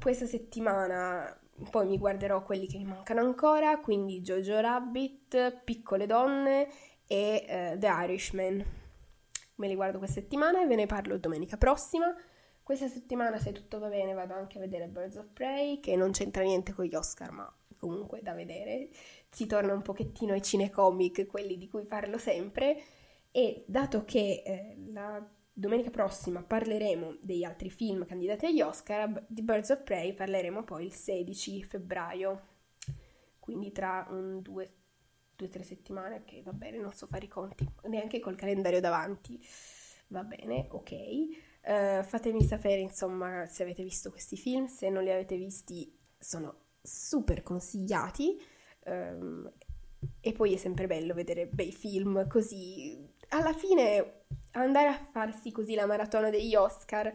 questa 0.00 0.26
settimana 0.26 1.36
poi 1.70 1.86
mi 1.86 1.98
guarderò 1.98 2.42
quelli 2.42 2.66
che 2.66 2.78
mi 2.78 2.84
mancano 2.84 3.20
ancora, 3.20 3.78
quindi 3.78 4.20
Jojo 4.20 4.60
Rabbit, 4.60 5.62
Piccole 5.64 6.06
Donne 6.06 6.68
e 7.06 7.74
uh, 7.74 7.78
The 7.78 7.86
Irishman. 7.86 8.81
Me 9.62 9.68
li 9.68 9.76
guardo 9.76 9.98
questa 9.98 10.20
settimana 10.20 10.60
e 10.60 10.66
ve 10.66 10.74
ne 10.74 10.86
parlo 10.86 11.16
domenica 11.18 11.56
prossima. 11.56 12.12
Questa 12.64 12.88
settimana, 12.88 13.38
se 13.38 13.52
tutto 13.52 13.78
va 13.78 13.86
bene, 13.86 14.12
vado 14.12 14.34
anche 14.34 14.58
a 14.58 14.60
vedere 14.60 14.88
Birds 14.88 15.14
of 15.14 15.28
Prey, 15.32 15.78
che 15.78 15.94
non 15.94 16.10
c'entra 16.10 16.42
niente 16.42 16.72
con 16.72 16.84
gli 16.84 16.96
Oscar, 16.96 17.30
ma 17.30 17.56
comunque 17.76 18.22
da 18.22 18.34
vedere. 18.34 18.88
Si 19.30 19.46
torna 19.46 19.72
un 19.72 19.82
pochettino 19.82 20.32
ai 20.32 20.42
cinecomic, 20.42 21.26
quelli 21.26 21.56
di 21.56 21.68
cui 21.68 21.84
parlo 21.84 22.18
sempre. 22.18 22.76
E 23.30 23.62
dato 23.68 24.04
che 24.04 24.42
eh, 24.44 24.76
la 24.90 25.24
domenica 25.52 25.90
prossima 25.90 26.42
parleremo 26.42 27.18
degli 27.20 27.44
altri 27.44 27.70
film 27.70 28.04
candidati 28.04 28.46
agli 28.46 28.62
Oscar, 28.62 29.26
di 29.28 29.42
Birds 29.42 29.70
of 29.70 29.84
Prey 29.84 30.12
parleremo 30.12 30.64
poi 30.64 30.86
il 30.86 30.92
16 30.92 31.62
febbraio. 31.62 32.46
Quindi 33.38 33.70
tra 33.70 34.08
un 34.10 34.42
due 34.42 34.81
o 35.46 35.48
tre 35.48 35.62
settimane, 35.62 36.24
che 36.24 36.42
va 36.42 36.52
bene, 36.52 36.78
non 36.78 36.92
so 36.92 37.06
fare 37.06 37.24
i 37.24 37.28
conti, 37.28 37.68
neanche 37.84 38.20
col 38.20 38.36
calendario 38.36 38.80
davanti. 38.80 39.40
Va 40.08 40.22
bene, 40.24 40.66
ok. 40.70 40.92
Uh, 41.64 42.02
fatemi 42.02 42.42
sapere 42.42 42.80
insomma 42.80 43.46
se 43.46 43.62
avete 43.62 43.82
visto 43.82 44.10
questi 44.10 44.36
film, 44.36 44.66
se 44.66 44.90
non 44.90 45.04
li 45.04 45.10
avete 45.10 45.36
visti 45.36 45.96
sono 46.18 46.56
super 46.82 47.42
consigliati 47.42 48.36
um, 48.86 49.50
e 50.20 50.32
poi 50.32 50.54
è 50.54 50.56
sempre 50.56 50.86
bello 50.86 51.14
vedere 51.14 51.46
bei 51.46 51.72
film 51.72 52.26
così. 52.26 53.08
Alla 53.28 53.52
fine 53.52 54.24
andare 54.52 54.88
a 54.88 55.08
farsi 55.10 55.52
così 55.52 55.74
la 55.74 55.86
maratona 55.86 56.30
degli 56.30 56.54
Oscar 56.54 57.12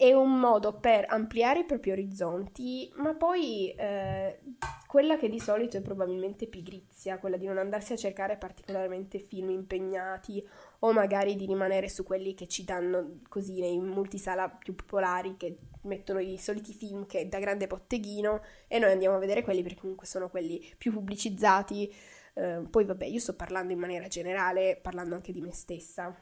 è 0.00 0.12
un 0.12 0.38
modo 0.38 0.74
per 0.74 1.06
ampliare 1.08 1.60
i 1.60 1.64
propri 1.64 1.90
orizzonti, 1.90 2.88
ma 2.98 3.14
poi 3.14 3.72
eh, 3.72 4.38
quella 4.86 5.16
che 5.16 5.28
di 5.28 5.40
solito 5.40 5.76
è 5.76 5.80
probabilmente 5.80 6.46
pigrizia, 6.46 7.18
quella 7.18 7.36
di 7.36 7.46
non 7.46 7.58
andarsi 7.58 7.94
a 7.94 7.96
cercare 7.96 8.36
particolarmente 8.36 9.18
film 9.18 9.50
impegnati 9.50 10.46
o 10.80 10.92
magari 10.92 11.34
di 11.34 11.46
rimanere 11.46 11.88
su 11.88 12.04
quelli 12.04 12.34
che 12.34 12.46
ci 12.46 12.62
danno 12.62 13.22
così 13.28 13.58
nei 13.58 13.76
multisala 13.80 14.48
più 14.48 14.76
popolari 14.76 15.36
che 15.36 15.58
mettono 15.82 16.20
i 16.20 16.38
soliti 16.38 16.72
film 16.72 17.04
che 17.06 17.28
da 17.28 17.40
grande 17.40 17.66
botteghino 17.66 18.40
e 18.68 18.78
noi 18.78 18.92
andiamo 18.92 19.16
a 19.16 19.18
vedere 19.18 19.42
quelli 19.42 19.62
perché 19.62 19.80
comunque 19.80 20.06
sono 20.06 20.30
quelli 20.30 20.64
più 20.78 20.92
pubblicizzati. 20.92 21.92
Eh, 22.34 22.62
poi 22.70 22.84
vabbè, 22.84 23.04
io 23.04 23.18
sto 23.18 23.34
parlando 23.34 23.72
in 23.72 23.80
maniera 23.80 24.06
generale, 24.06 24.78
parlando 24.80 25.16
anche 25.16 25.32
di 25.32 25.40
me 25.40 25.52
stessa. 25.52 26.14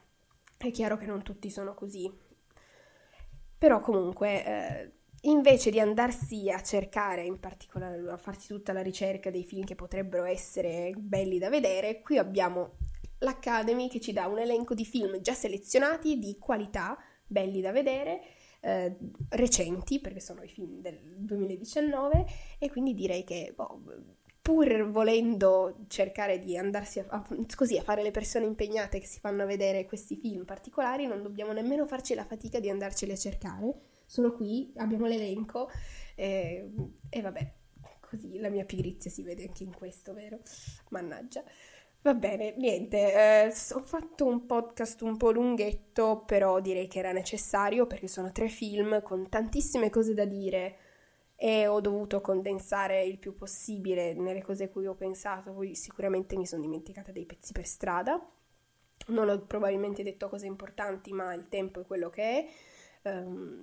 È 0.57 0.71
chiaro 0.71 0.97
che 0.97 1.05
non 1.05 1.23
tutti 1.23 1.51
sono 1.51 1.75
così, 1.75 2.11
però 3.59 3.81
comunque, 3.81 4.45
eh, 4.45 4.93
invece 5.23 5.71
di 5.71 5.81
andarsi 5.81 6.51
a 6.51 6.63
cercare, 6.63 7.25
in 7.25 7.41
particolare 7.41 8.11
a 8.11 8.17
farsi 8.17 8.49
tutta 8.49 8.73
la 8.73 8.83
ricerca 8.83 9.31
dei 9.31 9.45
film 9.45 9.65
che 9.65 9.75
potrebbero 9.75 10.25
essere 10.25 10.93
belli 10.97 11.39
da 11.39 11.49
vedere, 11.49 12.01
qui 12.01 12.19
abbiamo 12.19 12.77
l'Academy 13.19 13.89
che 13.89 14.01
ci 14.01 14.13
dà 14.13 14.27
un 14.27 14.39
elenco 14.39 14.75
di 14.75 14.85
film 14.85 15.21
già 15.21 15.33
selezionati 15.33 16.19
di 16.19 16.37
qualità, 16.39 16.99
belli 17.27 17.61
da 17.61 17.73
vedere, 17.73 18.21
eh, 18.61 18.97
recenti, 19.31 20.01
perché 20.01 20.21
sono 20.21 20.43
i 20.43 20.49
film 20.49 20.81
del 20.81 20.99
2019, 21.19 22.27
e 22.59 22.71
quindi 22.71 22.95
direi 22.95 23.25
che 23.25 23.53
boh, 23.55 23.81
pur 24.47 24.89
volendo 24.91 25.75
cercare 25.89 26.39
di 26.39 26.57
andarsi 26.57 27.01
a, 27.01 27.07
a, 27.09 27.27
così 27.57 27.79
a 27.79 27.83
fare 27.83 28.05
le 28.05 28.13
persone 28.13 28.45
impegnate 28.45 29.01
che 29.01 29.07
si 29.07 29.19
fanno 29.19 29.45
vedere 29.45 29.87
questi 29.87 30.15
film 30.15 30.45
particolari, 30.45 31.09
non 31.09 31.21
dobbiamo 31.21 31.51
nemmeno 31.51 31.85
farci 31.85 32.15
la 32.15 32.25
fatica 32.25 32.61
di 32.61 32.71
andarceli 32.71 33.11
a 33.11 33.17
cercare. 33.17 33.75
Sono 34.07 34.31
qui, 34.31 34.73
abbiamo 34.77 35.07
l'elenco 35.07 35.69
eh, 36.15 36.71
e 37.11 37.21
vabbè, 37.21 37.53
così 37.99 38.39
la 38.39 38.49
mia 38.49 38.65
pigrizia 38.65 39.11
si 39.11 39.25
vede 39.25 39.43
anche 39.43 39.65
in 39.65 39.75
questo, 39.75 40.15
vero? 40.15 40.39
Mannaggia. 40.91 41.43
Va 42.03 42.15
bene, 42.15 42.55
niente, 42.57 42.99
eh, 43.13 43.53
ho 43.73 43.83
fatto 43.83 44.27
un 44.27 44.47
podcast 44.47 45.03
un 45.03 45.17
po' 45.17 45.33
lunghetto, 45.33 46.23
però 46.25 46.61
direi 46.61 46.87
che 46.87 47.01
era 47.01 47.11
necessario 47.11 47.89
perché 47.89 48.07
sono 48.07 48.31
tre 48.31 48.47
film 48.47 49.03
con 49.03 49.29
tantissime 49.29 49.91
cose 49.91 50.15
da 50.15 50.25
dire 50.25 50.77
e 51.37 51.67
ho 51.67 51.81
dovuto 51.81 52.21
condensare 52.21 53.05
il 53.05 53.19
più 53.19 53.35
possibile 53.35 54.15
nelle 54.15 54.43
cose 54.43 54.65
a 54.65 54.69
cui 54.69 54.87
ho 54.87 54.95
pensato, 54.95 55.53
poi 55.53 55.75
sicuramente 55.75 56.37
mi 56.37 56.47
sono 56.47 56.63
dimenticata 56.63 57.13
dei 57.13 57.27
pezzi 57.27 57.53
per 57.53 57.67
strada, 57.67 58.21
non 59.09 59.29
ho 59.29 59.45
probabilmente 59.47 60.03
detto 60.03 60.29
cose 60.29 60.47
importanti, 60.47 61.13
ma 61.13 61.35
il 61.35 61.49
tempo 61.49 61.81
è 61.81 61.87
quello 61.87 62.11
che 62.11 62.23
è. 62.23 62.49
Um, 63.11 63.63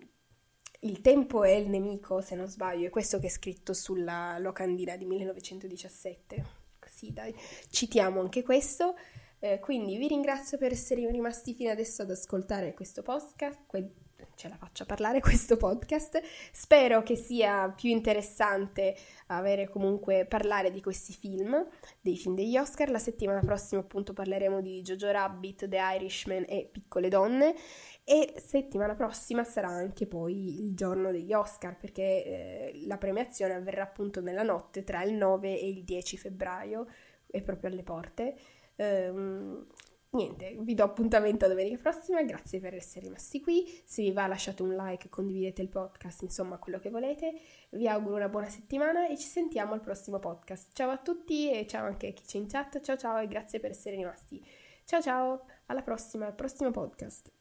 il 0.81 1.01
tempo 1.01 1.43
è 1.43 1.51
il 1.51 1.69
nemico, 1.69 2.21
se 2.21 2.35
non 2.35 2.47
sbaglio, 2.47 2.87
è 2.87 2.89
questo 2.89 3.17
che 3.17 3.27
è 3.27 3.29
scritto 3.29 3.73
sulla 3.73 4.37
locandina 4.39 4.95
di 4.95 5.05
1917. 5.05 6.45
Così 6.79 7.11
dai, 7.11 7.33
citiamo 7.69 8.19
anche 8.19 8.43
questo. 8.43 8.95
Eh, 9.39 9.59
quindi 9.59 9.97
vi 9.97 10.07
ringrazio 10.07 10.57
per 10.57 10.71
essere 10.71 11.09
rimasti 11.09 11.53
fino 11.53 11.69
adesso 11.69 12.01
ad 12.01 12.11
ascoltare 12.11 12.73
questo 12.73 13.01
podcast. 13.01 13.61
Que- 13.65 13.91
ce 14.35 14.47
la 14.49 14.55
faccio 14.55 14.83
a 14.83 14.85
parlare 14.85 15.19
questo 15.21 15.57
podcast. 15.57 16.21
Spero 16.51 17.03
che 17.03 17.15
sia 17.15 17.69
più 17.69 17.89
interessante 17.89 18.95
avere 19.27 19.69
comunque 19.69 20.25
parlare 20.25 20.71
di 20.71 20.81
questi 20.81 21.13
film, 21.13 21.65
dei 22.01 22.17
film 22.17 22.35
degli 22.35 22.57
Oscar. 22.57 22.89
La 22.89 22.99
settimana 22.99 23.39
prossima 23.39 23.81
appunto 23.81 24.13
parleremo 24.13 24.61
di 24.61 24.81
Jojo 24.81 25.11
Rabbit, 25.11 25.67
The 25.67 25.79
Irishman 25.95 26.45
e 26.47 26.67
Piccole 26.71 27.09
Donne 27.09 27.55
e 28.03 28.33
settimana 28.35 28.95
prossima 28.95 29.43
sarà 29.43 29.69
anche 29.69 30.07
poi 30.07 30.61
il 30.65 30.75
giorno 30.75 31.11
degli 31.11 31.31
Oscar 31.31 31.77
perché 31.77 32.01
eh, 32.01 32.81
la 32.85 32.97
premiazione 32.97 33.53
avverrà 33.53 33.83
appunto 33.83 34.19
nella 34.19 34.43
notte 34.43 34.83
tra 34.83 35.03
il 35.03 35.13
9 35.13 35.57
e 35.57 35.69
il 35.69 35.83
10 35.83 36.17
febbraio, 36.17 36.87
è 37.27 37.41
proprio 37.41 37.69
alle 37.69 37.83
porte. 37.83 38.35
Um, 38.75 39.67
niente, 40.13 40.55
vi 40.59 40.75
do 40.75 40.83
appuntamento 40.83 41.45
a 41.45 41.47
domenica 41.47 41.77
prossima, 41.77 42.21
grazie 42.21 42.59
per 42.59 42.75
essere 42.75 43.05
rimasti 43.05 43.41
qui, 43.41 43.81
se 43.83 44.03
vi 44.03 44.11
va 44.11 44.27
lasciate 44.27 44.61
un 44.61 44.75
like, 44.75 45.09
condividete 45.09 45.61
il 45.61 45.69
podcast, 45.69 46.21
insomma 46.21 46.57
quello 46.57 46.79
che 46.79 46.89
volete, 46.89 47.33
vi 47.71 47.87
auguro 47.87 48.15
una 48.15 48.29
buona 48.29 48.49
settimana 48.49 49.07
e 49.07 49.17
ci 49.17 49.27
sentiamo 49.27 49.73
al 49.73 49.81
prossimo 49.81 50.19
podcast. 50.19 50.71
Ciao 50.73 50.91
a 50.91 50.97
tutti 50.97 51.51
e 51.51 51.65
ciao 51.67 51.85
anche 51.85 52.07
a 52.07 52.11
chi 52.11 52.23
c'è 52.25 52.37
in 52.37 52.47
chat, 52.47 52.79
ciao 52.81 52.97
ciao 52.97 53.19
e 53.19 53.27
grazie 53.27 53.59
per 53.59 53.71
essere 53.71 53.95
rimasti. 53.95 54.43
Ciao 54.85 55.01
ciao, 55.01 55.45
alla 55.67 55.81
prossima, 55.81 56.27
al 56.27 56.35
prossimo 56.35 56.69
podcast. 56.71 57.31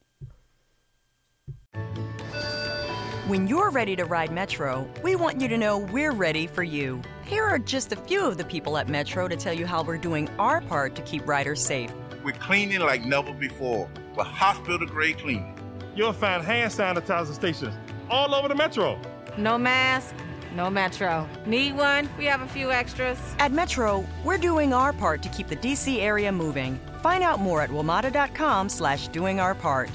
When 3.28 3.46
you're 3.46 3.70
ready 3.70 3.94
to 3.96 4.04
ride 4.04 4.32
Metro, 4.32 4.86
we 5.02 5.14
want 5.14 5.40
you 5.40 5.48
to 5.48 5.56
know 5.56 5.78
we're 5.92 6.12
ready 6.12 6.46
for 6.46 6.62
you. 6.62 7.00
Here 7.24 7.44
are 7.44 7.58
just 7.58 7.92
a 7.92 7.96
few 7.96 8.26
of 8.26 8.36
the 8.36 8.44
people 8.44 8.76
at 8.76 8.88
Metro 8.88 9.28
to 9.28 9.36
tell 9.36 9.54
you 9.54 9.64
how 9.64 9.84
we're 9.84 10.00
doing 10.00 10.28
our 10.38 10.60
part 10.60 10.94
to 10.96 11.02
keep 11.02 11.26
riders 11.26 11.60
safe. 11.60 11.92
We're 12.24 12.32
cleaning 12.32 12.80
like 12.80 13.04
never 13.04 13.32
before 13.32 13.90
with 14.16 14.26
hospital 14.26 14.86
grade 14.86 15.18
cleaning. 15.18 15.58
You'll 15.96 16.12
find 16.12 16.42
hand 16.42 16.72
sanitizer 16.72 17.34
stations 17.34 17.74
all 18.08 18.34
over 18.34 18.48
the 18.48 18.54
Metro. 18.54 19.00
No 19.36 19.58
mask, 19.58 20.14
no 20.54 20.70
Metro. 20.70 21.28
Need 21.46 21.76
one? 21.76 22.08
We 22.16 22.24
have 22.26 22.42
a 22.42 22.46
few 22.46 22.70
extras. 22.70 23.18
At 23.38 23.52
Metro, 23.52 24.06
we're 24.24 24.38
doing 24.38 24.72
our 24.72 24.92
part 24.92 25.22
to 25.22 25.28
keep 25.30 25.48
the 25.48 25.56
DC 25.56 25.98
area 25.98 26.30
moving. 26.30 26.78
Find 27.02 27.24
out 27.24 27.40
more 27.40 27.60
at 27.60 27.70
WMATA.com 27.70 28.68
slash 28.68 29.08
doing 29.08 29.40
our 29.40 29.54
part. 29.54 29.90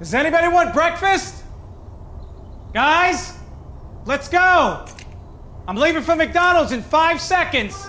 Does 0.00 0.12
anybody 0.12 0.48
want 0.48 0.74
breakfast? 0.74 1.44
Guys, 2.72 3.38
let's 4.06 4.28
go. 4.28 4.84
I'm 5.68 5.76
leaving 5.76 6.02
for 6.02 6.16
McDonald's 6.16 6.72
in 6.72 6.82
five 6.82 7.20
seconds. 7.20 7.88